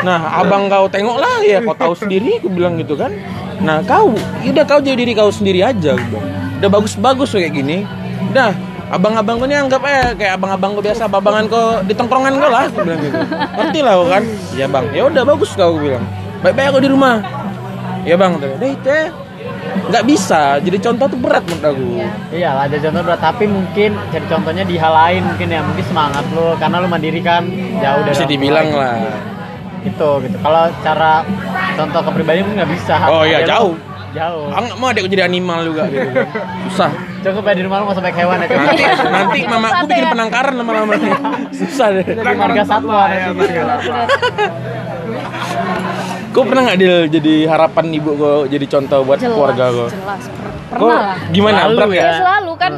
Nah, 0.00 0.40
abang 0.40 0.72
kau 0.72 0.88
tengok 0.88 1.20
lah 1.20 1.44
ya, 1.44 1.60
kau 1.60 1.76
tahu 1.76 1.92
sendiri, 1.92 2.40
aku 2.40 2.48
bilang 2.48 2.80
gitu 2.80 2.96
kan. 2.96 3.12
Nah, 3.60 3.84
kau, 3.84 4.16
udah 4.40 4.64
kau 4.64 4.80
jadi 4.80 4.96
diri 4.96 5.12
kau 5.12 5.28
sendiri 5.28 5.60
aja. 5.60 6.00
Udah 6.58 6.68
bagus-bagus 6.72 7.36
kayak 7.36 7.52
gini. 7.52 7.84
Udah, 8.32 8.56
abang-abang 8.90 9.38
kau 9.38 9.46
ini 9.46 9.56
anggap 9.56 9.82
eh 9.86 10.18
kayak 10.18 10.32
abang-abang 10.36 10.74
kau 10.74 10.82
biasa, 10.82 11.06
babangan 11.06 11.46
kau 11.46 11.78
di 11.86 11.94
tongkrongan 11.94 12.34
kau 12.36 12.50
lah, 12.50 12.66
aku 12.66 12.82
bilang 12.82 13.00
gitu. 13.00 13.18
Ngerti 13.54 13.80
lah 13.86 13.94
kan? 14.10 14.22
Iya 14.58 14.66
bang, 14.66 14.84
ya 14.90 15.02
udah 15.06 15.22
bagus 15.22 15.50
kau 15.54 15.66
aku 15.72 15.78
bilang. 15.86 16.04
Baik-baik 16.42 16.66
aku 16.74 16.78
di 16.82 16.90
rumah. 16.90 17.16
Ya 18.02 18.14
bang, 18.18 18.34
udah 18.34 18.48
itu 18.58 18.88
ya. 18.90 19.06
Nggak 19.90 20.04
bisa, 20.06 20.58
jadi 20.58 20.78
contoh 20.82 21.06
tuh 21.06 21.18
berat 21.22 21.42
menurut 21.46 21.64
aku. 21.70 21.86
Iya 22.34 22.50
lah, 22.54 22.62
ada 22.66 22.76
contoh 22.82 23.02
berat, 23.06 23.20
tapi 23.22 23.44
mungkin 23.46 23.90
jadi 24.10 24.26
contohnya 24.26 24.64
di 24.66 24.76
hal 24.76 24.92
lain 24.92 25.22
mungkin 25.30 25.46
ya 25.46 25.60
mungkin 25.62 25.84
semangat 25.86 26.24
lo 26.34 26.58
karena 26.58 26.76
lo 26.82 26.88
mandiri 26.90 27.20
kan 27.22 27.46
jauh 27.78 28.02
dari 28.02 28.14
Bisa 28.14 28.26
dibilang 28.26 28.68
lah. 28.74 28.98
gitu 29.80 30.20
gitu. 30.26 30.36
Kalau 30.44 30.68
cara 30.84 31.24
contoh 31.72 32.00
kepribadian 32.04 32.44
mungkin 32.44 32.58
nggak 32.60 32.72
bisa. 32.76 32.94
Oh 33.08 33.24
iya, 33.24 33.46
jauh. 33.48 33.72
Jauh. 34.10 34.50
Aku 34.50 34.64
nggak 34.68 34.78
mau 34.82 34.88
adikku 34.90 35.08
jadi 35.08 35.24
animal 35.24 35.64
juga 35.64 35.86
gitu. 35.88 36.10
kan. 36.10 36.26
Susah. 36.68 36.90
Cukup 37.20 37.42
ya 37.42 37.52
di 37.52 37.62
rumah 37.62 37.76
lo 37.76 37.84
nggak 37.84 37.96
usah 37.96 38.04
pakai 38.04 38.18
hewan 38.18 38.36
ya. 38.38 38.46
Cukup. 38.46 38.64
nanti 38.64 38.82
nanti 39.06 39.38
mama 39.44 39.66
aku 39.68 39.86
bikin 39.86 40.06
penangkaran 40.08 40.54
lama-lama 40.56 40.92
susah 41.58 41.88
deh 41.92 42.04
Jadi 42.06 42.32
marga 42.34 42.62
satwa 42.64 43.00
nanti 43.06 43.44
gitu. 43.44 43.62
kau 46.30 46.46
pernah 46.46 46.62
nggak 46.64 46.78
Dil 46.78 46.96
jadi 47.10 47.34
harapan 47.44 47.86
ibu 47.92 48.10
kau 48.14 48.38
jadi 48.46 48.64
contoh 48.64 49.02
buat 49.02 49.18
Jelas, 49.18 49.34
keluarga 49.34 49.64
kau 49.68 49.88
jelas. 49.88 50.22
Kau 50.70 50.86
Pernah 50.86 51.02
lah. 51.02 51.18
gimana 51.28 51.58
Selalu 51.60 51.74
berat 51.76 51.90
ya. 51.92 52.10
selalu 52.16 52.52
kan 52.56 52.72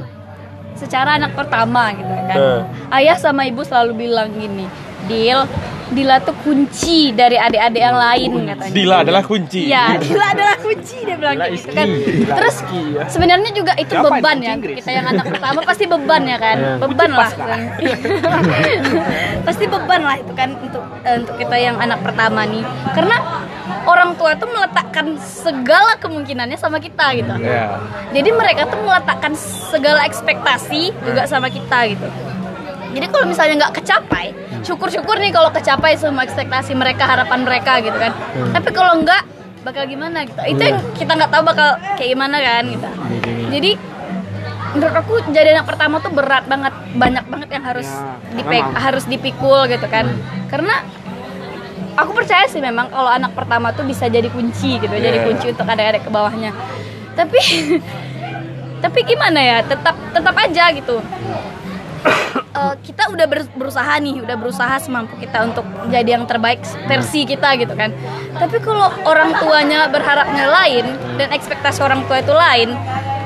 secara 0.74 1.10
anak 1.14 1.32
pertama 1.32 1.82
gitu 1.92 2.10
kan. 2.26 2.36
Eh. 2.36 2.60
Ayah 2.90 3.14
sama 3.14 3.44
ibu 3.44 3.62
selalu 3.62 3.92
bilang 4.02 4.32
gini, 4.32 4.66
Dil, 5.06 5.44
Dila 5.92 6.16
tuh 6.24 6.32
kunci 6.40 7.12
dari 7.12 7.36
adik-adik 7.36 7.82
yang 7.82 7.96
lain 7.96 8.30
katanya. 8.48 8.72
Dila 8.72 8.96
adalah 9.04 9.22
kunci 9.22 9.60
Iya, 9.68 9.84
Dila 10.02 10.26
adalah 10.32 10.56
kunci 10.56 10.96
dia 11.04 11.16
bilang 11.20 11.36
Dila 11.36 11.46
gitu 11.52 11.68
kan. 11.70 11.86
key. 11.86 12.24
Terus 12.24 12.56
sebenarnya 13.12 13.50
juga 13.52 13.72
itu 13.76 13.92
Siapa 13.92 14.08
beban 14.08 14.36
ya 14.40 14.52
Inggris? 14.56 14.76
kita 14.80 14.90
yang 14.90 15.06
anak 15.06 15.26
pertama 15.28 15.60
pasti 15.62 15.84
beban 15.84 16.22
ya 16.24 16.36
kan. 16.40 16.56
Iya. 16.56 16.72
Beban 16.80 17.10
lah. 17.12 17.30
pasti 19.46 19.64
beban 19.68 20.00
lah 20.02 20.16
itu 20.16 20.32
kan 20.32 20.50
untuk 20.56 20.82
eh, 21.04 21.16
untuk 21.20 21.34
kita 21.36 21.56
yang 21.60 21.76
anak 21.76 22.00
pertama 22.00 22.48
nih. 22.48 22.64
Karena 22.96 23.16
orang 23.84 24.14
tua 24.16 24.32
tuh 24.38 24.48
meletakkan 24.48 25.18
segala 25.20 25.98
kemungkinannya 25.98 26.56
sama 26.56 26.78
kita 26.78 27.12
gitu. 27.18 27.34
ya 27.42 27.76
Jadi 28.14 28.30
mereka 28.32 28.64
tuh 28.70 28.80
meletakkan 28.80 29.32
segala 29.68 30.06
ekspektasi 30.06 30.94
juga 31.02 31.28
sama 31.28 31.52
kita 31.52 31.92
gitu. 31.92 32.06
Jadi 32.92 33.06
kalau 33.08 33.24
misalnya 33.24 33.54
nggak 33.66 33.80
kecapai, 33.80 34.36
syukur-syukur 34.62 35.18
nih 35.18 35.30
kalau 35.30 35.50
kecapai 35.50 35.98
semua 35.98 36.22
ekspektasi 36.22 36.72
mereka, 36.72 37.04
harapan 37.04 37.42
mereka 37.42 37.82
gitu 37.82 37.94
kan. 37.94 38.14
Tapi 38.54 38.68
kalau 38.70 39.02
nggak, 39.02 39.22
bakal 39.62 39.86
gimana 39.86 40.26
gitu. 40.26 40.38
Itu 40.42 40.62
yang 40.62 40.78
kita 40.94 41.12
nggak 41.14 41.30
tahu 41.30 41.42
bakal 41.46 41.68
kayak 41.98 42.10
gimana 42.14 42.36
kan 42.38 42.64
gitu. 42.66 42.88
Jadi 43.52 43.70
menurut 44.72 44.94
aku 44.96 45.14
jadi 45.30 45.52
anak 45.52 45.66
pertama 45.68 46.00
tuh 46.00 46.10
berat 46.10 46.44
banget, 46.48 46.72
banyak 46.96 47.24
banget 47.28 47.48
yang 47.52 47.64
harus 47.66 47.88
Ya, 48.32 48.42
memang. 48.48 48.72
harus 48.74 49.04
dipikul 49.04 49.68
gitu 49.68 49.86
kan. 49.86 50.08
Karena 50.48 50.82
aku 51.94 52.10
percaya 52.16 52.48
sih 52.48 52.58
memang 52.58 52.88
kalau 52.88 53.10
anak 53.12 53.36
pertama 53.36 53.70
tuh 53.70 53.84
bisa 53.84 54.08
jadi 54.08 54.26
kunci 54.32 54.80
gitu, 54.80 54.94
jadi 54.96 55.20
Yeah. 55.22 55.26
kunci 55.28 55.46
untuk 55.52 55.68
adik-adik 55.68 56.02
ke 56.06 56.10
bawahnya. 56.10 56.50
Tapi 57.12 57.38
tapi 58.84 58.98
gimana 59.04 59.38
ya? 59.38 59.58
Tetap 59.62 59.94
tetap 60.10 60.34
aja 60.34 60.64
gitu. 60.72 60.96
Eh, 62.52 62.74
kita 62.84 63.08
udah 63.08 63.24
ber- 63.24 63.48
berusaha 63.56 63.96
nih, 63.96 64.20
udah 64.20 64.36
berusaha 64.36 64.76
semampu 64.76 65.16
kita 65.16 65.40
untuk 65.42 65.64
jadi 65.88 66.20
yang 66.20 66.28
terbaik 66.28 66.60
versi 66.84 67.24
kita 67.24 67.56
gitu 67.56 67.72
kan. 67.72 67.96
Tapi 68.36 68.60
kalau 68.60 68.92
orang 69.02 69.32
tuanya 69.40 69.88
berharapnya 69.88 70.52
lain 70.52 70.84
dan 71.16 71.32
ekspektasi 71.32 71.80
orang 71.80 72.04
tua 72.04 72.20
itu 72.20 72.28
lain, 72.28 72.76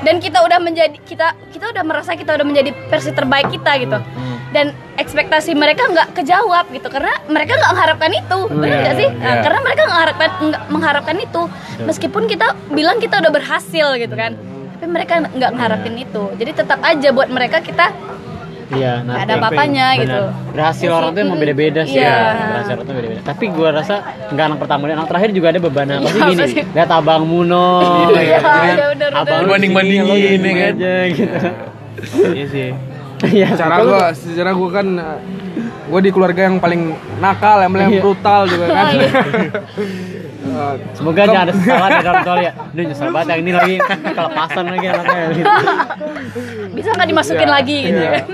dan 0.00 0.22
kita 0.22 0.38
udah 0.40 0.62
menjadi 0.62 0.94
kita 1.02 1.34
kita 1.50 1.74
udah 1.74 1.82
merasa 1.82 2.14
kita 2.14 2.38
udah 2.38 2.46
menjadi 2.46 2.70
versi 2.86 3.10
terbaik 3.10 3.50
kita 3.50 3.72
gitu 3.76 3.98
Hmm. 3.98 4.38
dan 4.52 4.66
ekspektasi 4.94 5.50
mereka 5.52 5.90
nggak 5.90 6.14
kejawab 6.14 6.70
gitu 6.70 6.86
karena 6.86 7.10
mereka 7.26 7.58
nggak 7.58 7.72
mengharapkan 7.72 8.12
itu 8.14 8.38
benar 8.46 8.62
iya, 8.68 8.78
nggak 8.78 8.94
sih 8.94 9.08
Nah, 9.10 9.26
iya. 9.26 9.42
karena 9.42 9.58
mereka 9.60 9.80
nggak 9.80 9.90
mengharapkan 9.92 10.30
mengharapkan 10.70 11.16
itu 11.18 11.42
meskipun 11.82 12.22
kita 12.26 12.46
bilang 12.70 13.02
kita 13.02 13.18
udah 13.18 13.32
berhasil 13.32 13.86
gitu 13.96 14.14
kan 14.14 14.38
tapi 14.72 14.86
mereka 14.86 15.26
nggak 15.26 15.50
mengharapin 15.50 15.94
itu 15.96 16.22
jadi 16.36 16.52
tetap 16.54 16.78
aja 16.80 17.08
buat 17.10 17.26
mereka 17.26 17.58
kita 17.58 17.90
Iya, 18.66 18.92
Nggak 18.98 19.14
ada 19.14 19.22
nothing. 19.22 19.38
apa-apanya 19.38 19.86
Benar. 19.86 20.00
gitu. 20.02 20.22
Berhasil 20.50 20.88
orang 20.90 21.10
tuh 21.10 21.20
emang 21.22 21.38
beda-beda 21.38 21.80
sih 21.82 21.96
Iya. 21.96 22.10
ya. 22.10 22.18
Berhasil 22.50 22.72
orang 22.74 22.86
tuh 22.86 22.94
beda-beda. 22.94 23.20
Tapi 23.22 23.44
gua 23.48 23.68
rasa 23.70 23.94
nggak 24.26 24.44
anak 24.44 24.58
pertama 24.58 24.82
dan 24.84 24.94
anak 24.96 25.08
terakhir 25.08 25.30
juga 25.30 25.46
ada 25.48 25.60
beban 25.60 25.86
pasti 25.86 26.18
Iya, 26.18 26.26
gini. 26.26 26.44
Lihat 26.74 26.90
abang 26.90 27.22
Muno. 27.22 27.68
Iya, 28.10 28.20
ya 28.26 28.38
kan? 28.40 28.64
iya, 28.66 28.86
benar, 28.90 29.10
Abang 29.14 29.40
ya 29.46 29.58
gini 30.02 30.50
kan? 30.50 30.70
aja 30.72 30.94
gitu. 31.08 31.36
Iya 32.28 32.46
sih. 32.48 32.68
Iya, 33.16 33.48
Secara 33.50 33.74
betul. 33.76 33.88
gua, 33.88 34.04
secara 34.12 34.50
gua 34.52 34.70
kan 34.72 34.86
gue 35.86 36.00
di 36.02 36.10
keluarga 36.10 36.42
yang 36.44 36.58
paling 36.58 36.82
nakal, 37.16 37.62
yang 37.62 37.70
paling 37.70 37.88
Iya. 37.88 38.00
brutal 38.02 38.40
juga 38.44 38.66
kan. 38.68 38.86
Oh, 38.86 38.90
iya. 38.92 39.10
Semoga 40.92 41.22
jangan 41.22 41.44
ada 41.44 41.52
kesalahan 41.52 41.90
dari 41.92 42.06
orang 42.06 42.22
tua 42.22 42.36
ya. 42.38 42.52
Ini 42.68 42.82
nyesel 42.86 43.08
banget 43.10 43.28
yang 43.28 43.40
ini 43.40 43.52
lagi 43.52 43.74
kelepasan 44.06 44.64
lagi 44.66 44.86
anaknya 44.86 45.22
gitu. 45.32 45.54
bisa 46.72 46.88
nggak 46.92 47.08
dimasukin 47.08 47.40
Iya, 47.42 47.54
lagi 47.54 47.78
gitu 47.82 47.98
iya. 47.98 48.10
kan 48.12 48.24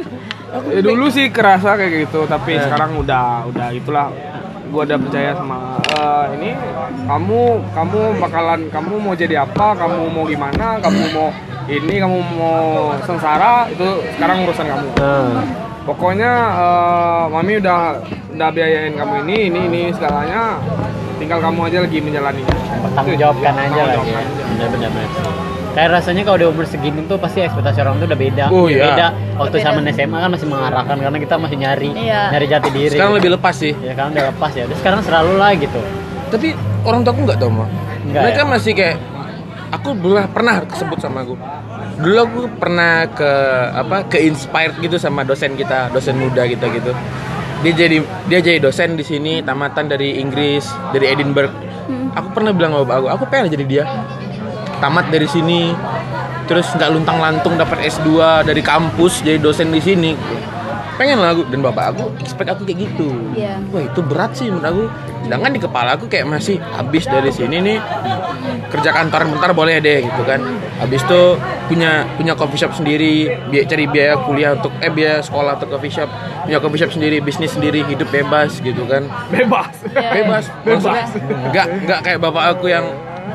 ya 0.52 0.80
dulu 0.84 1.08
sih 1.08 1.32
kerasa 1.32 1.74
kayak 1.80 2.08
gitu, 2.08 2.28
tapi 2.28 2.60
sekarang 2.60 3.00
udah 3.00 3.48
udah 3.48 3.68
itulah. 3.72 4.08
Gua 4.72 4.88
udah 4.88 4.96
percaya 4.96 5.36
sama 5.36 5.76
eh, 5.84 6.24
ini 6.40 6.50
kamu 7.04 7.40
kamu 7.76 8.00
bakalan 8.16 8.60
kamu 8.72 8.94
mau 9.04 9.12
jadi 9.12 9.44
apa, 9.44 9.76
kamu 9.76 10.08
mau 10.08 10.24
gimana, 10.24 10.80
kamu 10.80 11.12
mau 11.12 11.28
ini, 11.68 11.94
kamu 12.00 12.18
mau 12.40 12.96
sengsara 13.04 13.68
itu 13.68 13.84
sekarang 14.16 14.48
urusan 14.48 14.66
kamu. 14.68 14.88
Nah, 14.96 15.44
Pokoknya 15.82 16.32
eh, 16.56 17.24
mami 17.28 17.60
udah 17.60 18.00
udah 18.32 18.48
biayain 18.48 18.96
kamu 18.96 19.28
ini, 19.28 19.36
ini, 19.52 19.60
ini 19.68 19.80
segalanya. 19.92 20.56
Tinggal 21.20 21.38
kamu 21.44 21.68
aja 21.68 21.78
lagi 21.84 21.98
menjalani. 22.00 22.42
bertanggung 22.82 23.18
jawabkan 23.20 23.54
aja 23.54 23.82
lah 23.86 23.94
ya. 23.94 24.00
Tanggung. 24.00 24.26
Benar-benar. 24.56 25.51
Kayak 25.72 25.88
rasanya 26.00 26.22
kalau 26.28 26.36
udah 26.36 26.48
umur 26.52 26.64
segini 26.68 27.00
tuh 27.08 27.16
pasti 27.16 27.40
ekspektasi 27.40 27.80
orang 27.80 27.96
tuh 27.96 28.06
udah 28.12 28.18
beda. 28.20 28.44
Oh, 28.52 28.68
iya. 28.68 28.92
Beda. 28.92 29.06
Waktu 29.40 29.56
Beda. 29.56 29.66
zaman 29.72 29.82
SMA 29.88 30.18
kan 30.20 30.30
masih 30.36 30.46
mengarahkan 30.52 30.96
karena 31.00 31.18
kita 31.18 31.34
masih 31.40 31.56
nyari 31.56 31.90
Iya. 31.96 32.22
nyari 32.28 32.46
jati 32.46 32.68
diri. 32.76 32.92
Sekarang 32.92 33.14
lebih 33.16 33.30
lepas 33.40 33.54
sih. 33.56 33.72
ya 33.80 33.92
kan 33.96 34.12
udah 34.12 34.24
lepas 34.36 34.52
ya. 34.52 34.64
Terus 34.68 34.78
sekarang 34.84 35.00
selalu 35.00 35.32
lah 35.40 35.50
gitu. 35.56 35.80
Tapi 36.28 36.48
orang 36.84 37.00
tua 37.00 37.12
aku 37.16 37.20
nggak 37.24 37.38
tahu 37.40 37.50
mah. 37.56 37.68
Mereka 38.04 38.42
ya? 38.44 38.48
masih 38.48 38.72
kayak 38.76 38.96
aku 39.72 39.88
pernah 39.96 40.24
pernah 40.28 40.54
kesebut 40.68 40.98
sama 41.00 41.24
aku. 41.24 41.34
Dulu 42.04 42.18
aku 42.20 42.40
pernah 42.60 43.08
ke 43.08 43.30
apa 43.72 43.96
ke 44.12 44.18
inspired 44.28 44.76
gitu 44.76 45.00
sama 45.00 45.24
dosen 45.24 45.56
kita, 45.56 45.88
dosen 45.88 46.20
muda 46.20 46.44
kita 46.44 46.68
gitu. 46.68 46.92
Dia 47.64 47.72
jadi 47.72 47.96
dia 48.28 48.40
jadi 48.44 48.58
dosen 48.60 49.00
di 49.00 49.04
sini 49.06 49.40
tamatan 49.40 49.88
dari 49.88 50.20
Inggris, 50.20 50.68
dari 50.92 51.08
Edinburgh. 51.08 51.52
Aku 52.12 52.28
pernah 52.36 52.52
bilang 52.52 52.76
sama 52.76 52.84
bapak 52.84 52.96
aku, 53.00 53.08
aku 53.08 53.24
pengen 53.32 53.48
jadi 53.56 53.64
dia. 53.64 53.84
Tamat 54.82 55.14
dari 55.14 55.30
sini, 55.30 55.70
terus 56.50 56.66
nggak 56.74 56.90
luntang 56.90 57.22
lantung 57.22 57.54
dapat 57.54 57.86
S2 57.86 58.42
dari 58.42 58.58
kampus 58.58 59.22
jadi 59.22 59.38
dosen 59.38 59.70
di 59.70 59.78
sini. 59.78 60.10
Pengen 60.98 61.22
lah 61.22 61.32
aku 61.32 61.46
dan 61.48 61.62
bapak 61.62 61.94
aku 61.94 62.10
expect 62.18 62.50
aku 62.50 62.66
kayak 62.66 62.90
gitu. 62.90 63.14
Iya. 63.38 63.62
Wah 63.70 63.82
itu 63.86 64.00
berat 64.02 64.34
sih 64.34 64.50
menurut 64.50 64.66
aku. 64.66 64.82
Sedangkan 65.22 65.50
di 65.54 65.60
kepala 65.62 65.94
aku 65.94 66.10
kayak 66.10 66.26
masih 66.26 66.58
habis 66.74 67.06
dari 67.06 67.30
sini 67.30 67.62
nih 67.62 67.78
kerja 68.74 68.90
kantor 68.90 69.30
bentar 69.32 69.54
boleh 69.54 69.78
deh 69.78 70.02
gitu 70.02 70.22
kan. 70.26 70.42
Habis 70.82 71.06
itu 71.06 71.22
punya 71.70 72.02
punya 72.18 72.34
coffee 72.34 72.58
shop 72.58 72.74
sendiri, 72.74 73.30
biaya 73.48 73.64
cari 73.70 73.84
biaya 73.86 74.14
kuliah 74.18 74.58
untuk 74.58 74.74
eh 74.82 74.90
biaya 74.90 75.22
sekolah 75.22 75.62
untuk 75.62 75.78
coffee 75.78 75.94
shop, 75.94 76.10
punya 76.44 76.58
coffee 76.58 76.80
shop 76.82 76.92
sendiri, 76.92 77.22
bisnis 77.22 77.54
sendiri, 77.54 77.86
hidup 77.86 78.10
bebas 78.10 78.58
gitu 78.58 78.82
kan. 78.90 79.06
Bebas. 79.30 79.72
Iya, 79.94 80.10
Bebas, 80.10 80.44
maksudnya 80.66 81.06
nggak 81.54 81.66
nggak 81.86 82.00
kayak 82.02 82.18
bapak 82.18 82.44
aku 82.58 82.66
yang 82.68 82.84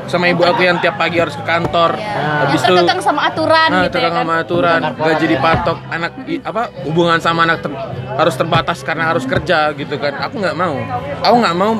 sama 0.08 0.24
ibu 0.26 0.40
aku 0.40 0.60
yang 0.60 0.80
tiap 0.80 0.96
pagi 0.96 1.16
harus 1.16 1.32
ke 1.32 1.44
kantor. 1.44 1.94
yang 1.94 2.48
Habis 2.48 2.60
itu 2.60 2.72
terkekang 2.72 3.00
sama 3.00 3.20
aturan 3.28 3.68
Nah, 3.68 3.82
gitu 3.86 3.96
ya 3.96 4.08
kan 4.08 4.12
sama 4.18 4.34
aturan, 4.40 4.80
jadi 5.14 5.34
ya. 5.36 5.40
patok 5.40 5.78
anak 5.88 6.12
i- 6.24 6.42
apa 6.42 6.62
hubungan 6.82 7.18
sama 7.18 7.40
anak 7.44 7.60
ter- 7.60 7.76
harus 8.10 8.34
terbatas 8.34 8.78
karena 8.80 9.04
harus 9.06 9.22
kerja 9.22 9.70
gitu 9.72 9.94
kan. 9.96 10.16
Aku 10.24 10.40
nggak 10.40 10.56
mau. 10.56 10.74
Aku 11.20 11.36
nggak 11.38 11.54
mau 11.54 11.72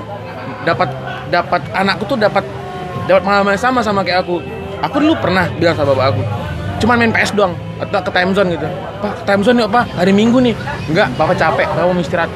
dapat 0.62 0.88
dapat 1.28 1.60
anakku 1.72 2.04
tuh 2.04 2.16
dapat 2.16 2.44
dapat 3.04 3.22
pengalaman 3.22 3.56
sama 3.56 3.80
sama 3.80 4.04
kayak 4.04 4.22
aku. 4.22 4.44
Aku 4.78 5.00
dulu 5.00 5.16
pernah 5.18 5.48
bilang 5.56 5.74
sama 5.74 5.90
bapak 5.90 6.06
aku, 6.12 6.22
cuman 6.78 6.96
main 7.00 7.10
PS 7.10 7.34
doang 7.34 7.50
atau 7.80 7.98
ke 7.98 8.10
time 8.12 8.30
zone 8.30 8.54
gitu. 8.54 8.68
Pak, 8.98 9.12
ke 9.18 9.24
time 9.24 9.42
zone 9.42 9.58
yuk 9.58 9.70
pak, 9.70 9.90
hari 9.90 10.12
Minggu 10.12 10.38
nih. 10.38 10.54
Enggak, 10.86 11.10
bapak 11.16 11.34
capek, 11.34 11.66
bapak 11.66 11.90
mau 11.90 11.98
istirahat. 11.98 12.30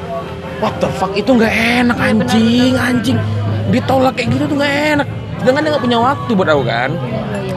What 0.59 0.75
the 0.79 0.87
fuck 0.91 1.11
itu 1.13 1.27
nggak 1.29 1.53
enak 1.83 1.97
anjing, 1.97 2.75
anjing. 2.75 3.17
Ditolak 3.69 4.15
kayak 4.15 4.31
gitu 4.31 4.43
tuh 4.45 4.57
nggak 4.59 4.73
enak. 4.99 5.07
Sedangkan 5.43 5.61
dia 5.67 5.71
nggak 5.75 5.83
punya 5.83 5.99
waktu 5.99 6.31
buat 6.31 6.49
aku 6.55 6.63
kan. 6.63 6.89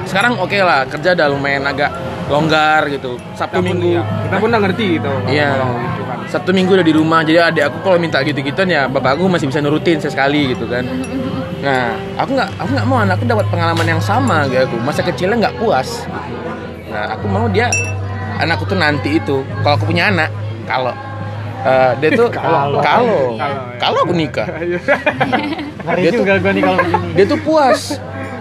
Sekarang 0.02 0.34
oke 0.42 0.58
lah 0.58 0.82
kerja 0.90 1.14
udah 1.14 1.26
lumayan 1.30 1.62
agak 1.62 1.94
longgar 2.26 2.90
gitu. 2.90 3.14
Sabtu 3.38 3.62
Kita 3.62 3.70
pun, 3.70 3.76
minggu. 3.78 3.94
ya, 3.94 4.02
kita 4.26 4.34
pun 4.42 4.48
udah 4.50 4.60
ngerti 4.66 4.86
gitu. 4.98 5.12
Iya. 5.30 5.48
gitu 5.54 6.02
kan. 6.02 6.18
sabtu 6.26 6.50
minggu 6.50 6.74
udah 6.74 6.82
di 6.82 6.90
rumah 6.90 7.22
jadi 7.22 7.54
adik 7.54 7.70
aku 7.70 7.86
kalau 7.86 8.02
minta 8.02 8.18
gitu 8.26 8.42
gituan 8.42 8.66
ya 8.66 8.90
bapak 8.90 9.14
aku 9.14 9.30
masih 9.30 9.46
bisa 9.46 9.62
nurutin 9.62 10.02
sesekali 10.02 10.50
gitu 10.50 10.66
kan. 10.66 10.82
Nah 11.62 11.94
aku 12.18 12.34
nggak 12.34 12.50
aku 12.58 12.70
nggak 12.74 12.86
mau 12.90 12.98
anakku 13.06 13.24
dapat 13.30 13.46
pengalaman 13.46 13.86
yang 13.86 14.02
sama 14.02 14.50
kayak 14.50 14.66
aku. 14.66 14.76
Masa 14.82 15.06
kecilnya 15.06 15.46
nggak 15.46 15.54
puas. 15.62 16.02
Nah 16.90 17.14
aku 17.14 17.30
mau 17.30 17.46
dia 17.46 17.70
anakku 18.42 18.66
tuh 18.66 18.74
nanti 18.74 19.22
itu. 19.22 19.46
Kalau 19.62 19.78
aku 19.78 19.86
punya 19.86 20.10
anak 20.10 20.34
kalau 20.66 20.90
eh, 21.58 21.90
dia 21.96 22.10
tuh 22.12 22.28
Kalau. 22.36 22.80
kalau 22.80 23.22
Kalau, 23.76 23.96
ya. 23.96 24.02
aku 24.02 24.12
nikah 24.12 24.46
Ngeri 25.86 26.00
Dia 26.02 26.10
tuh- 26.12 26.24
gue 26.24 26.52
nih 26.52 26.62
kalau 26.62 26.78
dia 27.12 27.24
tuh 27.24 27.38
puas 27.40 27.80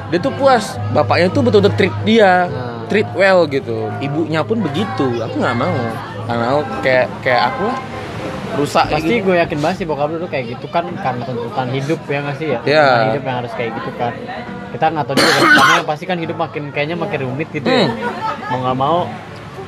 dia 0.05 0.20
tuh 0.20 0.34
puas 0.34 0.63
bapaknya 0.91 1.28
tuh 1.30 1.41
betul-betul 1.41 1.74
treat 1.76 1.95
dia 2.03 2.45
Nah. 2.45 2.86
treat 2.86 3.09
well 3.13 3.45
gitu 3.45 3.89
ibunya 3.99 4.41
pun 4.41 4.59
begitu 4.59 5.18
aku 5.18 5.36
nggak 5.36 5.55
mau 5.55 5.78
karena 6.24 6.45
aku 6.51 6.61
kayak 6.80 7.05
kayak 7.20 7.41
aku 7.49 7.63
lah 7.66 7.78
rusak 8.55 8.86
Pasti 8.88 9.09
gitu. 9.11 9.26
gue 9.26 9.36
yakin 9.38 9.57
banget 9.59 9.76
sih 9.76 9.86
bokap 9.86 10.07
lu 10.07 10.18
tuh 10.18 10.32
kayak 10.32 10.45
gitu 10.47 10.66
kan 10.68 10.88
karena 10.95 11.22
tuntutan 11.22 11.68
hidup 11.70 11.99
ya 12.05 12.18
nggak 12.22 12.36
sih 12.36 12.47
ya? 12.47 12.59
Iya. 12.61 12.86
Tuntutan 12.86 13.09
hidup 13.11 13.24
yang 13.26 13.38
harus 13.38 13.51
kayak 13.51 13.72
gitu 13.74 13.89
kan. 13.99 14.13
Kita 14.72 14.86
nggak 14.88 15.05
tahu 15.05 15.16
juga 15.18 15.32
karena 15.51 15.84
pasti 15.84 16.03
kan 16.05 16.18
hidup 16.18 16.38
makin 16.38 16.63
kayaknya 16.72 16.95
makin 16.95 17.20
rumit 17.22 17.49
gitu 17.51 17.68
ya. 17.68 17.84
Hmm. 17.84 17.99
Mau 18.47 18.57
nggak 18.61 18.78
mau 18.78 18.97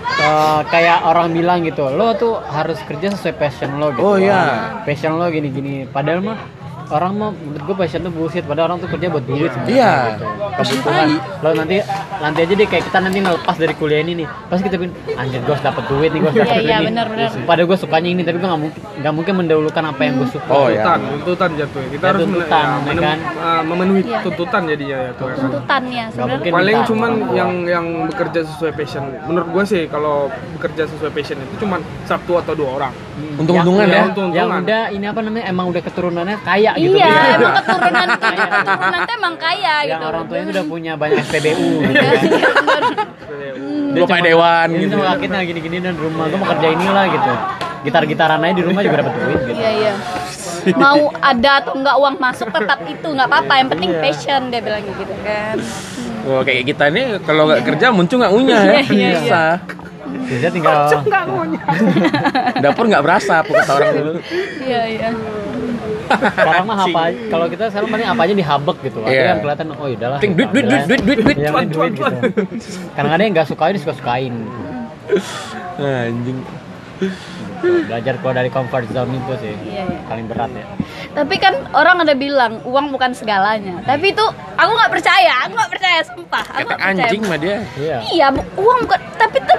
eh, 0.08 0.60
kayak 0.72 1.04
orang 1.04 1.36
bilang 1.36 1.62
gitu, 1.68 1.92
lo 1.92 2.16
tuh 2.16 2.40
harus 2.48 2.80
kerja 2.88 3.12
sesuai 3.14 3.36
passion 3.36 3.76
lo 3.78 3.92
gitu. 3.92 4.04
Oh, 4.04 4.16
iya. 4.16 4.82
Passion 4.88 5.20
lo 5.20 5.28
gini-gini. 5.28 5.86
Padahal 5.92 6.24
mah 6.24 6.40
orang 6.90 7.12
mah 7.14 7.30
menurut 7.34 7.64
gue 7.64 7.76
passion 7.78 8.00
tuh 8.00 8.10
bullshit 8.10 8.42
padahal 8.42 8.68
orang 8.70 8.80
tuh 8.80 8.90
kerja 8.90 9.08
buat 9.08 9.24
duit 9.24 9.50
sebenarnya 9.50 9.76
Iya. 9.76 9.92
gitu. 10.10 10.26
kebutuhan 10.58 11.08
lo 11.38 11.50
nanti 11.54 11.76
nanti 12.18 12.40
aja 12.42 12.54
deh 12.54 12.66
kayak 12.66 12.84
kita 12.86 12.98
nanti 12.98 13.18
ngelepas 13.20 13.56
dari 13.56 13.74
kuliah 13.74 14.00
ini 14.00 14.14
nih 14.16 14.28
pasti 14.48 14.64
kita 14.64 14.76
bikin 14.76 14.92
anjir 15.14 15.40
gue 15.40 15.52
harus 15.52 15.62
dapet 15.62 15.84
duit 15.86 16.10
nih 16.10 16.20
gue 16.20 16.30
harus 16.30 16.38
Iya, 16.38 16.46
dapet 16.46 16.56
iya, 16.58 16.64
duit 16.64 16.80
nih 16.80 16.88
benar, 16.90 17.08
benar. 17.10 17.30
pada 17.44 17.62
gue 17.62 17.78
sukanya 17.78 18.10
ini 18.10 18.22
tapi 18.22 18.38
gue 18.38 18.48
nggak 18.48 18.62
mungkin 18.62 18.82
nggak 18.98 19.14
mungkin 19.14 19.34
mendahulukan 19.38 19.84
apa 19.86 20.02
yang 20.02 20.14
gue 20.16 20.30
suka 20.30 20.50
Oh, 20.50 20.68
iya. 20.68 20.82
tuntutan, 20.82 21.00
tuntutan 21.20 21.50
jatuh. 21.56 21.82
Kita 21.88 22.00
Ya, 22.00 22.10
harus 22.10 22.22
tuntutan, 22.24 22.48
ya, 22.58 22.72
ya 22.72 22.86
menem- 22.88 23.04
kan? 23.04 23.20
uh, 23.38 23.62
memenuhi 23.64 24.02
Iya. 24.02 24.20
tuntutan 24.22 24.62
jadinya 24.66 24.98
ya 24.98 25.12
tuh. 25.14 25.28
ya 25.28 25.36
tuntutannya 25.38 26.04
sebenarnya 26.10 26.52
Paling 26.52 26.78
cuman 26.86 27.12
yang 27.32 27.52
yang 27.66 27.86
bekerja 28.08 28.40
sesuai 28.46 28.72
passion. 28.74 29.04
Menurut 29.24 29.48
gua 29.50 29.64
sih 29.64 29.86
kalau 29.86 30.16
bekerja 30.56 30.88
sesuai 30.88 31.12
passion 31.12 31.38
itu 31.38 31.54
cuman 31.60 31.80
satu 32.04 32.38
atau 32.38 32.54
dua 32.54 32.72
orang. 32.74 32.94
Untung-untungan 33.18 33.86
Yang- 33.86 34.14
ya. 34.14 34.30
yang- 34.36 34.52
udah 34.60 34.84
ini 34.90 35.06
apa 35.06 35.20
namanya 35.20 35.46
emang 35.48 35.66
udah 35.68 35.82
keturunannya 35.82 36.38
kaya 36.40 36.72
gitu 36.76 36.94
iya 36.94 37.08
Iya. 37.08 37.36
emang 37.36 37.54
keturunan 37.56 38.08
keturunan 38.14 39.00
tuh 39.00 39.16
emang 39.16 39.36
kaya 39.36 39.76
yang 39.80 39.90
gitu 39.92 40.06
orang 40.06 40.24
tuanya 40.26 40.46
udah 40.52 40.66
punya 40.66 40.94
banyak 40.94 41.18
SPBU 41.20 41.70
gitu 41.84 41.98
Iya, 41.98 42.12
kan 42.14 42.18
iya, 42.22 42.50
benar. 42.54 42.84
Dua 43.90 44.06
Pak 44.06 44.20
Dewan 44.22 44.68
gitu. 44.70 44.82
gitu. 44.84 44.96
Ini 44.96 45.06
rakitnya 45.08 45.40
gini-gini 45.44 45.78
dan 45.80 45.94
rumah 45.96 46.26
gue 46.28 46.38
mau 46.38 46.48
kerja 46.48 46.68
inilah 46.70 47.06
gitu. 47.08 47.32
Gitar-gitaran 47.80 48.40
aja 48.40 48.54
di 48.54 48.64
rumah 48.64 48.82
juga 48.82 48.96
dapat 49.00 49.14
duit 49.16 49.40
gitu. 49.44 49.54
iya 49.56 49.72
iya 49.74 49.94
mau 50.76 51.00
ada 51.16 51.52
atau 51.58 51.74
enggak 51.74 51.96
uang 51.96 52.16
masuk 52.18 52.48
tetap 52.50 52.80
itu 52.86 53.08
nggak 53.08 53.24
apa-apa 53.26 53.54
yang 53.56 53.68
penting 53.70 53.88
Iya. 53.90 54.02
passion 54.04 54.42
dia 54.52 54.60
bilang 54.60 54.84
gitu 54.84 55.16
kan 55.24 55.56
Oh, 56.28 56.44
kayak 56.44 56.68
kita 56.68 56.92
nih 56.92 57.24
kalau 57.24 57.48
nggak 57.48 57.64
kerja 57.64 57.88
muncul 57.90 58.20
nggak 58.20 58.34
unyah 58.36 58.62
ya. 58.62 58.72
Iya, 58.74 58.82
iya, 58.84 59.08
iya. 59.08 59.12
Susah. 59.16 59.52
Biasanya 60.08 60.52
tinggal 60.52 60.76
Dapur 62.64 62.84
nggak 62.86 63.04
berasa 63.04 63.42
kata 63.42 63.72
orang 63.74 63.92
dulu. 63.94 64.12
iya 64.62 64.82
iya 64.88 65.10
sekarang 66.08 66.64
mah 66.64 66.80
apa 66.82 67.02
kalau 67.28 67.52
kita 67.52 67.68
sekarang 67.68 67.92
paling 67.92 68.08
apa 68.08 68.22
aja 68.24 68.34
dihabek 68.34 68.78
gitu. 68.82 69.00
Akhirnya 69.02 69.12
Iya. 69.20 69.28
kan 69.28 69.40
kelihatan 69.44 69.66
oh 69.74 69.88
udahlah. 69.90 70.20
Ting 70.20 70.34
duit 70.34 70.50
duit 70.50 70.66
duit 70.66 70.84
duit 70.88 71.02
duit 71.04 71.18
duit. 71.20 71.36
Yang 71.38 71.54
penting 71.54 71.72
duit 71.74 71.94
gitu. 71.94 72.16
Kadang-kadang 72.96 73.26
yang 73.26 73.36
nggak 73.36 73.48
sukain 73.48 73.74
disuka-sukain. 73.74 74.34
Anjing. 75.78 76.40
belajar 77.58 78.18
keluar 78.18 78.36
dari 78.36 78.50
comfort 78.50 78.86
zone 78.88 79.14
itu 79.14 79.34
sih 79.38 79.54
Iya, 79.68 79.82
iya. 79.84 80.02
paling 80.06 80.26
berat 80.26 80.50
ya 80.52 80.66
Tapi 81.12 81.36
kan 81.36 81.54
orang 81.72 82.02
ada 82.02 82.14
bilang 82.14 82.62
uang 82.64 82.90
bukan 82.90 83.12
segalanya. 83.12 83.82
Tapi 83.84 84.14
itu 84.14 84.26
aku 84.54 84.72
nggak 84.72 84.92
percaya, 84.92 85.34
aku 85.42 85.54
nggak 85.56 85.72
percaya 85.72 86.00
sumpah. 86.04 86.46
Aku 86.54 86.68
Kata 86.68 86.78
percaya. 86.80 87.06
anjing 87.06 87.22
mah 87.24 87.38
dia. 87.38 87.58
iya 87.74 87.98
Iya, 88.08 88.28
bu- 88.30 88.46
uang 88.60 88.80
bukan, 88.84 89.00
tapi 89.16 89.38
tuh 89.42 89.57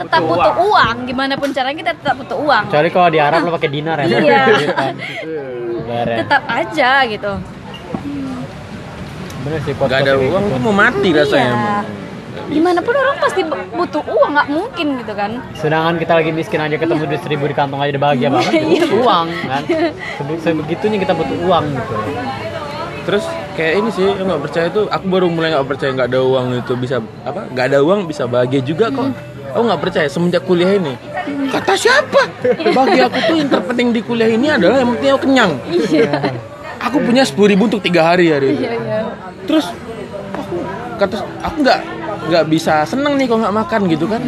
tetap 0.00 0.20
Butuh 0.20 0.32
butuh 0.32 0.54
uang. 0.64 0.96
Gimana 1.04 1.34
pun 1.34 1.48
caranya 1.50 1.76
kita 1.78 1.92
tetap 1.94 2.14
butuh 2.16 2.38
uang. 2.38 2.62
kecuali 2.66 2.88
kalau 2.88 3.08
di 3.08 3.18
Arab 3.18 3.40
lo 3.42 3.50
pakai 3.52 3.68
dinar 3.68 3.96
ya 3.98 4.06
Iya. 4.08 4.40
Gitu 4.50 4.72
kan. 4.72 4.94
Beres. 5.82 6.16
Tetap 6.18 6.42
aja 6.46 6.90
gitu. 7.06 7.32
bener 9.40 9.60
sih 9.62 9.72
Gak 9.72 10.00
ada 10.02 10.14
uang 10.16 10.44
tuh 10.46 10.58
mau 10.60 10.74
mati 10.74 11.08
rasanya. 11.10 11.54
Iya. 11.54 11.78
Gimana 12.50 12.78
pun 12.78 12.92
orang 12.92 13.16
pasti 13.16 13.40
bu- 13.42 13.58
butuh 13.72 14.02
uang, 14.04 14.30
nggak 14.32 14.48
mungkin 14.48 14.86
gitu 14.98 15.12
kan. 15.12 15.30
sedangkan 15.52 15.94
kita 15.96 16.12
lagi 16.14 16.30
miskin 16.30 16.60
aja 16.60 16.74
ketemu 16.74 17.02
duit 17.04 17.22
seribu 17.22 17.46
di 17.46 17.54
kantong 17.54 17.78
aja 17.78 17.90
udah 17.90 18.02
bahagia 18.04 18.28
banget 18.28 18.52
Iya. 18.60 18.84
butuh 18.84 18.98
uang 19.00 19.26
kan 19.44 19.62
Sebe- 20.16 20.40
sebegitunya 20.40 20.98
kita 20.98 21.12
butuh 21.12 21.36
uang 21.42 21.64
gitu 21.70 21.94
Terus 23.00 23.24
kayak 23.56 23.74
ini 23.76 23.88
sih, 23.90 24.04
yang 24.04 24.28
nggak 24.28 24.42
percaya 24.44 24.66
tuh, 24.68 24.84
aku 24.86 25.04
baru 25.08 25.26
mulai 25.26 25.50
nggak 25.50 25.66
percaya 25.66 25.90
nggak 25.90 26.06
ada 26.06 26.20
uang 26.20 26.46
itu 26.54 26.72
bisa 26.76 26.96
apa? 27.22 27.48
Nggak 27.48 27.66
ada 27.66 27.78
uang 27.80 28.00
bisa 28.04 28.22
bahagia 28.24 28.60
juga 28.60 28.86
kok. 28.88 29.08
Aku 29.50 29.62
nggak 29.66 29.80
percaya 29.82 30.06
semenjak 30.06 30.42
kuliah 30.46 30.78
ini. 30.78 30.94
Kata 31.50 31.74
siapa? 31.74 32.22
Bagi 32.70 33.00
aku 33.02 33.18
tuh 33.26 33.34
yang 33.38 33.50
terpenting 33.50 33.88
di 33.90 34.00
kuliah 34.02 34.30
ini 34.30 34.46
adalah 34.50 34.78
yang 34.78 34.94
penting 34.96 35.10
aku 35.10 35.20
kenyang. 35.26 35.52
Iya. 35.68 36.12
Aku 36.80 36.96
punya 37.04 37.22
sepuluh 37.26 37.52
ribu 37.52 37.68
untuk 37.68 37.82
tiga 37.84 38.08
hari 38.14 38.32
hari 38.32 38.56
itu. 38.56 38.64
Iya, 38.64 38.72
iya. 38.78 39.00
Terus 39.44 39.66
aku 40.32 40.54
kata 40.96 41.16
aku 41.44 41.56
nggak 41.60 41.80
nggak 42.30 42.44
bisa 42.48 42.84
seneng 42.88 43.18
nih 43.18 43.26
kalau 43.28 43.40
nggak 43.44 43.56
makan 43.56 43.80
gitu 43.90 44.06
kan. 44.08 44.22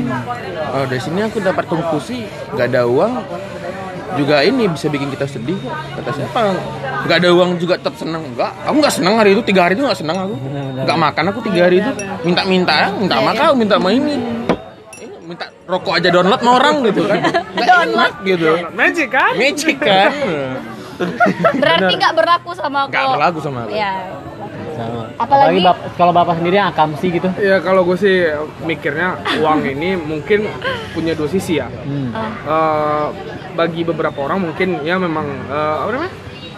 Oh 0.73 0.85
dari 0.85 1.01
sini 1.01 1.21
aku 1.25 1.39
dapat 1.41 1.65
konklusi 1.71 2.29
nggak 2.53 2.67
ada 2.73 2.83
uang 2.85 3.13
juga 4.13 4.45
ini 4.45 4.69
bisa 4.69 4.93
bikin 4.93 5.09
kita 5.09 5.25
sedih 5.25 5.57
kata 5.97 6.13
siapa 6.13 6.53
nggak 7.09 7.17
ada 7.17 7.29
uang 7.33 7.57
juga 7.57 7.81
tetap 7.81 7.97
seneng 7.97 8.21
enggak 8.29 8.53
aku 8.69 8.77
nggak 8.77 8.93
seneng 8.93 9.15
hari 9.17 9.33
itu 9.33 9.41
tiga 9.41 9.65
hari 9.65 9.73
itu 9.73 9.89
nggak 9.89 9.99
seneng 10.05 10.17
aku 10.21 10.37
nggak 10.85 10.99
makan 11.01 11.25
aku 11.33 11.41
tiga 11.49 11.61
hari 11.65 11.81
itu 11.81 11.93
minta 12.21 12.45
minta 12.45 12.75
ya 12.77 12.89
minta 12.93 13.17
makan 13.25 13.45
minta 13.57 13.77
mainin 13.81 14.21
Eh, 14.52 14.52
minta 15.33 15.47
rokok 15.65 15.93
aja 15.97 16.09
download 16.09 16.37
sama 16.37 16.53
orang 16.55 16.77
gitu 16.85 17.03
kan 17.03 17.19
nggak 17.55 17.79
enak 17.87 18.13
gitu 18.23 18.49
Magic 18.73 19.09
kan? 19.09 19.33
magic 19.35 19.77
kan 19.79 20.11
Berarti 21.55 21.93
nggak 21.97 22.15
berlaku 22.15 22.51
sama 22.53 22.85
nggak 22.85 22.93
kalau- 22.95 23.17
berlaku 23.17 23.39
sama 23.41 23.59
aku 23.65 23.73
Ya. 23.73 23.93
sama 24.73 25.01
Apalagi- 25.15 25.19
apalagi 25.19 25.61
bap- 25.63 25.83
kalau 25.95 26.13
bapak 26.13 26.35
sendiri 26.37 26.57
yang 26.57 26.69
akamsi 26.69 27.07
gitu 27.11 27.29
Ya 27.39 27.57
kalau 27.59 27.83
gue 27.83 27.97
sih 27.97 28.29
mikirnya 28.63 29.09
uang 29.39 29.61
ini 29.67 29.95
mungkin 29.95 30.49
punya 30.93 31.13
dua 31.13 31.27
sisi 31.27 31.57
ya. 31.57 31.69
hmm. 31.69 32.09
Eh, 32.45 33.07
bagi 33.53 33.83
beberapa 33.83 34.17
orang 34.23 34.41
mungkin 34.43 34.81
ya 34.81 34.97
memang 34.97 35.27
eh, 35.47 35.77
apa 35.79 35.91
namanya? 35.91 36.13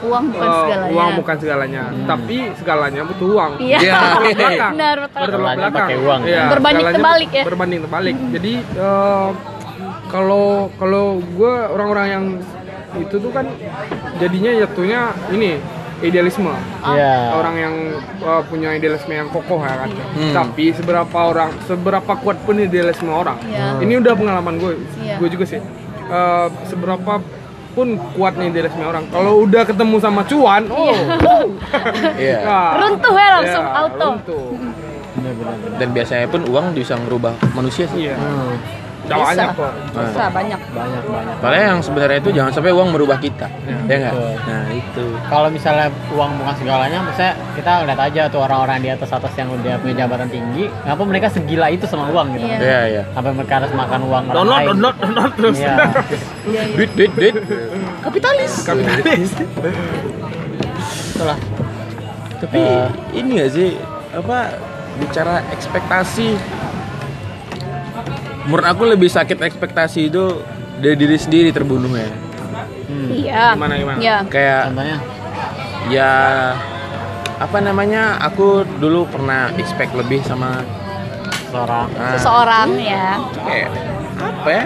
Uang 0.05 0.25
bukan 0.29 0.45
Eh, 0.45 0.57
segalanya. 0.61 0.93
uang 0.93 1.11
bukan 1.17 1.37
segalanya, 1.37 1.83
tapi 2.05 2.37
segalanya 2.55 3.01
butuh 3.05 3.29
uang. 3.31 3.53
Iya. 3.59 3.79
Iya. 3.81 3.95
Belakang. 4.37 4.73
Benar, 4.75 4.97
betul. 5.01 5.19
Bertolak 5.19 5.33
Segalanya 5.33 5.59
belakang. 5.65 5.79
pakai 5.81 5.97
uang. 5.99 6.21
Iya, 6.23 6.43
Berbanding 6.47 6.77
segalanya 6.79 6.99
terbalik 6.99 7.31
ya. 7.31 7.45
Berbanding 7.45 7.81
terbalik. 7.83 8.17
Jadi 8.31 8.53
eh, 8.61 9.29
kalau 10.07 10.47
kalau 10.77 11.05
gue 11.19 11.53
orang-orang 11.69 12.07
yang 12.09 12.25
itu 12.95 13.17
tuh 13.19 13.31
kan 13.31 13.47
jadinya 14.17 14.51
jatuhnya 14.57 15.01
ini 15.29 15.59
idealisme. 16.01 16.53
Iya. 16.85 17.33
Orang 17.33 17.57
yang 17.57 17.75
uh, 18.21 18.43
punya 18.45 18.71
idealisme 18.73 19.11
yang 19.11 19.27
kokoh 19.31 19.59
ya 19.59 19.75
kan. 19.79 19.91
Hmm. 20.13 20.33
Tapi 20.33 20.71
seberapa 20.71 21.19
orang, 21.25 21.51
seberapa 21.65 22.13
kuat 22.15 22.39
pun 22.45 22.55
idealisme 22.57 23.09
orang. 23.09 23.41
Iya. 23.43 23.81
Ini 23.81 23.99
udah 23.99 24.13
pengalaman 24.13 24.55
gue. 24.59 24.73
Iya. 25.01 25.17
Gue 25.19 25.29
juga 25.29 25.49
sih. 25.49 25.59
Uh, 26.05 26.53
seberapa 26.65 27.19
pun 27.75 27.99
kuatnya 28.15 28.49
idealisme 28.49 28.81
orang. 28.81 29.05
Kalau 29.11 29.43
udah 29.43 29.63
ketemu 29.67 29.97
sama 29.99 30.23
cuan, 30.25 30.63
oh. 30.71 30.95
Iya. 32.23 32.39
Nah, 32.47 32.71
Runtuh 32.79 33.15
ya 33.15 33.29
langsung, 33.37 33.65
iya, 33.67 33.77
auto. 33.77 34.07
runtuh. 34.09 34.47
dan 35.75 35.89
biasanya 35.91 36.27
pun 36.27 36.43
uang 36.45 36.75
bisa 36.75 36.95
ngerubah 36.97 37.33
manusia 37.53 37.87
sih 37.89 38.11
Iya. 38.11 38.19
hmm. 38.19 38.55
Bisa. 39.05 39.21
banyak 39.21 39.49
kok. 39.53 39.73
Bisa 39.93 40.25
banyak. 40.33 40.61
banyak 40.73 41.03
banyak 41.05 41.35
Soalnya 41.37 41.65
yang 41.69 41.81
sebenarnya 41.85 42.19
itu 42.19 42.31
jangan 42.33 42.53
sampai 42.57 42.73
uang 42.73 42.89
merubah 42.89 43.21
kita, 43.21 43.53
ya 43.85 43.97
nggak? 44.01 44.15
Betul. 44.17 44.33
Nah 44.49 44.65
itu. 44.73 45.05
kalau 45.29 45.49
misalnya 45.53 45.87
uang 46.09 46.31
bukan 46.41 46.55
segalanya 46.57 46.99
maksudnya 47.05 47.33
kita 47.53 47.73
lihat 47.85 48.01
aja 48.01 48.21
tuh 48.33 48.41
orang-orang 48.41 48.81
di 48.81 48.89
atas 48.89 49.13
atas 49.13 49.33
yang 49.37 49.53
udah 49.53 49.77
punya 49.77 49.95
jabatan 50.01 50.29
tinggi 50.33 50.73
kenapa 50.83 51.03
mereka 51.05 51.27
segila 51.29 51.69
itu 51.69 51.85
sama 51.85 52.09
uang 52.09 52.33
gitu 52.33 52.49
Iya. 52.49 52.59
Iya 52.65 52.81
iya. 52.89 53.03
sampai 53.13 53.33
mereka 53.37 53.55
harus 53.61 53.73
makan 53.77 54.01
uang 54.09 54.25
orang 54.25 54.37
Download, 54.41 54.61
download, 54.73 54.97
download 54.97 55.33
terus. 55.37 55.57
Iya. 55.61 55.77
Duit 56.45 56.91
duit 56.93 57.13
duit. 57.15 57.35
Kapitalis. 58.01 58.53
Kapitalis. 58.63 59.31
itulah 61.15 61.39
Tapi 62.37 62.61
Eh. 62.61 62.89
ini 63.15 63.41
gak 63.41 63.51
sih 63.51 63.69
apa 64.11 64.59
bicara 64.99 65.41
ekspektasi? 65.51 66.37
Menurut 68.45 68.67
aku 68.67 68.83
lebih 68.85 69.09
sakit 69.09 69.41
ekspektasi 69.41 70.13
itu 70.13 70.45
dari 70.77 70.95
diri 70.95 71.17
sendiri 71.17 71.49
terbunuhnya. 71.49 72.13
hmm. 72.85 73.09
Iya. 73.09 73.57
Gimana, 73.57 73.75
gimana? 73.75 73.99
Iya. 73.99 74.17
Kayak 74.29 74.61
contohnya 74.69 74.99
ya 75.89 76.13
apa 77.35 77.59
namanya? 77.59 78.21
Aku 78.23 78.69
dulu 78.77 79.09
pernah 79.09 79.49
expect 79.57 79.97
lebih 79.97 80.21
sama 80.23 80.61
seorang 81.49 81.89
ah, 81.97 82.13
Seseorang 82.13 82.69
ya. 82.77 83.17
kayak 83.41 83.71
apa 84.21 84.49
ya? 84.51 84.65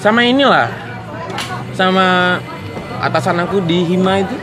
Sama 0.00 0.24
inilah. 0.24 0.72
Sama 1.76 2.36
atasan 3.04 3.40
aku 3.44 3.60
di 3.64 3.84
Hima 3.84 4.24
itu 4.24 4.36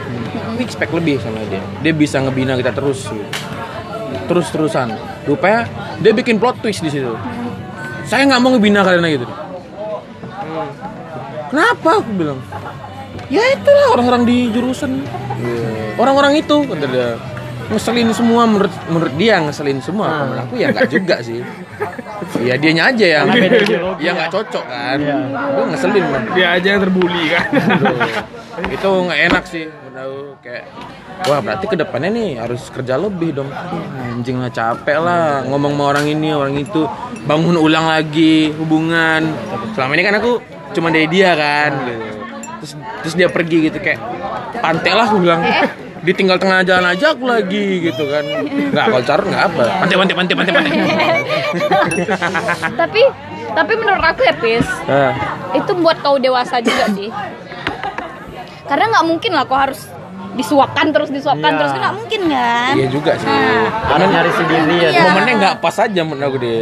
aku 0.53 0.61
expect 0.61 0.93
lebih 0.93 1.17
sama 1.17 1.41
dia. 1.49 1.61
Dia 1.81 1.93
bisa 1.93 2.21
ngebina 2.21 2.53
kita 2.57 2.73
terus 2.73 3.09
gitu. 3.09 3.25
Terus-terusan. 4.29 4.93
Rupanya 5.25 5.65
dia 6.01 6.13
bikin 6.13 6.37
plot 6.37 6.61
twist 6.61 6.85
di 6.85 6.93
situ. 6.93 7.13
Saya 8.05 8.23
nggak 8.29 8.39
mau 8.39 8.53
ngebina 8.53 8.85
karena 8.85 9.07
gitu. 9.09 9.25
Kenapa 11.47 11.89
aku 11.99 12.11
bilang? 12.13 12.39
Ya 13.27 13.43
itulah 13.51 13.97
orang-orang 13.97 14.23
di 14.23 14.37
jurusan. 14.53 15.03
Orang-orang 15.97 16.39
itu 16.39 16.63
kata 16.69 16.85
dia. 16.85 17.09
Ngeselin 17.67 18.09
semua 18.15 18.47
menurut 18.47 18.73
menurut 18.87 19.13
dia 19.19 19.35
ngeselin 19.43 19.79
semua. 19.83 20.07
Ah. 20.07 20.17
Menurut 20.23 20.41
aku 20.47 20.53
ya 20.55 20.67
nggak 20.71 20.89
juga 20.89 21.15
sih. 21.19 21.43
Ya 22.41 22.55
dianya 22.55 22.89
aja 22.89 23.05
yang 23.05 23.27
ya. 24.03 24.11
nggak 24.15 24.31
cocok 24.31 24.65
kan. 24.65 24.97
Iya. 24.97 25.15
Gue 25.55 25.65
ngeselin 25.75 26.05
man. 26.07 26.23
Dia 26.31 26.47
aja 26.55 26.67
yang 26.75 26.81
terbuli 26.81 27.23
kan. 27.29 27.47
Aduh, 27.51 28.71
itu 28.71 28.89
nggak 28.89 29.19
enak 29.29 29.43
sih 29.45 29.65
menurut 29.69 30.41
kayak 30.41 30.65
wah 31.25 31.39
berarti 31.41 31.65
ke 31.69 31.75
depannya 31.77 32.09
nih 32.13 32.29
harus 32.41 32.69
kerja 32.69 32.97
lebih 32.97 33.33
dong 33.37 33.49
anjing 33.97 34.37
lah 34.41 34.49
capek 34.49 34.97
lah 35.01 35.41
ngomong 35.45 35.73
sama 35.73 35.83
orang 35.93 36.05
ini 36.09 36.29
orang 36.33 36.57
itu 36.57 36.85
bangun 37.25 37.57
ulang 37.57 37.85
lagi 37.89 38.53
hubungan 38.53 39.33
selama 39.73 39.91
ini 39.97 40.03
kan 40.05 40.15
aku 40.17 40.41
cuma 40.73 40.93
dari 40.93 41.09
dia 41.09 41.33
kan 41.33 41.71
gitu. 41.85 42.05
terus 42.61 42.71
terus 43.05 43.13
dia 43.17 43.27
pergi 43.29 43.57
gitu 43.69 43.77
kayak 43.81 44.01
pantai 44.61 44.91
lah 44.93 45.05
aku 45.09 45.17
bilang 45.21 45.41
ditinggal 46.07 46.39
tengah 46.39 46.63
jalan 46.63 46.87
aja 46.87 47.11
aku 47.11 47.27
lagi 47.27 47.83
gitu 47.83 48.07
kan. 48.07 48.23
Nggak 48.71 48.85
kalau 48.87 49.03
carut 49.03 49.27
nggak 49.27 49.43
apa. 49.45 49.63
Pantai 49.83 49.95
pantai 49.99 50.15
pantai 50.15 50.33
pantai 50.39 50.53
pantai 50.55 50.71
tapi 52.81 53.01
tapi 53.51 53.73
menurut 53.73 54.03
aku 54.05 54.21
ya 54.21 54.35
Pis, 54.37 54.67
Nah, 54.85 55.11
itu 55.51 55.71
buat 55.75 55.97
kau 55.99 56.15
dewasa 56.15 56.61
juga 56.61 56.87
sih. 56.93 57.09
Karena 58.63 58.85
nggak 58.87 59.05
mungkin 59.05 59.31
lah 59.33 59.43
kau 59.43 59.57
harus 59.57 59.87
disuapkan 60.33 60.93
terus 60.93 61.09
disuapkan 61.09 61.51
Iya. 61.51 61.57
terus. 61.57 61.71
Kan 61.71 61.81
nggak 61.81 61.95
mungkin 61.97 62.21
kan. 62.29 62.73
iya 62.77 62.87
juga 62.87 63.11
sih. 63.17 63.27
Harus 63.83 64.07
nyari 64.07 64.31
sendiri 64.31 64.75
ya. 64.77 64.89
Iya. 64.89 65.01
momennya 65.09 65.33
nggak 65.35 65.55
pas 65.59 65.75
aja 65.75 66.01
menurut 66.03 66.23
aku 66.23 66.37
dia 66.37 66.59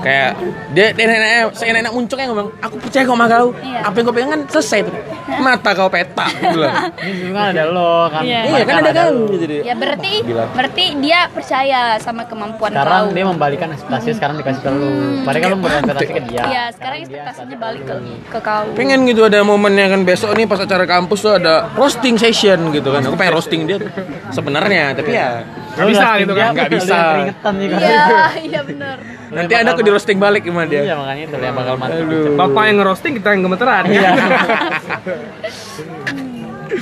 kayak 0.00 0.30
dia 0.72 0.86
dia 0.94 1.04
nenek 1.08 1.52
saya 1.54 1.70
nenek 1.74 1.92
muncul 1.92 2.16
yang 2.18 2.30
ngomong 2.32 2.48
aku 2.62 2.76
percaya 2.78 3.02
kau 3.04 3.16
sama 3.16 3.26
kau. 3.26 3.48
Iya. 3.58 3.80
apa 3.84 3.94
yang 3.98 4.04
kau 4.06 4.14
pengen 4.14 4.30
kan 4.30 4.40
selesai 4.50 4.80
tuh. 4.86 4.94
Mata 5.28 5.70
kau 5.76 5.88
peta 5.92 6.26
bilang 6.40 6.74
ini 7.04 7.12
juga 7.20 7.32
kan 7.36 7.46
ada 7.52 7.64
lo 7.68 7.92
kan. 8.08 8.22
Iya. 8.24 8.40
iya 8.48 8.62
kan 8.64 8.76
ada 8.80 8.90
kan 8.96 9.10
gitu 9.28 9.44
dia 9.44 9.62
Ya 9.68 9.74
berarti 9.76 10.12
Gila. 10.24 10.44
berarti 10.56 10.84
dia 11.04 11.18
percaya 11.28 11.80
sama 12.00 12.22
kemampuan 12.24 12.70
sekarang 12.72 13.04
kau. 13.10 13.14
dia 13.14 13.24
membalikan 13.28 13.68
ekspektasi 13.74 14.08
sekarang 14.16 14.34
dikasih 14.40 14.62
ke 14.64 14.70
lu. 14.72 14.90
Padahal 15.26 15.42
kan 15.42 15.50
lu 15.52 15.58
berekspektasi 15.60 16.12
ke 16.14 16.22
dia. 16.32 16.42
Iya, 16.48 16.62
sekarang 16.72 16.98
ekspektasinya 17.04 17.56
balik 17.60 17.82
ke 17.84 17.94
ke 18.32 18.38
kau. 18.40 18.64
pengen 18.72 18.98
gitu 19.04 19.20
ada 19.26 19.44
momennya 19.44 19.86
kan 19.92 20.00
besok 20.02 20.32
nih 20.32 20.46
pas 20.48 20.60
acara 20.62 20.84
kampus 20.88 21.18
tuh 21.20 21.32
ada 21.36 21.68
roasting 21.76 22.16
session 22.16 22.72
gitu 22.72 22.88
kan. 22.94 23.04
Aku 23.04 23.16
pengen 23.18 23.34
roasting 23.36 23.68
dia 23.68 23.76
tuh 23.76 23.90
sebenarnya 24.32 24.96
tapi 24.96 25.12
ya 25.12 25.44
Nggak 25.78 25.88
bisa 25.88 26.06
gitu 26.18 26.32
kan. 26.34 26.50
Nggak 26.52 26.70
bisa. 26.74 26.96
keringetan 27.08 27.54
juga 27.56 27.76
Iya, 27.78 28.04
iya 28.42 28.60
benar. 28.62 28.96
nanti 29.28 29.52
ada 29.54 29.70
aku 29.70 29.82
di 29.82 29.90
roasting 29.90 30.18
balik 30.18 30.42
sama 30.42 30.64
dia 30.64 30.82
iya 30.82 30.94
makanya 30.96 31.22
itu 31.24 31.36
yang 31.38 31.54
bakal 31.54 31.74
mati. 31.76 32.00
Bapak 32.34 32.62
yang 32.64 32.76
ngerosting 32.76 33.12
kita 33.14 33.28
yang 33.30 33.42
gemeteran. 33.44 33.84
Iya. 33.86 34.00
ya. 34.08 34.12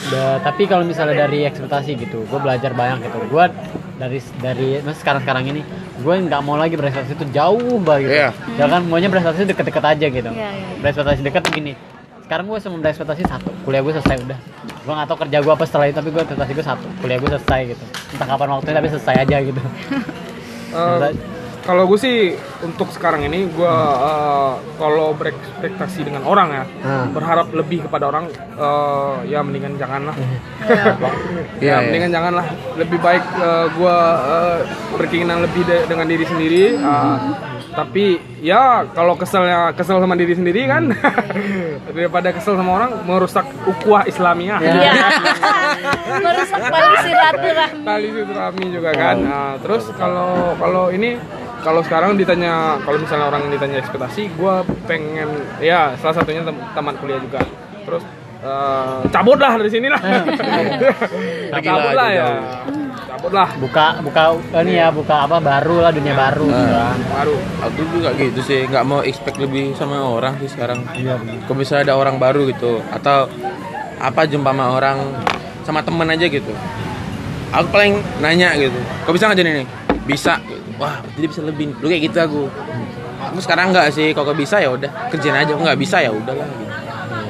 Da- 0.06 0.38
tapi 0.42 0.62
kalau 0.64 0.82
misalnya 0.82 1.16
dari 1.20 1.42
ekspektasi 1.42 1.94
gitu, 1.96 2.22
gue 2.22 2.38
belajar 2.38 2.70
banyak 2.72 3.02
gitu. 3.02 3.18
Gue 3.28 3.44
dari 3.96 4.18
dari 4.38 4.68
mas 4.80 4.98
sekarang 4.98 5.22
sekarang 5.22 5.44
ini, 5.46 5.60
gue 5.96 6.14
nggak 6.22 6.40
mau 6.40 6.54
lagi 6.54 6.74
berekspektasi 6.74 7.14
itu 7.14 7.26
jauh 7.30 7.78
banget 7.78 8.02
gitu. 8.02 8.12
Iya. 8.14 8.28
ya 8.54 8.64
kan 8.68 8.82
maunya 8.84 9.08
berekspektasi 9.08 9.44
deket-deket 9.46 9.84
aja 9.86 10.06
gitu 10.06 10.30
Iya, 10.30 10.48
iya. 10.52 10.66
berekspektasi 10.78 11.20
deket 11.22 11.42
begini 11.44 11.72
sekarang 12.26 12.44
gue 12.44 12.58
cuma 12.60 12.76
berekspektasi 12.80 13.22
satu 13.24 13.50
kuliah 13.62 13.80
gue 13.80 13.92
selesai 13.92 14.18
udah. 14.20 14.38
Gue 14.82 14.92
nggak 14.92 15.06
tahu 15.06 15.18
kerja 15.22 15.38
gue 15.40 15.52
apa 15.52 15.64
setelah 15.64 15.86
itu 15.86 15.96
tapi 15.96 16.10
gue 16.10 16.20
ekspektasi 16.20 16.52
gue 16.52 16.66
satu 16.66 16.86
kuliah 16.98 17.16
gue 17.16 17.30
selesai 17.32 17.60
gitu. 17.68 17.84
Entah 18.12 18.26
kapan 18.28 18.48
waktunya 18.52 18.76
tapi 18.76 18.88
selesai 18.88 19.14
aja 19.20 19.36
gitu. 19.40 19.60
Eh, 20.66 21.14
kalau 21.62 21.86
gue 21.86 21.96
sih 21.96 22.34
untuk 22.60 22.90
sekarang 22.90 23.22
ini 23.22 23.48
gue 23.48 23.72
eh, 24.02 24.52
kalau 24.76 25.14
berekspektasi 25.14 26.02
dengan 26.02 26.22
orang 26.22 26.48
ya 26.52 26.64
Hmm. 26.76 27.10
berharap 27.10 27.48
lebih 27.50 27.82
kepada 27.82 28.06
orang 28.06 28.26
eh, 28.52 29.14
ya 29.26 29.40
mendingan 29.40 29.74
jangan 29.74 30.02
lah 30.04 30.16
Iya. 30.68 30.84
Iya, 31.56 31.70
ya 31.70 31.76
mendingan 31.80 32.10
jangan 32.10 32.32
lah 32.34 32.46
lebih 32.74 32.98
baik 32.98 33.24
eh, 33.36 33.66
gue 33.72 33.96
eh, 34.28 34.58
berkeinginan 34.92 35.38
lebih 35.40 35.62
de- 35.64 35.86
dengan 35.86 36.06
diri 36.06 36.24
sendiri 36.24 36.64
eh, 36.76 37.16
tapi 37.76 38.04
ya 38.40 38.62
kalau 38.90 39.12
keselnya 39.14 39.70
kesel 39.70 40.00
sama 40.00 40.16
diri 40.16 40.32
sendiri 40.32 40.64
kan 40.64 40.88
daripada 41.86 42.32
kesel 42.32 42.56
sama 42.56 42.72
orang 42.74 43.04
merusak 43.04 43.44
ukhuwah 43.62 44.02
Islamiyah 44.02 44.58
Iya. 44.58 44.92
Merusak 46.24 46.60
tali 46.62 46.96
silaturahmi. 47.04 47.84
tali 47.84 48.06
silaturahmi 48.08 48.64
juga 48.70 48.90
kan. 48.92 49.16
Nah, 49.18 49.52
terus 49.60 49.84
kalau 49.94 50.56
kalau 50.56 50.88
ini 50.88 51.20
kalau 51.60 51.82
sekarang 51.82 52.14
ditanya 52.14 52.80
kalau 52.80 52.96
misalnya 52.96 53.26
orang 53.26 53.46
ditanya 53.48 53.76
ekspektasi, 53.78 54.30
gue 54.30 54.54
pengen 54.86 55.28
ya 55.58 55.92
salah 55.96 56.16
satunya 56.16 56.40
tem- 56.40 56.64
taman 56.72 56.96
kuliah 56.96 57.18
juga. 57.18 57.42
Terus 57.84 58.02
eh, 58.40 58.98
cabut 59.10 59.36
lah 59.36 59.52
dari 59.54 59.68
sini 59.68 59.88
lah. 59.88 60.00
Pergi 61.52 61.60
cabut 61.62 61.92
lah 61.92 62.08
ya. 62.10 62.28
Lah. 63.32 63.50
buka 63.58 63.86
buka 64.04 64.22
ini 64.62 64.78
ya 64.78 64.92
buka 64.92 65.26
apa 65.26 65.42
baru 65.42 65.82
lah 65.82 65.90
dunia 65.94 66.14
baru 66.14 66.46
gitu 66.46 66.74
kan 66.74 66.98
Baru. 67.16 67.36
Aku 67.66 67.80
juga 67.90 68.10
gitu 68.14 68.40
sih, 68.44 68.68
nggak 68.68 68.84
mau 68.86 69.00
expect 69.02 69.40
lebih 69.40 69.72
sama 69.74 70.04
orang 70.04 70.36
sih 70.38 70.50
sekarang. 70.52 70.84
iya. 70.94 71.16
Kalau 71.48 71.56
bisa 71.58 71.80
ada 71.80 71.96
orang 71.96 72.20
baru 72.20 72.46
gitu, 72.50 72.84
atau 72.92 73.26
apa 73.96 74.28
jumpa 74.28 74.52
sama 74.52 74.76
orang 74.76 74.98
sama 75.64 75.80
temen 75.80 76.06
aja 76.12 76.26
gitu. 76.28 76.52
Aku 77.54 77.66
paling 77.72 78.04
nanya 78.20 78.52
gitu, 78.58 78.76
kok 79.06 79.12
bisa 79.16 79.30
nggak 79.30 79.38
jadi 79.40 79.50
nih? 79.64 79.66
Bisa. 80.04 80.38
Gitu. 80.44 80.60
Wah, 80.76 81.00
jadi 81.16 81.26
bisa 81.26 81.40
lebih. 81.40 81.72
Lu 81.80 81.88
kayak 81.88 82.02
gitu 82.12 82.18
aku. 82.20 82.42
Aku 83.32 83.38
sekarang 83.40 83.72
nggak 83.72 83.88
sih, 83.96 84.12
kalau 84.12 84.36
bisa 84.36 84.60
ya 84.60 84.68
udah 84.70 85.08
kerjain 85.08 85.34
aja. 85.34 85.56
Nggak 85.56 85.78
bisa 85.80 86.04
ya 86.04 86.12
udahlah. 86.12 86.44
Gitu. 86.44 86.74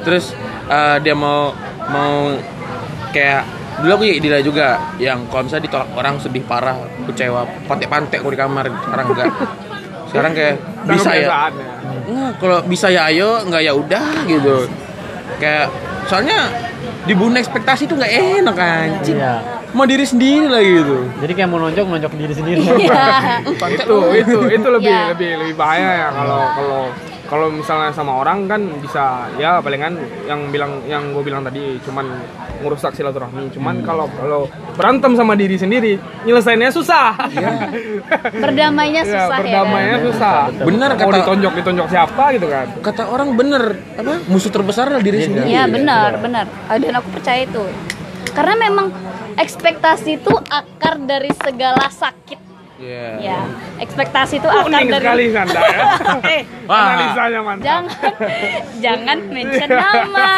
Terus 0.03 0.35
eh, 0.67 0.97
dia 1.01 1.15
mau 1.15 1.55
mau 1.87 2.35
kayak 3.15 3.56
dulu 3.77 3.91
aku 3.93 4.03
kayak 4.03 4.21
Dira 4.21 4.39
juga 4.41 4.67
yang 4.97 5.27
kalau 5.27 5.45
misalnya 5.45 5.65
ditolak 5.65 5.89
orang 5.93 6.15
sedih 6.17 6.43
parah 6.43 6.77
kecewa 7.05 7.41
pantek-pantek 7.65 8.19
aku 8.19 8.31
di 8.31 8.39
kamar 8.39 8.65
sekarang 8.83 9.07
enggak 9.07 9.27
sekarang 10.07 10.33
kayak 10.33 10.55
bisa 10.87 11.11
ya 11.11 11.21
ya. 11.21 11.49
Nggak, 12.07 12.33
kalau 12.39 12.59
bisa 12.63 12.87
ya 12.87 13.11
ayo, 13.11 13.43
nggak 13.43 13.59
ya 13.61 13.73
udah 13.75 14.07
gitu. 14.25 14.71
Kayak 15.37 15.67
soalnya 16.07 16.47
dibunuh 17.03 17.35
ekspektasi 17.35 17.85
itu 17.85 17.95
nggak 17.95 18.13
enak 18.39 18.55
anjing. 18.57 19.19
iya 19.19 19.43
Mau 19.75 19.85
diri 19.85 20.07
sendiri 20.07 20.47
lah 20.47 20.63
gitu. 20.63 21.05
jadi 21.21 21.33
kayak 21.35 21.49
mau 21.51 21.59
nonjok 21.59 21.85
nonjok 21.85 22.13
diri 22.17 22.33
sendiri 22.33 22.63
Iya. 22.63 23.45
itu 23.45 23.97
itu 24.15 24.37
itu 24.49 24.69
lebih 24.71 24.89
Ya. 24.89 25.11
lebih 25.13 25.31
lebih 25.37 25.55
bahaya 25.55 25.91
ya 25.93 26.09
kalau 26.15 26.41
kalau 26.55 26.81
kalau 27.27 27.51
misalnya 27.51 27.91
sama 27.91 28.17
orang 28.17 28.47
kan 28.47 28.61
bisa 28.79 29.29
ya 29.37 29.59
palingan 29.59 29.99
yang 30.25 30.49
bilang 30.49 30.81
yang 30.87 31.11
gue 31.11 31.23
bilang 31.23 31.43
tadi 31.43 31.77
cuman 31.83 32.07
ngurusak 32.63 32.95
silaturahmi 32.95 33.53
cuman 33.53 33.83
kalau 33.83 34.07
kalau 34.15 34.47
berantem 34.75 35.13
sama 35.13 35.35
diri 35.35 35.59
sendiri 35.59 35.99
nyelesainnya 36.25 36.71
susah 36.71 37.13
Berdamainya 38.47 39.03
ya, 39.03 39.11
susah 39.11 39.39
ya. 39.39 39.43
berdamainya 39.43 39.97
susah 40.07 40.35
Bener 40.63 40.91
mau 40.93 41.01
kata 41.03 41.17
ditonjok 41.21 41.53
ditonjok 41.59 41.87
siapa 41.91 42.25
gitu 42.33 42.47
kan 42.47 42.67
kata 42.81 43.03
orang 43.07 43.29
bener 43.35 43.63
apa 43.99 44.13
musuh 44.27 44.51
terbesar 44.51 44.89
adalah 44.89 45.03
diri 45.03 45.17
Iya, 45.17 45.27
sendiri. 45.27 45.47
Iya 45.49 45.63
benar, 45.67 46.11
benar. 46.21 46.45
Ah, 46.69 46.77
Dan 46.77 46.95
aku 46.95 47.09
percaya 47.11 47.43
itu. 47.43 47.63
Karena 48.31 48.55
memang 48.61 48.93
ekspektasi 49.35 50.21
itu 50.21 50.35
akar 50.47 51.01
dari 51.03 51.33
segala 51.35 51.89
sakit. 51.89 52.46
Iya. 52.77 53.09
Ya, 53.25 53.41
ekspektasi 53.81 54.37
itu 54.37 54.49
akar 54.53 54.69
kuning 54.69 54.93
dari 54.93 55.01
sekali 55.01 55.25
anda 55.33 55.61
ya 55.65 55.81
eh 56.37 56.43
Wah. 56.69 56.93
analisanya 56.93 57.41
mantap 57.41 57.65
jangan 57.65 57.89
jangan 58.85 59.19
mention 59.33 59.71
nama. 59.73 60.31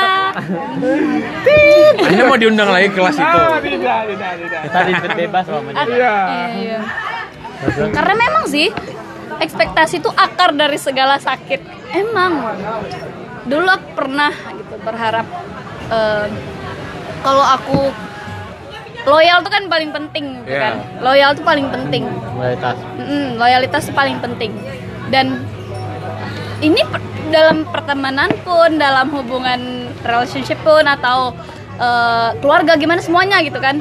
Hanya 1.99 2.23
mau 2.31 2.39
diundang 2.39 2.71
lagi 2.71 2.95
ke 2.95 3.03
kelas 3.03 3.19
itu. 3.19 3.27
ah 3.27 3.59
tidak 3.59 4.01
tidak 4.07 4.31
tidak 4.39 4.61
kita 4.71 4.79
ribet 4.87 5.13
bebas 5.19 5.45
loh 5.51 5.61
sama 5.67 5.71
dia. 5.75 5.83
iya 5.83 6.17
Iya. 6.55 6.81
Karena 7.91 8.15
memang 8.15 8.45
sih 8.47 8.71
ekspektasi 9.43 9.99
itu 9.99 10.11
akar 10.15 10.55
dari 10.55 10.79
segala 10.79 11.19
sakit. 11.19 11.61
Emang. 11.91 12.39
Dulu 13.51 13.67
aku 13.67 13.89
pernah 13.99 14.31
gitu 14.31 14.75
berharap 14.87 15.27
eh, 15.91 16.27
kalau 17.27 17.43
aku 17.43 17.81
loyal 19.09 19.39
tuh 19.41 19.51
kan 19.51 19.65
paling 19.67 19.91
penting, 19.91 20.25
gitu 20.39 20.53
Iya. 20.53 20.61
kan? 20.61 20.75
Loyal 21.01 21.31
tuh 21.33 21.43
paling 21.43 21.67
penting. 21.69 22.05
loyalitas 22.37 22.77
Mm-mm, 22.95 23.25
loyalitas 23.35 23.83
itu 23.85 23.93
paling 23.93 24.17
penting. 24.21 24.53
Dan 25.09 25.43
ini 26.61 26.81
per- 26.85 27.03
dalam 27.29 27.65
pertemanan 27.65 28.31
pun, 28.41 28.77
dalam 28.77 29.11
hubungan 29.11 29.61
relationship 30.03 30.59
pun 30.63 30.85
atau 30.85 31.33
eh, 31.79 32.31
keluarga 32.39 32.75
gimana 32.75 32.99
semuanya 32.99 33.39
gitu 33.41 33.59
kan. 33.59 33.79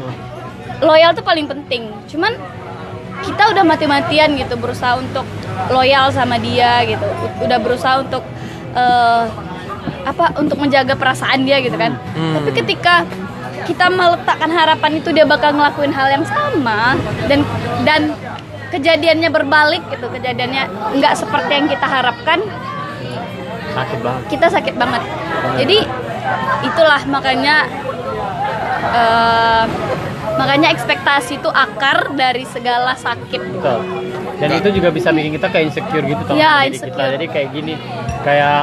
Loyal 0.80 1.12
tuh 1.12 1.26
paling 1.26 1.46
penting. 1.46 1.90
Cuman 2.06 2.30
kita 3.18 3.50
udah 3.50 3.66
mati-matian 3.66 4.38
gitu 4.38 4.54
berusaha 4.54 4.94
untuk 4.96 5.26
loyal 5.68 6.14
sama 6.14 6.38
dia 6.38 6.86
gitu. 6.86 7.02
Udah 7.42 7.58
berusaha 7.58 7.98
untuk 8.00 8.22
eh, 8.74 9.24
apa 10.06 10.38
untuk 10.38 10.62
menjaga 10.62 10.94
perasaan 10.94 11.44
dia 11.44 11.58
gitu 11.60 11.74
kan. 11.74 11.98
Hmm. 12.14 12.38
Tapi 12.38 12.50
ketika 12.54 13.04
kita 13.68 13.86
meletakkan 13.88 14.50
harapan 14.50 14.92
itu 14.96 15.12
dia 15.12 15.24
bakal 15.24 15.52
ngelakuin 15.52 15.92
hal 15.92 16.08
yang 16.10 16.24
sama. 16.24 16.96
Dan 17.28 17.44
dan 17.84 18.16
kejadiannya 18.68 19.30
berbalik 19.30 19.84
gitu 19.88 20.08
kejadiannya 20.08 20.64
nggak 20.96 21.14
seperti 21.14 21.52
yang 21.54 21.68
kita 21.68 21.88
harapkan 21.88 22.40
sakit 23.72 24.00
banget. 24.02 24.24
kita 24.28 24.48
sakit 24.50 24.76
banget. 24.76 25.04
Jadi 25.56 25.78
itulah 26.64 27.02
makanya 27.06 27.56
eh, 28.90 29.64
makanya 30.36 30.68
ekspektasi 30.70 31.40
itu 31.40 31.50
akar 31.50 32.12
dari 32.14 32.44
segala 32.46 32.94
sakit. 32.94 33.42
Betul. 33.54 33.80
Dan 34.38 34.50
itu 34.54 34.70
juga 34.72 34.90
bisa 34.94 35.10
bikin 35.10 35.34
kita 35.34 35.48
kayak 35.50 35.74
insecure 35.74 36.06
gitu 36.06 36.22
tau 36.22 36.38
Iya, 36.38 36.46
sama 36.46 36.62
diri 36.62 36.70
kita. 36.70 36.78
insecure. 36.78 37.10
jadi 37.18 37.26
kayak 37.26 37.50
gini 37.52 37.74
kayak 38.22 38.60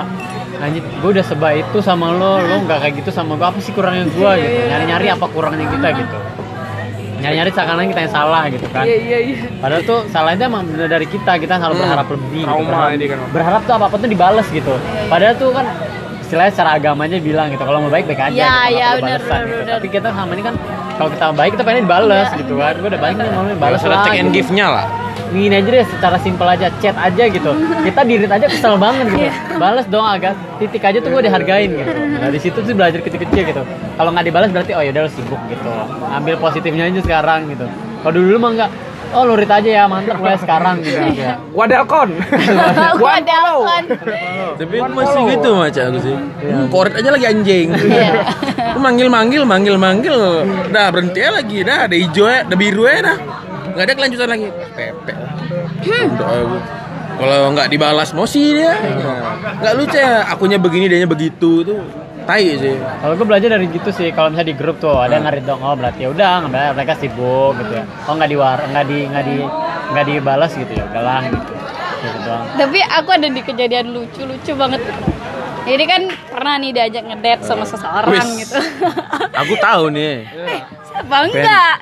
anjir 0.63 0.83
gue 0.83 1.11
udah 1.11 1.27
sebaik 1.27 1.65
itu 1.71 1.79
sama 1.83 2.07
lo 2.13 2.39
lo 2.39 2.57
nggak 2.65 2.79
kayak 2.83 2.95
gitu 3.03 3.11
sama 3.11 3.35
gue 3.35 3.47
apa 3.47 3.59
sih 3.59 3.73
kurangnya 3.75 4.07
gue 4.09 4.31
Iya, 4.35 4.43
gitu 4.43 4.61
nyari 4.71 4.85
nyari 4.89 5.07
apa 5.11 5.27
kurangnya 5.29 5.67
kita 5.69 5.89
gitu 5.99 6.19
nyari 7.21 7.35
nyari 7.41 7.51
seakan-akan 7.57 7.89
kita 7.89 8.01
yang 8.05 8.13
salah 8.13 8.43
gitu 8.53 8.67
kan 8.69 8.85
iya 8.85 9.19
iya 9.25 9.49
Padahal 9.59 9.83
tuh 9.83 10.01
salahnya 10.13 10.45
emang 10.45 10.69
bener 10.69 10.93
dari 10.93 11.09
kita, 11.09 11.41
kita 11.41 11.57
selalu 11.57 11.81
berharap 11.81 12.07
lebih. 12.13 12.45
gitu. 12.45 12.65
Berharap, 12.69 12.91
ini 12.93 13.07
kan. 13.09 13.19
berharap 13.33 13.61
tuh 13.65 13.75
apa 13.81 13.85
apa 13.89 13.97
tuh 13.97 14.09
dibales 14.13 14.47
gitu. 14.53 14.75
Padahal 15.09 15.35
tuh 15.41 15.51
kan 15.57 15.65
istilahnya 16.21 16.53
secara 16.53 16.71
agamanya 16.77 17.17
bilang 17.25 17.49
gitu, 17.49 17.65
kalau 17.65 17.81
mau 17.81 17.89
baik 17.89 18.05
baik 18.05 18.29
aja. 18.29 18.37
Ya, 18.37 18.45
gitu, 18.69 18.77
ya, 18.77 18.89
perlu 18.93 19.01
benar, 19.09 19.21
gitu. 19.25 19.33
benar. 19.33 19.75
Tapi 19.81 19.89
kita 19.89 20.09
sama 20.13 20.31
ini 20.37 20.43
kan 20.45 20.55
kalau 20.95 21.11
kita 21.11 21.25
baik 21.33 21.51
kita 21.55 21.63
pengen 21.63 21.83
dibales 21.85 22.29
Iya. 22.29 22.39
gitu 22.39 22.55
kan. 22.57 22.75
Gue 22.79 22.89
udah 22.89 23.01
nih 23.01 23.29
mau 23.29 23.45
Balas 23.45 23.59
bales 23.59 23.81
ada 23.83 23.91
lah. 23.91 24.05
check 24.05 24.15
and 24.15 24.29
gitu. 24.29 24.37
give-nya 24.37 24.67
lah. 24.69 24.87
Gini 25.35 25.51
aja 25.51 25.67
deh 25.67 25.87
secara 25.89 26.17
simpel 26.19 26.47
aja 26.47 26.67
chat 26.79 26.95
aja 26.95 27.25
gitu. 27.27 27.51
Kita 27.87 28.01
dirit 28.03 28.31
aja 28.31 28.47
kesel 28.47 28.75
banget 28.77 29.07
gitu. 29.11 29.27
Iya. 29.27 29.33
Balas 29.57 29.87
dong 29.87 30.07
agak 30.07 30.33
titik 30.59 30.83
aja 30.83 30.99
tuh 30.99 31.11
gue 31.11 31.23
dihargain 31.23 31.71
gitu. 31.71 31.91
Nah 32.15 32.31
di 32.31 32.39
situ 32.39 32.59
tuh 32.59 32.73
belajar 32.73 33.01
kecil-kecil 33.01 33.43
gitu. 33.45 33.63
Kalau 33.95 34.11
nggak 34.11 34.25
dibalas 34.25 34.49
berarti 34.51 34.73
oh 34.73 34.83
yaudah 34.83 35.03
lo 35.05 35.11
sibuk 35.11 35.41
gitu. 35.47 35.71
Ambil 36.09 36.39
positifnya 36.39 36.87
aja 36.87 37.01
sekarang 37.01 37.51
gitu. 37.51 37.67
Kalau 38.01 38.15
dulu 38.15 38.37
mah 38.39 38.51
nggak 38.55 38.71
Oh 39.15 39.23
lurit 39.23 39.47
aja 39.47 39.71
ya 39.71 39.85
mantap 39.87 40.19
mulai 40.19 40.35
sekarang 40.35 40.83
gitu. 40.83 40.99
ya. 41.15 41.39
Wadelkon 41.55 42.19
telepon 42.99 43.83
Tapi 44.59 44.77
masih 44.83 45.23
gitu 45.39 45.51
macam 45.55 45.83
aku 45.95 45.99
sih. 46.03 46.17
Hmm, 46.19 46.67
koret 46.69 46.95
aja 46.99 47.11
lagi 47.15 47.27
anjing. 47.31 47.69
Iya. 47.75 48.13
Manggil 48.75 49.09
manggil 49.09 49.43
manggil 49.47 49.77
manggil. 49.79 50.19
Dah 50.75 50.91
berhenti 50.91 51.23
aja 51.23 51.33
lagi. 51.39 51.59
Dah 51.63 51.79
ada 51.87 51.95
hijau 51.95 52.27
ya, 52.27 52.43
ada 52.43 52.57
biru 52.59 52.85
ya 52.91 53.01
dah. 53.03 53.19
Nggak 53.75 53.85
ada 53.87 53.93
kelanjutan 53.95 54.29
lagi. 54.31 54.47
Pepe. 54.75 55.13
Aku. 56.19 56.57
Kalau 57.15 57.39
nggak 57.55 57.69
dibalas 57.71 58.11
mosi 58.11 58.43
dia. 58.59 58.75
Nggak 59.63 59.75
lucu 59.79 59.99
ya. 59.99 60.27
Akunya 60.27 60.59
begini, 60.59 60.91
dianya 60.91 61.07
begitu 61.07 61.63
tuh. 61.63 62.04
Tai 62.25 62.41
sih. 62.41 62.75
Kalau 62.77 63.15
gue 63.15 63.27
belajar 63.27 63.49
dari 63.51 63.67
gitu 63.69 63.91
sih, 63.91 64.09
kalau 64.11 64.29
misalnya 64.29 64.49
di 64.49 64.57
grup 64.57 64.77
tuh 64.79 64.97
ada 64.97 65.13
yang 65.13 65.25
ngarit 65.25 65.45
dong, 65.45 65.61
oh 65.61 65.73
berarti 65.73 66.01
ya 66.01 66.09
udah 66.09 66.33
nggak- 66.43 66.73
mereka 66.73 66.95
sibuk 66.97 67.53
gitu 67.59 67.73
ya. 67.75 67.85
Oh 68.05 68.13
nggak 68.13 68.31
diwar, 68.31 68.59
nggak 68.67 68.85
di 68.85 68.99
nggak 69.07 69.25
di 69.25 69.37
nggak 69.87 70.05
dibalas 70.07 70.53
gitu 70.53 70.73
ya, 70.73 70.85
udahlah 70.87 71.21
gitu. 71.27 71.53
Gitu 71.97 72.19
doang. 72.21 72.45
tapi 72.55 72.79
aku 72.83 73.09
ada 73.11 73.29
di 73.29 73.41
kejadian 73.41 73.87
lucu 73.91 74.21
lucu 74.23 74.53
banget 74.53 74.77
jadi 75.65 75.85
kan 75.87 76.03
pernah 76.29 76.55
nih 76.59 76.71
diajak 76.71 77.01
ngedate 77.03 77.41
sama 77.43 77.65
seseorang 77.65 78.13
Wis. 78.13 78.45
gitu 78.45 78.61
Aku 79.41 79.57
tahu 79.57 79.89
nih. 79.89 80.29
apa 80.95 81.17
enggak 81.25 81.73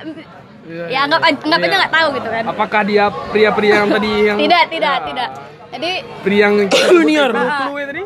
ya 0.86 0.98
anggap 1.02 1.20
anggap 1.26 1.58
aja 1.58 1.66
Iya. 1.66 1.74
nggak 1.76 1.90
tahu 1.92 2.08
gitu 2.14 2.28
kan 2.30 2.42
Apakah 2.46 2.80
dia 2.86 3.04
pria-pria 3.28 3.74
yang 3.76 3.90
tadi 3.90 4.12
yang 4.22 4.38
tidak 4.38 4.62
tidak 4.70 4.96
tidak 5.04 5.28
jadi 5.72 5.90
pria 6.20 6.40
yang 6.44 6.54
Junior. 6.92 7.30
Tadi? 7.32 8.02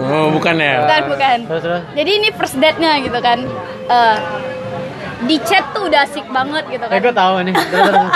Oh, 0.00 0.30
bukan 0.30 0.54
ya. 0.56 0.74
bukan 0.80 1.02
bukan 1.10 1.38
Terus 1.44 1.62
terus. 1.62 1.82
jadi 1.92 2.10
ini 2.14 2.28
first 2.32 2.56
date-nya 2.56 2.92
gitu 3.00 3.18
kan 3.18 3.38
Eh, 3.86 4.16
di 5.20 5.36
chat 5.42 5.66
tuh 5.70 5.84
udah 5.84 6.00
asik 6.02 6.24
banget 6.30 6.64
gitu 6.70 6.80
Eh 6.80 6.88
kan 6.88 7.00
gue 7.00 7.12
tahu 7.12 7.34
nih. 7.42 7.54
Terus 7.54 7.84
terus. 7.84 8.10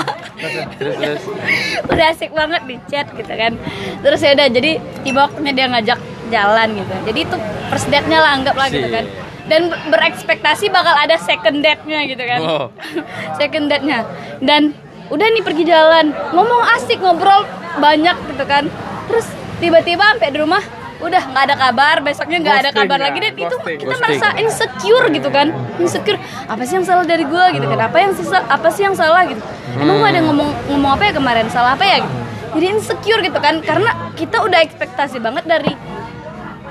Terus 0.96 1.22
udah 1.90 2.06
asik 2.08 2.30
banget 2.30 2.62
di 2.64 2.76
chat 2.86 3.06
gitu 3.08 3.32
kan 3.32 3.52
terus 4.00 4.20
ya 4.20 4.32
udah 4.32 4.46
jadi 4.48 4.70
tiba 5.00 5.20
waktunya 5.22 5.52
dia 5.52 5.66
ngajak 5.66 5.98
jalan 6.26 6.68
gitu 6.74 6.94
jadi 7.04 7.18
itu 7.20 7.36
first 7.68 7.88
date-nya 7.88 8.18
lah 8.18 8.30
anggap 8.34 8.54
lah 8.54 8.68
gitu 8.68 8.88
kan 8.88 9.04
dan 9.44 9.68
ber- 9.68 9.82
berekspektasi 9.88 10.68
bakal 10.68 10.92
ada 10.92 11.16
second 11.16 11.60
date-nya 11.60 11.98
gitu 12.06 12.22
kan 12.22 12.40
Oh. 12.40 12.66
second 13.40 13.66
date-nya 13.66 14.04
dan 14.40 14.72
udah 15.14 15.26
nih 15.30 15.42
pergi 15.46 15.64
jalan. 15.64 16.10
Ngomong 16.34 16.62
asik 16.74 16.98
ngobrol 16.98 17.46
banyak 17.78 18.16
gitu 18.34 18.44
kan. 18.44 18.66
Terus 19.06 19.26
tiba-tiba 19.62 20.02
sampai 20.14 20.34
di 20.34 20.38
rumah 20.42 20.62
udah 21.04 21.22
nggak 21.30 21.44
ada 21.52 21.56
kabar 21.58 21.96
besoknya 22.00 22.38
nggak 22.40 22.58
ada 22.64 22.70
kabar 22.72 22.96
ya, 22.96 23.04
lagi 23.10 23.18
dan 23.20 23.34
itu 23.36 23.56
kita 23.60 23.84
Ghosting. 23.84 24.00
merasa 24.00 24.28
insecure 24.40 25.06
gitu 25.14 25.28
kan. 25.30 25.46
Insecure. 25.78 26.18
Apa 26.50 26.62
sih 26.66 26.74
yang 26.80 26.86
salah 26.86 27.04
dari 27.06 27.24
gue 27.28 27.44
gitu 27.54 27.66
kan? 27.70 27.78
Apa 27.86 27.96
yang 28.02 28.12
sisa 28.16 28.38
apa 28.46 28.68
sih 28.74 28.82
yang 28.82 28.96
salah 28.96 29.22
gitu? 29.28 29.42
Emang 29.78 30.02
gue 30.02 30.08
ada 30.08 30.20
ngomong 30.24 30.50
ngomong 30.70 30.90
apa 30.98 31.02
ya 31.10 31.12
kemarin? 31.14 31.46
Salah 31.52 31.78
apa 31.78 31.84
ya? 31.86 32.02
Gitu. 32.02 32.16
jadi 32.54 32.66
insecure 32.70 33.20
gitu 33.22 33.38
kan. 33.42 33.54
Karena 33.62 33.90
kita 34.14 34.38
udah 34.42 34.62
ekspektasi 34.62 35.18
banget 35.18 35.44
dari 35.46 35.74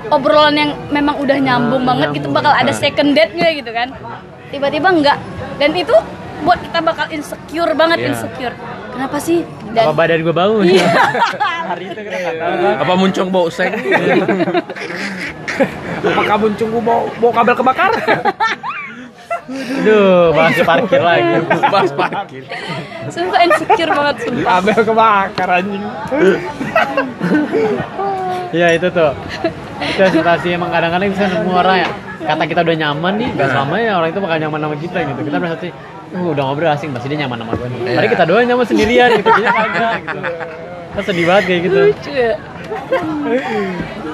obrolan 0.08 0.56
yang 0.56 0.70
memang 0.92 1.16
udah 1.20 1.36
nyambung 1.40 1.84
banget 1.84 2.20
gitu 2.20 2.28
bakal 2.32 2.52
ada 2.52 2.72
second 2.72 3.12
date-nya 3.16 3.52
gitu 3.56 3.70
kan. 3.72 3.92
Tiba-tiba 4.48 4.88
enggak 4.92 5.18
dan 5.60 5.70
itu 5.76 5.94
buat 6.44 6.60
kita 6.60 6.78
bakal 6.80 7.06
insecure 7.08 7.72
banget 7.72 7.98
Iya. 7.98 8.08
insecure 8.10 8.54
kenapa 8.90 9.16
sih 9.18 9.42
Apa 9.66 9.90
dan 9.90 9.96
badan 9.96 10.18
gue 10.22 10.30
bau? 10.32 10.56
Iya. 10.60 10.86
Hari 11.72 11.84
itu 11.88 12.00
kita 12.00 12.16
nggak 12.16 12.34
tahu. 12.36 12.54
Apa 12.78 12.92
muncung 12.94 13.28
bau 13.28 13.48
seng? 13.48 13.72
Apakah 16.04 16.36
buncungku 16.36 16.78
mau 16.78 17.08
mau 17.18 17.30
kabel 17.30 17.54
kebakar? 17.54 17.90
Aduh, 19.44 20.32
bahas 20.32 20.56
parkir 20.58 21.00
lagi. 21.00 21.36
Pas 21.64 21.90
parkir. 21.90 22.42
sumpah 23.06 23.40
insecure 23.42 23.90
banget 23.90 24.16
sumpah 24.22 24.44
kabel 24.56 24.78
kebakar 24.84 25.48
anjing. 25.52 25.84
Iya 28.48 28.68
itu 28.72 28.88
tuh. 28.88 29.10
Itu 29.84 30.00
ekspektasi 30.00 30.54
emang 30.54 30.70
kadang-kadang 30.70 31.08
bisa 31.10 31.26
semua 31.28 31.60
orang 31.60 31.76
ya. 31.82 31.88
Kata 32.24 32.44
kita 32.46 32.60
udah 32.64 32.76
nyaman 32.78 33.12
nih, 33.20 33.28
gak 33.34 33.42
Nah. 33.42 33.52
selamanya 33.52 33.90
orang 33.98 34.08
itu 34.08 34.20
bakal 34.22 34.38
nyaman 34.40 34.60
sama 34.62 34.76
kita 34.80 34.98
gitu. 35.04 35.20
Kita 35.20 35.36
merasa 35.36 35.56
sih, 35.60 35.72
uh, 36.12 36.32
udah 36.34 36.42
ngobrol 36.44 36.70
asing, 36.70 36.92
pasti 36.92 37.08
dia 37.08 37.24
nyaman 37.24 37.40
sama 37.40 37.52
gue 37.56 37.68
nih. 37.72 37.78
Iya. 37.80 37.96
Tadi 37.96 38.08
kita 38.12 38.24
doang 38.28 38.44
nyaman 38.44 38.66
sendirian 38.68 39.08
gitu, 39.16 39.30
dia 39.32 39.48
kagak 39.48 39.92
gitu. 40.04 40.20
Kita 40.94 41.00
sedih 41.08 41.24
banget 41.26 41.44
kayak 41.48 41.60
gitu. 41.64 41.78
lucu 41.90 42.12
ya 42.12 42.32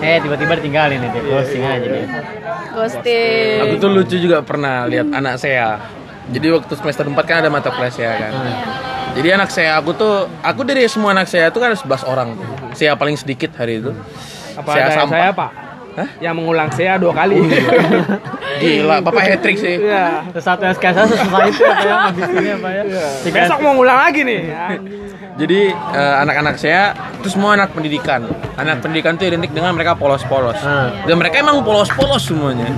Eh 0.00 0.16
tiba-tiba 0.24 0.52
ditinggalin 0.58 0.98
nih, 1.02 1.10
dia 1.12 1.22
ghosting 1.28 1.62
aja 1.62 1.86
dia. 1.86 2.06
ghosting 2.72 3.58
Aku 3.66 3.74
tuh 3.76 3.90
lucu 3.92 4.16
juga 4.16 4.40
pernah 4.40 4.88
lihat 4.88 5.12
anak 5.12 5.36
saya. 5.36 5.76
Jadi 6.30 6.46
waktu 6.54 6.72
semester 6.78 7.04
4 7.10 7.18
kan 7.26 7.36
ada 7.42 7.50
mata 7.50 7.74
kuliah 7.74 7.90
saya 7.90 8.12
kan. 8.16 8.32
Jadi 9.18 9.28
anak 9.34 9.50
saya 9.50 9.82
aku 9.82 9.90
tuh 9.98 10.30
aku 10.40 10.62
dari 10.62 10.86
semua 10.86 11.10
anak 11.10 11.26
saya 11.26 11.50
tuh 11.50 11.58
kan 11.58 11.74
ada 11.74 11.78
11 11.78 12.06
orang 12.06 12.28
tuh. 12.38 12.46
Saya 12.78 12.94
paling 12.94 13.18
sedikit 13.18 13.50
hari 13.58 13.82
itu. 13.82 13.90
Apa 14.54 14.70
Saya 14.72 14.82
ada 14.86 14.92
sampah. 14.94 15.18
saya 15.18 15.30
pak? 15.34 15.50
Hah? 15.98 16.08
Yang 16.22 16.34
mengulang 16.38 16.68
saya 16.70 16.96
dua 17.00 17.12
kali. 17.14 17.38
Gila, 18.60 19.00
Bapak 19.00 19.22
hat 19.24 19.40
trick 19.42 19.56
sih. 19.58 19.80
Iya. 19.80 20.28
Terus 20.30 20.44
satu 20.44 20.62
SKS 20.68 21.16
sesuai 21.16 21.48
itu 21.48 21.64
apa 21.64 21.82
ya, 21.82 21.96
habis 22.12 22.28
ini 22.30 22.50
apa 22.52 22.68
ya. 22.70 22.82
Tiga 23.24 23.38
Besok 23.46 23.58
mau 23.64 23.72
ngulang 23.74 23.98
lagi 23.98 24.20
nih. 24.22 24.42
Jadi 25.40 25.60
eh, 25.72 26.14
anak-anak 26.20 26.54
saya 26.60 26.92
itu 27.16 27.28
semua 27.32 27.56
anak 27.56 27.72
pendidikan. 27.72 28.28
Anak 28.60 28.84
pendidikan 28.84 29.16
itu 29.16 29.24
identik 29.32 29.56
dengan 29.56 29.72
mereka 29.72 29.96
polos-polos. 29.96 30.60
Ah. 30.60 30.92
Dan 31.08 31.16
mereka 31.16 31.40
emang 31.40 31.64
polos-polos 31.64 32.28
semuanya. 32.28 32.68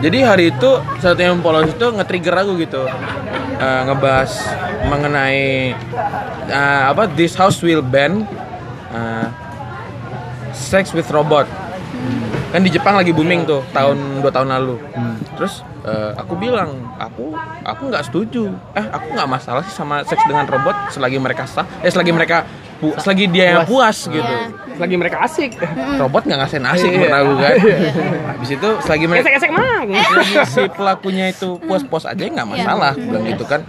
Jadi 0.00 0.18
hari 0.24 0.44
itu 0.52 0.70
satu 1.00 1.20
yang 1.20 1.40
polos 1.40 1.68
itu 1.72 1.86
nge-trigger 1.88 2.34
aku 2.44 2.52
gitu. 2.60 2.84
Eh, 3.60 3.80
ngebahas 3.84 4.32
mengenai 4.88 5.76
eh, 6.48 6.82
apa 6.88 7.04
this 7.12 7.36
house 7.36 7.60
will 7.60 7.84
ban 7.84 8.24
eh, 8.92 9.26
sex 10.52 10.96
with 10.96 11.08
robot. 11.12 11.44
Kan 12.50 12.60
di 12.60 12.68
Jepang 12.68 12.94
lagi 12.94 13.10
booming 13.10 13.44
tuh 13.44 13.62
tahun 13.70 13.96
dua 14.18 14.28
tahun 14.28 14.50
lalu. 14.50 14.74
Terus 15.34 15.62
eh, 15.82 16.10
aku 16.12 16.34
bilang 16.34 16.70
aku 16.96 17.30
aku 17.62 17.82
nggak 17.86 18.04
setuju. 18.04 18.50
Eh 18.72 18.82
aku 18.84 19.06
nggak 19.10 19.28
masalah 19.28 19.62
sih 19.62 19.70
sama 19.70 20.02
seks 20.02 20.22
dengan 20.24 20.44
robot 20.44 20.90
selagi 20.90 21.16
mereka 21.16 21.46
sah. 21.46 21.62
Eh 21.78 21.88
selagi 21.88 22.10
mereka 22.10 22.42
pu- 22.76 22.96
selagi 22.96 23.26
dia 23.26 23.54
yang 23.54 23.62
puas 23.64 24.02
gitu. 24.04 24.18
Iya. 24.18 24.50
Lagi 24.76 24.94
mereka 24.94 25.22
asik. 25.22 25.54
Robot 25.96 26.22
nggak 26.24 26.38
ngasihin 26.40 26.66
asik 26.66 26.88
Iya. 26.88 26.98
menurut 26.98 27.14
aku 27.14 27.32
kan. 27.36 27.52
Habis 28.32 28.50
itu 28.50 28.68
selagi 28.82 29.04
mereka 29.06 29.22
Esek-esek 29.24 29.50
mang. 29.50 29.86
selagi 29.86 30.34
si 30.44 30.62
pelakunya 30.70 31.24
itu 31.28 31.48
puas-puas 31.60 32.04
aja 32.04 32.18
nggak 32.20 32.48
masalah 32.48 32.90
aku 32.90 33.04
bilang 33.04 33.24
gitu 33.26 33.44
kan. 33.44 33.62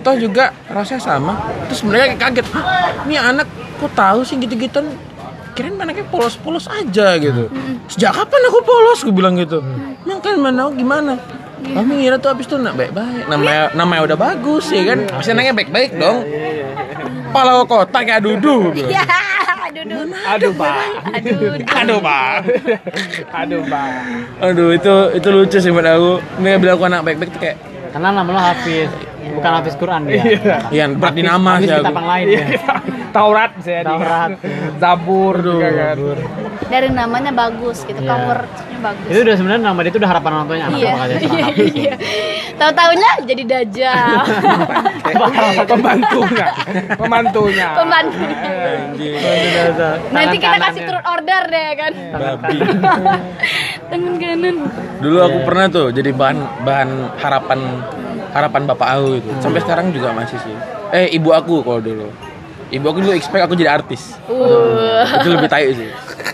Toh 0.00 0.14
juga 0.14 0.54
rasanya 0.68 1.02
sama. 1.02 1.34
Terus 1.66 1.82
mereka 1.82 2.04
kayak 2.06 2.20
kaget. 2.22 2.46
"Hah, 2.52 2.64
Ini 3.04 3.16
anak 3.18 3.48
kok 3.74 3.90
tahu 3.92 4.22
sih 4.22 4.38
gitu-gitu? 4.38 4.80
Kirain 5.54 5.78
anaknya 5.78 6.04
polos-polos 6.10 6.66
aja 6.66 7.14
gitu. 7.18 7.46
Sejak 7.86 8.10
kapan 8.10 8.42
aku 8.50 8.60
polos? 8.66 9.06
Gue 9.06 9.14
bilang 9.14 9.38
gitu. 9.38 9.62
Emang 10.02 10.18
kan 10.18 10.34
mana 10.38 10.66
tahu 10.66 10.70
gimana? 10.74 11.14
Kami 11.64 11.92
ngira 12.04 12.20
tuh 12.20 12.34
abis 12.34 12.44
itu 12.50 12.58
nak 12.60 12.74
baik-baik. 12.76 13.24
Namanya 13.30 13.72
namanya 13.72 14.02
udah 14.12 14.18
bagus 14.18 14.68
ya 14.74 14.82
kan. 14.84 14.98
Pasti 15.08 15.30
anaknya 15.32 15.54
baik-baik 15.56 15.96
dong. 15.96 16.26
Pala 17.32 17.62
kotak 17.64 18.02
kayak 18.04 18.22
dudu. 18.22 18.68
gua 18.68 18.72
bilang. 18.74 18.92
ya 18.92 19.06
aduh 20.24 20.52
pak. 20.54 20.74
aduh 21.18 21.38
Aduh, 21.58 21.98
Pak. 22.00 22.34
Aduh 23.34 23.60
pak. 23.66 23.90
Aduh, 24.38 24.68
itu 24.70 24.94
itu 25.18 25.28
lucu 25.34 25.58
sih 25.58 25.70
buat 25.74 25.86
aku. 25.86 26.22
Ini 26.40 26.58
bilang 26.62 26.76
aku 26.78 26.84
anak 26.86 27.02
baik-baik 27.02 27.30
tuh 27.34 27.40
kayak 27.42 27.56
Karena 27.94 28.10
nama 28.10 28.26
lo 28.26 28.40
Hafiz, 28.42 28.90
bukan 29.32 29.50
Hafiz 29.54 29.74
Quran 29.78 30.02
dia. 30.04 30.18
Iya, 30.68 30.84
berarti 30.90 31.22
nama 31.22 31.50
sih 31.56 31.70
aku. 31.70 31.78
kitab 31.78 31.94
yang 31.94 32.08
lain 32.10 32.26
Iya. 32.26 32.42
ya. 32.42 32.74
Taurat 33.14 33.50
saya 33.62 33.80
di. 33.80 33.86
Taurat. 33.86 34.30
Zabur 34.76 35.34
juga 35.38 35.68
kan. 35.70 35.96
dari 36.66 36.88
namanya 36.90 37.30
bagus 37.30 37.86
gitu 37.86 38.02
Iya. 38.02 38.10
Bagus. 38.84 39.08
Itu 39.08 39.18
udah 39.24 39.34
sebenarnya 39.40 39.62
nama 39.64 39.78
dia 39.80 39.90
itu 39.90 39.98
udah 39.98 40.10
harapan 40.12 40.30
orang 40.36 40.46
tuanya 40.46 40.64
anak 40.68 40.78
iya. 40.78 40.92
bakal 40.92 41.06
jadi 41.08 41.24
seorang 41.24 41.54
iya 41.54 41.66
iya. 41.72 41.94
Tahu-taunya 42.54 43.10
jadi 43.24 43.42
dajjal. 43.48 44.18
Pembantunya. 45.64 46.48
Pembantunya. 46.94 47.68
pembantu 47.74 48.22
nanti 50.14 50.36
kita 50.38 50.56
kasih 50.60 50.80
turun 50.86 50.94
turun 50.94 51.04
order 51.10 51.42
deh 51.50 51.68
kan? 51.74 51.92
Babi. 52.14 52.56
tangan 53.90 54.14
kanan. 54.20 54.56
Dulu 55.02 55.18
aku 55.20 55.38
pernah 55.42 55.66
tuh 55.72 55.86
jadi 55.90 56.10
bahan 56.14 56.38
bahan 56.62 56.90
harapan 57.18 57.60
harapan 58.30 58.62
bapak 58.70 58.88
aku 58.98 59.08
itu. 59.18 59.30
Sampai 59.42 59.60
sekarang 59.64 59.90
juga 59.90 60.14
masih 60.14 60.38
sih. 60.42 60.54
Eh, 60.94 61.10
ibu 61.18 61.34
aku 61.34 61.64
kalau 61.66 61.82
dulu. 61.82 62.08
Ibu 62.74 62.86
aku 62.90 62.98
dulu 63.06 63.12
expect 63.14 63.42
aku 63.46 63.54
jadi 63.54 63.70
artis. 63.70 64.18
uh 64.26 65.06
Itu 65.22 65.30
lebih 65.30 65.46
tai 65.46 65.70
sih. 65.70 65.86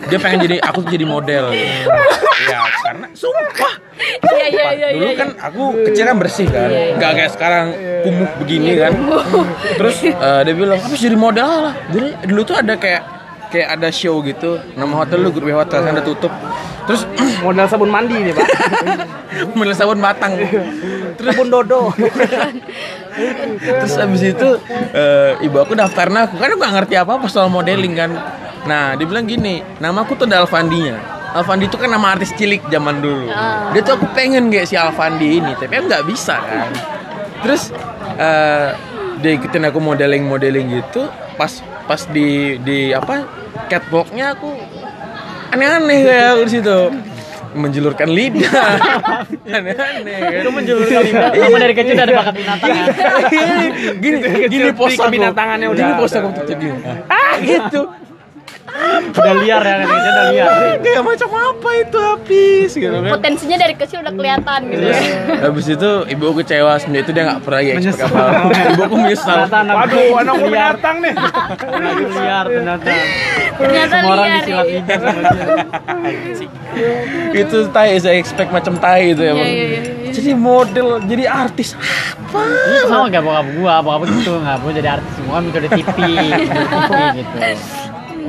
Dia 0.08 0.16
pengen 0.16 0.48
jadi 0.48 0.56
aku 0.64 0.80
tuh 0.88 0.92
jadi 0.96 1.04
model. 1.04 1.52
Ya, 1.52 2.64
karena 2.80 3.06
sumpah. 3.12 3.74
iya 4.32 4.46
iya 4.48 4.66
iya 4.72 4.88
Dulu 4.96 5.12
iya 5.12 5.16
kan 5.20 5.28
aku 5.36 5.62
kecil 5.84 6.08
kan 6.08 6.16
bersih 6.16 6.48
kan, 6.48 6.72
nggak 6.96 7.10
kayak 7.20 7.30
sekarang 7.36 7.66
kumuh 8.00 8.30
begini 8.40 8.80
kan. 8.80 8.92
Terus 9.78 9.96
eh, 10.08 10.40
dia 10.48 10.54
bilang, 10.56 10.80
habis 10.80 11.00
jadi 11.04 11.16
model 11.20 11.44
lah. 11.44 11.74
Jadi 11.92 12.08
dulu 12.24 12.40
tuh 12.48 12.56
ada 12.56 12.74
kayak 12.80 13.02
kayak 13.52 13.68
ada 13.76 13.88
show 13.92 14.24
gitu, 14.24 14.56
nama 14.78 15.04
hotel 15.04 15.20
lu 15.20 15.34
Grup 15.34 15.52
Hotel 15.52 15.84
kan 15.84 15.92
udah 15.92 16.06
tutup. 16.06 16.32
Terus 16.90 17.06
Modal 17.46 17.70
sabun 17.70 17.86
mandi 17.86 18.18
nih 18.18 18.34
pak. 18.34 18.48
model 19.58 19.74
sabun 19.78 20.02
batang. 20.02 20.34
Terus 21.14 21.32
Sabun 21.38 21.48
dodo. 21.48 21.94
Terus 23.62 23.94
abis 23.94 24.22
itu 24.34 24.48
eh, 24.90 25.38
ibu 25.46 25.56
aku 25.62 25.78
daftarin 25.78 26.18
aku, 26.18 26.34
kan 26.34 26.50
aku 26.50 26.58
nggak 26.58 26.74
ngerti 26.82 26.94
apa 26.98 27.12
apa 27.14 27.26
soal 27.30 27.46
modeling 27.46 27.94
kan. 27.94 28.10
Nah, 28.66 28.92
dia 28.98 29.06
bilang 29.08 29.24
gini, 29.24 29.64
nama 29.80 30.04
aku 30.04 30.18
tuh 30.18 30.28
ada 30.28 30.44
Alfandinya. 30.44 31.20
Alfandi 31.30 31.70
itu 31.70 31.78
kan 31.78 31.94
nama 31.94 32.18
artis 32.18 32.34
cilik 32.34 32.66
zaman 32.74 32.98
dulu. 32.98 33.30
Ah. 33.30 33.70
Dia 33.70 33.86
tuh 33.86 34.02
aku 34.02 34.10
pengen 34.12 34.50
kayak 34.50 34.66
si 34.66 34.74
Alfandi 34.74 35.38
ini, 35.38 35.54
tapi 35.54 35.78
aku 35.78 35.86
nggak 35.86 36.06
bisa 36.10 36.36
kan. 36.42 36.74
Terus 37.46 37.70
eh 38.18 38.70
dia 39.22 39.32
ikutin 39.38 39.68
aku 39.70 39.78
modeling-modeling 39.78 40.82
gitu, 40.82 41.06
pas 41.38 41.62
pas 41.86 42.02
di 42.10 42.58
di 42.66 42.90
apa 42.90 43.24
catwalknya 43.70 44.34
aku 44.34 44.50
aneh-aneh 45.50 45.98
kayak 46.06 46.26
aku 46.34 46.42
di 46.46 46.52
situ. 46.58 46.78
Menjulurkan 47.50 48.08
lidah. 48.14 48.46
Aneh-aneh 49.58 50.16
kan. 50.22 50.40
Itu 50.46 50.50
menjulurkan 50.54 51.02
lidah. 51.02 51.30
Kamu 51.34 51.56
dari 51.58 51.74
kecil 51.74 51.92
udah 51.98 52.06
ada 52.06 52.14
bakat 52.14 52.34
binatang 52.38 52.70
ya. 52.70 52.84
gini 53.98 54.16
gini 54.46 54.70
pos 54.70 54.94
aku. 54.94 55.02
kebinatangannya 55.10 55.66
udah 55.66 55.82
gini 55.82 55.94
pos 55.98 56.12
aku 56.14 56.28
tuh 56.30 56.54
gini. 56.54 56.78
Ah 57.10 57.34
gitu 57.42 57.80
udah 59.10 59.34
liar 59.36 59.60
ya 59.60 59.74
katanya 59.80 60.10
udah 60.10 60.24
liar 60.28 60.50
kayak 60.78 61.02
macam 61.02 61.28
apa 61.32 61.68
itu 61.76 61.98
habis 62.00 62.70
gitu 62.72 62.94
kan 62.94 63.10
Potensinya 63.10 63.56
dari 63.58 63.74
kecil 63.74 63.98
udah 64.00 64.12
kelihatan 64.12 64.60
gitu 64.66 64.84
ya. 64.84 65.00
habis 65.42 65.66
itu 65.66 65.90
ibu 66.06 66.22
aku 66.24 66.36
kecewa 66.40 66.72
semenjak 66.76 67.02
itu 67.02 67.12
dia 67.12 67.24
nggak 67.26 67.40
pernah 67.40 67.58
lagi 67.58 67.70
expect 67.76 68.00
apa 68.04 68.22
ibu 68.68 68.80
aku 68.80 68.96
menyesal 68.96 69.38
Waduh, 69.50 70.08
anak 70.16 70.34
gue 70.36 70.48
binatang 70.48 70.96
nih. 71.00 71.14
anak 71.60 71.94
liar 72.10 72.44
ternyata 72.46 72.90
Ternyata 73.52 73.94
semua 73.94 74.12
orang 74.14 74.26
ya. 74.26 74.40
lidah 74.62 74.98
sama 74.98 75.20
dia 77.28 77.40
itu 77.40 77.58
tai 77.68 77.98
saya 77.98 78.16
expect 78.16 78.50
macam 78.50 78.74
tai 78.76 79.10
itu 79.10 79.20
ya 79.20 79.30
Iya, 79.30 79.34
Bang. 79.34 79.46
iya, 79.46 79.64
iya, 79.66 79.80
iya. 79.82 80.12
jadi 80.12 80.30
model 80.32 80.88
jadi 81.04 81.24
artis 81.26 81.74
apa 81.74 82.40
Iya, 82.40 82.80
sama 82.86 83.06
kayak 83.08 83.24
bokap 83.24 83.46
gua, 83.54 83.74
bokap 83.80 84.00
gua 84.00 84.08
gitu 84.12 84.30
nggak 84.36 84.56
mau 84.56 84.70
jadi 84.70 84.88
artis 84.92 85.12
semua 85.12 85.36
TV, 85.36 85.44
menjadi 85.44 85.68
TV 85.68 85.98
gitu. 87.16 87.36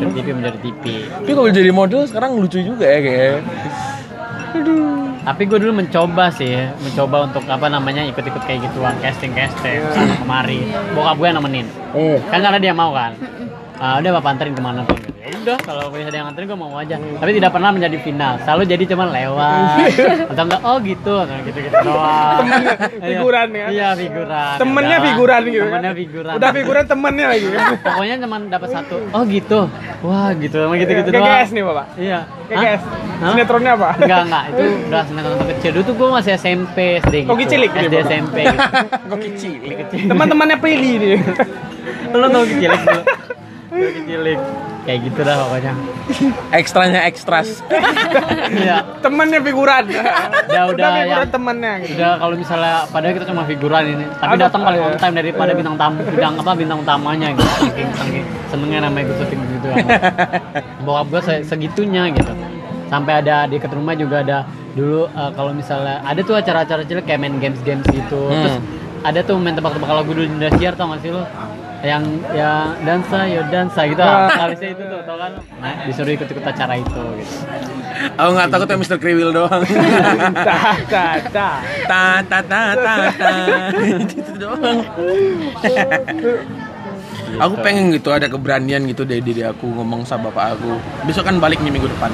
Dari 0.01 0.11
TV 0.17 0.27
menjadi 0.33 0.57
TV. 0.57 0.83
tapi 1.05 1.31
kalau 1.37 1.49
jadi 1.53 1.69
model 1.69 2.01
sekarang 2.09 2.33
lucu 2.41 2.57
juga 2.57 2.89
ya 2.89 2.99
kayaknya 3.05 3.33
Tapi 5.21 5.45
gue 5.45 5.57
dulu 5.61 5.85
mencoba 5.85 6.33
sih, 6.33 6.57
mencoba 6.81 7.29
untuk 7.29 7.45
apa 7.45 7.69
namanya 7.69 8.01
ikut-ikut 8.09 8.41
kayak 8.41 8.65
gituan, 8.65 8.97
casting 9.05 9.37
casting, 9.37 9.77
sana 9.93 10.17
kemari. 10.17 10.65
Bokap 10.97 11.21
gue 11.21 11.29
nemenin. 11.29 11.67
oh 11.93 12.17
Kan 12.33 12.41
karena 12.41 12.57
dia 12.57 12.73
mau 12.73 12.89
kan. 12.89 13.13
Ah, 13.77 14.01
udah 14.01 14.17
bapak 14.17 14.33
anterin 14.33 14.57
ke 14.57 14.61
mana 14.65 14.81
pun. 14.81 15.10
Ya 15.31 15.39
udah, 15.39 15.57
kalau 15.63 15.87
bisa 15.95 16.11
dia 16.11 16.27
nganterin 16.27 16.43
gue 16.51 16.59
mau 16.59 16.75
aja. 16.75 16.99
Tapi 16.99 17.31
tidak 17.39 17.55
pernah 17.55 17.71
menjadi 17.71 17.97
final. 18.03 18.35
Selalu 18.43 18.63
jadi 18.67 18.83
cuman 18.83 19.07
lewat. 19.15 19.77
Atau 20.27 20.43
enggak, 20.43 20.61
oh 20.67 20.77
gitu, 20.83 21.13
nah, 21.23 21.39
gitu-gitu 21.47 21.77
doang. 21.87 22.39
Temennya, 22.43 22.75
Iya. 22.75 23.07
figuran 23.07 23.47
ya? 23.47 23.65
Iya 23.71 23.89
figuran. 23.95 24.55
Temennya 24.59 24.97
Udah. 24.99 25.07
figuran 25.07 25.41
gitu. 25.47 25.55
kan? 25.55 25.63
Temennya 25.71 25.91
figuran. 25.95 26.33
Udah 26.35 26.49
figuran 26.51 26.83
temennya 26.83 27.25
lagi. 27.31 27.47
Pokoknya 27.79 28.15
cuma 28.19 28.37
dapat 28.43 28.69
satu. 28.75 28.95
Oh 29.15 29.23
gitu. 29.23 29.59
Wah 30.03 30.29
gitu, 30.35 30.57
emang 30.67 30.77
gitu-gitu 30.83 31.09
doang. 31.15 31.23
KKS 31.23 31.49
nih, 31.55 31.63
Bapak. 31.63 31.85
Iya. 31.95 32.19
Hah? 32.51 33.31
Sinetronnya 33.31 33.71
apa? 33.79 33.89
Enggak, 34.03 34.19
enggak. 34.27 34.43
Itu 34.51 34.63
udah 34.91 35.01
sinetron 35.07 35.39
kecil. 35.47 35.69
Dulu 35.71 35.83
tuh 35.87 35.95
gue 35.95 36.07
masih 36.11 36.31
SMP, 36.35 36.77
SD 36.99 37.15
gitu. 37.23 37.31
Koki 37.31 37.45
cilik 37.47 37.71
SD. 37.71 37.95
SMP 38.03 38.35
gitu. 38.43 38.59
kok 39.15 39.19
kecil 39.23 39.51
Teman-temannya 40.11 40.57
Prilly 40.59 40.91
nih. 40.99 41.19
Lo 42.11 42.27
tau 42.27 42.43
Koki 42.43 42.55
cilik 42.59 42.81
dulu. 42.83 43.03
Koki 43.71 44.01
cilik. 44.03 44.39
Kayak 44.81 44.99
gitu 45.07 45.19
dah 45.21 45.35
pokoknya. 45.45 45.73
ekstranya 46.51 47.01
ekstras 47.05 47.61
Iya. 48.51 48.99
Temennya 48.99 49.39
figuran. 49.39 49.87
Udah, 49.87 50.63
udah, 50.73 50.87
figuran 50.91 51.07
yang- 51.07 51.31
temennya 51.31 51.73
gitu. 51.85 51.95
Udah 51.95 52.13
kalau 52.19 52.35
misalnya 52.35 52.75
padahal 52.89 53.13
kita 53.15 53.25
cuma 53.29 53.43
figuran 53.47 53.83
ini, 53.87 54.05
tapi 54.19 54.35
datang 54.35 54.61
paling 54.65 54.81
on 54.81 54.91
iya. 54.91 54.99
time 54.99 55.15
daripada 55.15 55.51
bintang 55.55 55.77
tamu, 55.79 55.99
bintang 56.03 56.35
apa 56.35 56.51
bintang 56.57 56.79
utamanya 56.81 57.27
gitu. 57.31 57.51
Saking 57.95 58.25
senengnya 58.51 58.79
namanya 58.83 59.03
gue 59.07 59.17
syuting 59.23 59.39
gitu. 59.39 59.67
Bokap 60.85 61.05
gue 61.07 61.21
se- 61.23 61.43
segitunya 61.47 62.03
gitu. 62.11 62.31
Sampai 62.91 63.23
ada 63.23 63.47
di 63.47 63.55
dekat 63.55 63.71
rumah 63.71 63.95
juga 63.95 64.19
ada 64.19 64.43
dulu 64.75 65.07
eh, 65.07 65.31
kalau 65.31 65.55
misalnya 65.55 66.03
ada 66.03 66.19
tuh 66.19 66.35
acara-acara 66.35 66.83
cilik 66.83 67.05
kayak 67.07 67.21
main 67.23 67.39
games-games 67.39 67.87
gitu. 67.87 68.19
Hmm. 68.27 68.43
Terus 68.43 68.55
ada 69.01 69.19
tuh 69.23 69.37
main 69.37 69.55
tebak-tebak 69.55 69.87
lagu 69.87 70.11
dulu 70.11 70.25
di 70.25 70.33
Indosiar 70.35 70.73
tau 70.75 70.91
gak 70.91 70.99
sih 70.99 71.13
lo? 71.13 71.23
Yang 71.81 72.03
yang 72.37 72.77
dansa 72.85 73.25
yo 73.25 73.41
dansa 73.49 73.81
gitu. 73.89 74.01
Ah. 74.05 74.29
alisnya 74.45 74.69
itu 74.77 74.83
tuh 74.85 75.01
tau 75.01 75.17
kan? 75.17 75.31
Nah, 75.57 75.73
disuruh 75.89 76.13
ikut-ikut 76.13 76.45
acara 76.45 76.73
itu 76.77 77.03
gitu. 77.17 77.35
Aku 78.17 78.29
nggak 78.37 78.49
takut 78.53 78.67
ya 78.69 78.77
Mr. 78.77 78.97
Kriwil 79.01 79.29
doang. 79.33 79.61
Ta 80.45 80.77
ta 80.85 81.05
ta. 81.25 81.49
ta 81.89 82.03
ta 82.21 82.39
ta 82.45 82.61
ta 82.77 82.93
ta. 83.17 83.33
Itu 84.13 84.31
doang. 84.37 84.77
Aku 87.41 87.55
pengen 87.65 87.95
gitu 87.95 88.13
ada 88.13 88.29
keberanian 88.29 88.85
gitu 88.85 89.01
dari 89.01 89.23
diri 89.23 89.41
aku 89.41 89.65
ngomong 89.65 90.05
sama 90.05 90.29
bapak 90.29 90.61
aku. 90.61 90.71
Besok 91.09 91.33
kan 91.33 91.41
balik 91.41 91.57
nih 91.65 91.73
minggu 91.73 91.89
depan. 91.89 92.13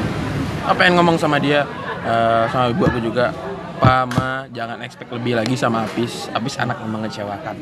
Aku 0.71 0.75
pengen 0.79 0.95
ngomong 0.99 1.19
sama 1.19 1.43
dia 1.43 1.67
eh, 2.07 2.43
sama 2.51 2.71
ibu 2.71 2.87
aku 2.87 3.03
juga. 3.03 3.35
Pa, 3.77 4.09
Ma, 4.09 4.49
jangan 4.49 4.81
expect 4.81 5.13
lebih 5.13 5.37
lagi 5.37 5.53
sama 5.53 5.85
Apis. 5.85 6.33
Apis 6.33 6.57
anak 6.57 6.81
yang 6.81 6.97
mengecewakan 6.97 7.53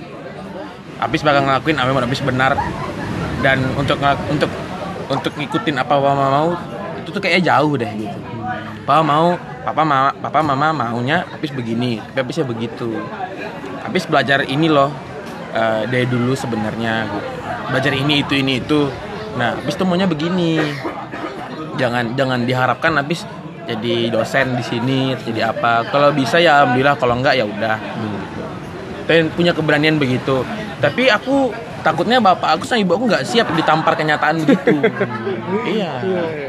Apis 0.96 1.22
bakal 1.28 1.44
ngelakuin 1.44 1.76
apa 1.76 1.90
yang 1.92 2.08
Apis 2.08 2.24
benar. 2.24 2.56
Dan 3.44 3.62
untuk 3.76 4.00
untuk 4.32 4.50
untuk 5.06 5.34
ngikutin 5.38 5.76
apa 5.78 5.94
mama 6.02 6.26
mau 6.34 6.50
itu 6.98 7.14
tuh 7.14 7.22
kayaknya 7.22 7.54
jauh 7.54 7.74
deh 7.78 7.92
gitu. 7.94 8.18
Papa 8.86 9.02
mau 9.06 9.38
papa 9.66 9.82
mama 9.86 10.10
papa 10.18 10.40
mama 10.42 10.68
maunya 10.74 11.26
Apis 11.30 11.54
begini 11.54 12.02
tapi 12.02 12.32
Apisnya 12.32 12.46
begitu. 12.48 12.90
Apis 13.86 14.10
belajar 14.10 14.42
ini 14.50 14.66
loh 14.72 14.90
eh, 15.54 15.86
dari 15.86 16.10
dulu 16.10 16.34
sebenarnya 16.34 17.06
gitu. 17.06 17.30
belajar 17.70 17.94
ini 17.94 18.26
itu 18.26 18.34
ini 18.34 18.64
itu. 18.64 18.90
Nah 19.38 19.60
Apis 19.60 19.78
tuh 19.78 19.86
maunya 19.86 20.10
begini. 20.10 20.58
Jangan 21.76 22.16
jangan 22.16 22.48
diharapkan 22.48 22.96
Apis 22.98 23.28
jadi 23.68 24.10
dosen 24.10 24.58
di 24.58 24.64
sini 24.66 25.14
jadi 25.22 25.54
apa. 25.54 25.86
Kalau 25.92 26.10
bisa 26.16 26.42
ya 26.42 26.64
alhamdulillah 26.64 26.96
kalau 26.98 27.20
enggak 27.20 27.38
ya 27.38 27.46
udah. 27.46 27.78
Pengen 29.06 29.30
punya 29.38 29.54
keberanian 29.54 30.02
begitu 30.02 30.42
tapi 30.86 31.10
aku 31.10 31.50
takutnya 31.82 32.22
bapak 32.22 32.62
aku 32.62 32.64
sama 32.70 32.86
ibu 32.86 32.94
aku 32.94 33.06
nggak 33.10 33.26
siap 33.26 33.50
ditampar 33.58 33.98
kenyataan 33.98 34.46
begitu 34.46 34.78
iya. 35.64 35.92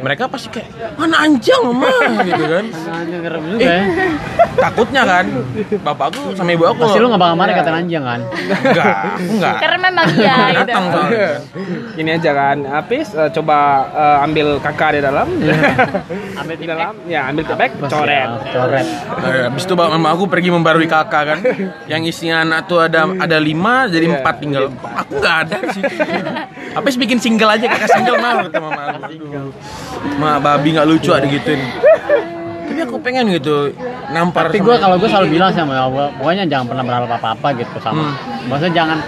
Mereka 0.01 0.27
pasti 0.27 0.49
kayak 0.51 0.69
mana 0.95 1.23
anjang 1.23 1.63
mah 1.69 1.99
gitu 2.23 2.45
kan. 2.45 2.65
Anjing 2.97 3.21
ngerem 3.21 3.43
juga 3.47 3.63
ya. 3.63 3.83
takutnya 4.57 5.03
kan 5.05 5.25
bapakku 5.79 6.33
sama 6.33 6.51
ibu 6.51 6.65
aku. 6.65 6.81
Pasti 6.83 6.99
lu 6.99 7.09
gak 7.09 7.21
bakal 7.21 7.37
marah 7.37 7.55
kata 7.55 7.71
anjing 7.73 8.01
kan? 8.01 8.21
enggak 8.27 8.95
aku 9.13 9.23
enggak 9.37 9.57
Karena 9.61 9.79
memang 9.81 10.07
iya 10.17 10.37
gitu. 10.49 10.59
datang 10.65 10.85
soalnya 10.89 11.29
Gini 11.93 12.11
aja 12.13 12.31
kan, 12.33 12.57
Apis 12.67 13.07
eh, 13.13 13.31
coba 13.31 13.59
eh, 13.89 14.25
ambil 14.25 14.47
kakak 14.59 14.91
di 14.93 15.01
dalam. 15.01 15.27
Ambil 16.41 16.57
di 16.57 16.67
dalam, 16.69 16.93
ya 17.09 17.33
ambil 17.33 17.45
tepek, 17.45 17.71
Pas 17.81 17.89
coret. 17.89 18.29
ya, 18.29 18.53
Coret. 18.53 18.87
Eh, 19.19 19.45
Habis 19.49 19.65
itu 19.65 19.73
bapak 19.73 19.97
mama 19.97 20.13
aku 20.13 20.25
pergi 20.27 20.49
membarui 20.49 20.85
kakak 20.85 21.23
kan. 21.27 21.39
Yang 21.93 22.13
isinya 22.13 22.45
anak 22.45 22.69
tuh 22.69 22.81
ada 22.81 23.09
ada 23.09 23.37
lima 23.37 23.89
jadi 23.89 24.05
Iya, 24.07 24.21
empat 24.21 24.35
tinggal. 24.39 24.65
Aku 24.69 25.13
nggak 25.17 25.37
ada 25.43 25.57
di 25.59 25.69
situ 25.73 25.95
Habis 26.73 26.95
bikin 26.95 27.17
single 27.17 27.51
aja 27.51 27.67
kakak 27.67 27.89
single 27.91 28.17
mau 28.17 28.45
kata 28.45 28.59
mama 28.59 28.83
aku 28.87 28.96
Aduh. 28.99 29.51
Ma 30.17 30.39
babi 30.39 30.73
nggak 30.73 30.87
lucu 30.87 31.11
ada 31.11 31.25
gituin 31.25 31.61
Tapi 32.67 32.81
aku 32.83 32.97
pengen 33.01 33.31
gitu 33.31 33.73
nampar 34.11 34.49
Tapi 34.49 34.59
sama- 34.61 34.67
gue 34.69 34.77
kalau 34.79 34.97
gue 34.99 35.09
selalu 35.09 35.29
bilang 35.33 35.51
sama 35.51 35.75
Allah, 35.79 36.13
pokoknya 36.15 36.45
jangan 36.45 36.67
pernah 36.67 36.85
berharap 36.85 37.11
apa-apa 37.15 37.49
gitu 37.57 37.77
sama. 37.81 38.05
Hmm. 38.05 38.15
Maksudnya 38.47 38.75
jangan 38.75 38.99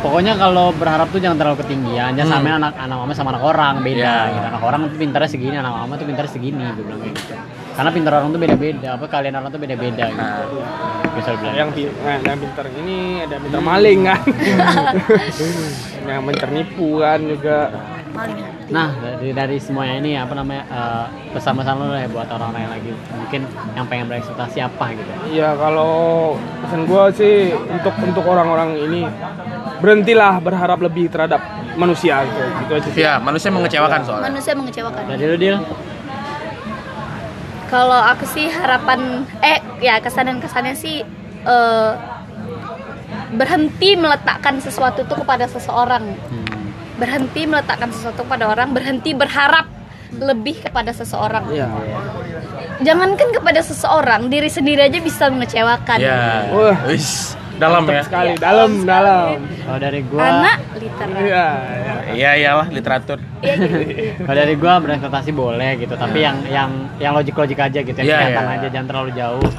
Pokoknya 0.00 0.36
kalau 0.36 0.72
berharap 0.72 1.08
tuh 1.08 1.20
jangan 1.20 1.36
terlalu 1.36 1.60
ketinggian, 1.60 2.12
jangan 2.12 2.40
samain 2.40 2.56
anak 2.56 2.72
anak 2.76 2.96
mama 2.98 3.12
sama 3.12 3.32
anak 3.32 3.44
orang 3.44 3.80
beda. 3.80 4.00
Hmm. 4.00 4.04
Ya. 4.04 4.32
Gitu. 4.32 4.46
Anak 4.48 4.62
orang 4.62 4.80
tuh 4.84 4.98
pintarnya 4.98 5.30
segini, 5.30 5.56
anak 5.56 5.72
mama 5.72 5.92
tuh 5.96 6.06
pintarnya 6.08 6.32
segini, 6.32 6.64
gue 6.72 6.84
bilang 6.84 7.00
gitu. 7.04 7.32
Karena 7.74 7.90
pintar 7.92 8.12
orang 8.14 8.28
tuh 8.28 8.40
beda-beda, 8.40 8.88
apa 8.96 9.06
kalian 9.06 9.34
orang 9.34 9.50
tuh 9.50 9.60
beda-beda 9.60 10.04
gitu. 10.08 10.18
Nah, 10.18 10.40
Gue 11.08 11.22
selalu 11.22 11.38
bilang. 11.40 11.54
Yang 11.54 11.68
pi- 11.72 11.94
nah, 12.00 12.16
yang 12.20 12.38
pintar 12.38 12.66
ini 12.74 12.96
ada 13.22 13.36
pintar 13.38 13.60
maling 13.60 14.00
kan. 14.02 14.20
yang 16.08 16.22
pintar 16.26 16.48
nipu 16.50 16.88
kan 16.98 17.18
juga. 17.22 17.58
Nah 18.74 18.90
dari 18.98 19.30
dari 19.30 19.56
semuanya 19.62 20.02
ini 20.02 20.18
apa 20.18 20.34
namanya 20.34 20.66
eh, 20.66 21.06
pesan-pesan 21.30 21.74
lo 21.78 21.94
lah 21.94 22.02
ya 22.02 22.08
buat 22.10 22.26
orang-orang 22.26 22.62
yang 22.66 22.72
lagi 22.74 22.90
mungkin 23.14 23.40
yang 23.78 23.86
pengen 23.86 24.06
berekspektasi 24.10 24.58
apa 24.66 24.84
gitu. 24.98 25.10
Iya 25.30 25.54
kalau 25.54 25.94
pesan 26.66 26.82
gua 26.90 27.14
sih 27.14 27.54
untuk 27.54 27.94
untuk 28.02 28.24
orang-orang 28.26 28.74
ini 28.82 29.06
berhentilah 29.78 30.42
berharap 30.42 30.82
lebih 30.82 31.06
terhadap 31.06 31.38
manusia 31.78 32.26
gitu, 32.26 32.42
gitu 32.66 32.72
aja. 32.74 32.88
sih. 32.90 33.02
ya 33.02 33.12
manusia 33.22 33.50
mengecewakan 33.54 34.00
soalnya 34.02 34.26
Manusia 34.34 34.52
mengecewakan. 34.58 35.02
Dari 35.06 35.24
lo 35.26 35.36
deal? 35.38 35.56
Kalau 37.70 38.00
aku 38.10 38.26
sih 38.26 38.50
harapan 38.50 39.22
eh 39.38 39.62
ya 39.78 40.02
kesan 40.02 40.30
dan 40.30 40.38
kesannya 40.42 40.74
sih 40.74 41.06
eh, 41.46 41.92
berhenti 43.34 43.98
meletakkan 43.98 44.58
sesuatu 44.58 45.06
itu 45.06 45.14
kepada 45.14 45.46
seseorang. 45.46 46.14
Hmm. 46.14 46.53
Berhenti 46.94 47.42
meletakkan 47.44 47.90
sesuatu 47.90 48.22
kepada 48.22 48.46
orang, 48.46 48.70
berhenti 48.70 49.10
berharap 49.12 49.66
lebih 50.14 50.62
kepada 50.62 50.94
seseorang. 50.94 51.50
Iya. 51.50 51.66
Jangankan 52.82 53.28
kepada 53.34 53.60
seseorang, 53.62 54.30
diri 54.30 54.50
sendiri 54.50 54.86
aja 54.86 54.98
bisa 54.98 55.30
mengecewakan. 55.30 55.98
ya 55.98 56.50
Wah. 56.50 56.78
wis 56.90 57.34
dalam 57.54 57.86
ya 57.86 58.02
Sekali 58.02 58.34
dalam 58.34 58.82
dalam. 58.82 59.38
Kalau 59.62 59.78
dari 59.78 60.00
gua 60.06 60.22
Anak 60.26 60.58
literal. 60.74 61.18
Iya. 61.22 61.46
iya. 61.54 61.94
iya 62.14 62.30
iyalah 62.34 62.66
literatur 62.70 63.18
Iya, 63.42 63.54
gitu. 63.58 63.78
Kalau 64.26 64.38
dari 64.42 64.54
gua 64.58 64.72
berekspektasi 64.82 65.30
boleh 65.30 65.70
gitu, 65.78 65.94
tapi 65.94 66.18
yang 66.26 66.36
yang 66.50 66.70
yang 66.98 67.12
logik-logik 67.14 67.58
aja 67.58 67.78
gitu, 67.82 67.94
yang 67.94 68.06
Iya, 68.10 68.16
kelihatan 68.26 68.46
iya. 68.46 68.54
aja 68.58 68.66
jangan 68.74 68.86
terlalu 68.90 69.10
jauh 69.14 69.50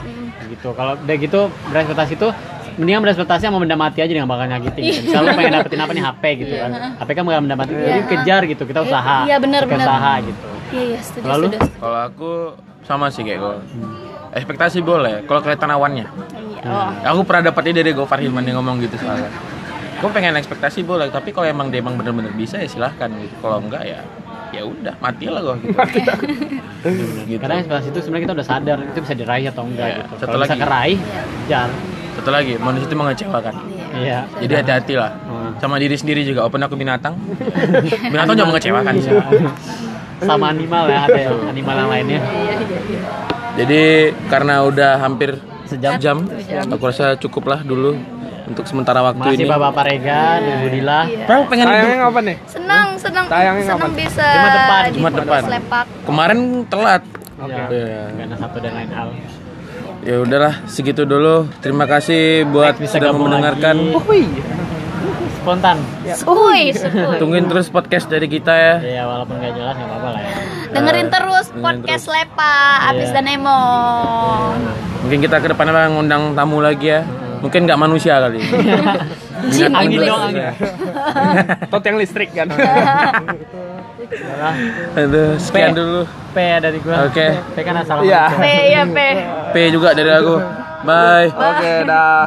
gitu. 0.46 0.70
Kalau 0.76 0.94
udah 1.00 1.16
gitu 1.16 1.42
berekspektasi 1.72 2.14
tuh 2.20 2.32
mendingan 2.76 3.02
berekspektasi 3.02 3.44
sama 3.44 3.58
benda 3.58 3.76
mati 3.76 4.00
aja 4.00 4.12
yang 4.12 4.28
bakal 4.28 4.46
nyakitin. 4.46 4.82
Gitu. 4.84 5.00
Misalnya 5.08 5.32
lu 5.32 5.38
pengen 5.38 5.54
dapetin 5.56 5.80
apa 5.80 5.92
nih 5.92 6.04
HP 6.04 6.24
gitu 6.40 6.54
kan. 6.56 6.72
HP 7.00 7.10
kan 7.12 7.24
bakal 7.24 7.40
benda 7.44 7.56
mati. 7.56 7.72
Jadi 7.72 7.88
Iya. 7.96 8.08
kejar 8.08 8.42
gitu, 8.46 8.64
kita 8.64 8.80
usaha. 8.84 9.18
Iya, 9.24 9.38
benar, 9.40 9.62
benar. 9.64 9.86
usaha 9.88 10.14
gitu. 10.22 10.46
Iya, 10.70 10.84
iya, 10.86 11.00
setuju, 11.00 11.26
Lalu? 11.26 11.46
setuju. 11.48 11.70
kalau 11.78 12.00
aku 12.04 12.32
sama 12.82 13.08
sih 13.10 13.22
kayak 13.22 13.40
gue 13.40 13.56
ekspektasi 14.32 14.82
boleh 14.82 15.26
kalau 15.26 15.40
kelihatan 15.40 15.70
awannya 15.72 16.06
Iya. 16.06 16.62
Oh. 16.66 16.90
Aku 17.14 17.22
pernah 17.24 17.48
dapetnya 17.48 17.80
dari 17.80 17.94
Gofar 17.94 18.18
Hilman 18.18 18.42
yang 18.44 18.58
ngomong 18.58 18.82
gitu 18.82 18.98
soalnya. 18.98 19.30
Gue 19.96 20.10
pengen 20.10 20.36
ekspektasi 20.36 20.82
boleh, 20.82 21.08
tapi 21.08 21.30
kalau 21.30 21.46
emang 21.46 21.70
dia 21.70 21.80
emang 21.80 21.96
bener-bener 21.96 22.34
bisa 22.34 22.58
ya 22.58 22.68
silahkan 22.68 23.08
gitu. 23.16 23.32
Kalau 23.40 23.62
enggak 23.62 23.86
ya 23.86 24.02
ya 24.50 24.64
udah 24.64 24.96
mati 24.98 25.28
lah 25.28 25.42
gua 25.42 25.56
gitu. 25.60 26.12
gitu. 27.28 27.38
Karena 27.38 27.56
ekspektasi 27.60 27.88
itu 27.92 28.00
sebenarnya 28.02 28.24
kita 28.24 28.34
udah 28.36 28.48
sadar 28.48 28.78
itu 28.82 29.00
bisa 29.00 29.14
diraih 29.14 29.46
atau 29.50 29.64
enggak 29.64 29.88
Iya, 29.88 29.98
gitu. 30.00 30.14
satu 30.18 30.28
Kalau 30.32 30.46
bisa 30.46 30.58
keraih, 30.58 30.98
jangan. 31.46 31.72
Satu 32.16 32.30
lagi, 32.32 32.56
manusia 32.56 32.88
itu 32.88 32.96
mengecewakan. 32.96 33.56
Iya. 33.96 34.20
Jadi 34.40 34.54
hati-hati 34.56 34.94
lah. 34.96 35.12
Hmm. 35.22 35.52
Sama 35.60 35.76
diri 35.78 35.96
sendiri 35.96 36.24
juga. 36.24 36.44
Open 36.44 36.64
aku 36.64 36.76
binatang. 36.76 37.16
binatang 38.08 38.36
juga 38.36 38.50
mengecewakan 38.50 38.94
sih. 38.98 39.12
Sama 40.16 40.50
animal 40.50 40.88
ya 40.88 41.00
ada 41.06 41.22
animal 41.52 41.76
yang 41.76 41.90
lainnya. 41.92 42.20
Jadi 43.56 43.82
karena 44.28 44.64
udah 44.64 45.00
hampir 45.00 45.40
Sejam. 45.66 45.96
jam, 46.00 46.18
aku 46.72 46.84
rasa 46.84 47.16
cukup 47.16 47.52
lah 47.52 47.60
dulu 47.64 47.96
untuk 48.46 48.64
sementara 48.68 49.02
waktu 49.02 49.20
Masih 49.34 49.38
ini. 49.42 49.50
Bapak 49.50 49.84
Regan, 49.84 50.40
Ibu 50.44 50.68
Dila. 50.70 51.00
Bang, 51.26 51.42
pengen 51.50 51.66
Sayangnya 51.66 51.98
kapan 52.06 52.24
nih? 52.24 52.38
Senang, 52.46 52.88
senang, 52.96 53.26
Tayangnya 53.26 53.64
senang 53.66 53.80
kapan? 53.82 53.92
bisa 53.98 54.28
Jumat 54.30 54.52
depan, 54.54 54.82
di 54.86 54.92
Jumat 54.94 55.14
depan. 55.18 55.42
Kemarin 56.06 56.40
telat. 56.70 57.04
Ya, 57.36 57.68
Iya. 57.68 58.00
karena 58.16 58.36
satu 58.40 58.58
dan 58.64 58.72
lain 58.74 58.92
hal. 58.96 59.08
Ya 60.06 60.22
udahlah, 60.22 60.62
segitu 60.70 61.02
dulu. 61.02 61.50
Terima 61.60 61.90
kasih 61.90 62.46
buat 62.46 62.78
Next 62.78 62.82
bisa 62.86 62.96
sudah 63.02 63.10
mendengarkan. 63.12 63.76
lagi. 63.90 64.30
Spontan. 65.42 65.78
Suy, 66.14 66.74
suy. 66.74 67.18
Tungguin 67.18 67.46
terus 67.46 67.70
podcast 67.70 68.06
dari 68.06 68.26
kita 68.26 68.54
ya. 68.54 68.76
Ya 68.82 69.04
walaupun 69.04 69.38
gak 69.38 69.54
jelas 69.54 69.74
nggak 69.74 69.90
apa-apa 69.92 70.10
lah 70.10 70.22
ya. 70.22 70.34
Dengerin 70.72 71.08
terus 71.10 71.46
dengerin 71.48 71.64
podcast 71.64 72.04
terus. 72.04 72.16
Lepa, 72.16 72.56
Abis 72.90 73.10
Iya. 73.10 73.16
dan 73.16 73.26
Emo. 73.30 73.62
Mungkin 75.02 75.20
kita 75.22 75.38
ke 75.38 75.48
depannya 75.50 75.90
ngundang 75.90 76.34
tamu 76.34 76.62
lagi 76.62 76.88
ya. 76.88 77.02
Mungkin 77.42 77.66
nggak 77.66 77.78
manusia 77.78 78.18
kali. 78.20 78.42
Ingat 79.48 79.72
Angin 79.74 80.00
dong, 80.02 80.22
angin. 80.24 80.44
Tot 81.72 81.82
yang 81.82 81.98
listrik 81.98 82.30
kan. 82.32 82.48
Udah. 82.48 83.12
Aduh, 84.96 85.30
sekian 85.38 85.72
P. 85.72 85.76
dulu. 85.76 86.02
P 86.32 86.38
ya 86.38 86.58
dari 86.60 86.78
gua. 86.80 87.06
Oke. 87.06 87.28
P 87.54 87.56
kan 87.62 87.76
asal 87.78 88.02
Iya. 88.02 88.24
P 88.34 88.46
ya 88.70 88.82
P. 88.86 88.98
P 89.52 89.56
juga 89.70 89.92
dari 89.92 90.10
aku. 90.10 90.36
Bye. 90.84 91.30
Oke, 91.32 91.72
dah. 91.84 92.24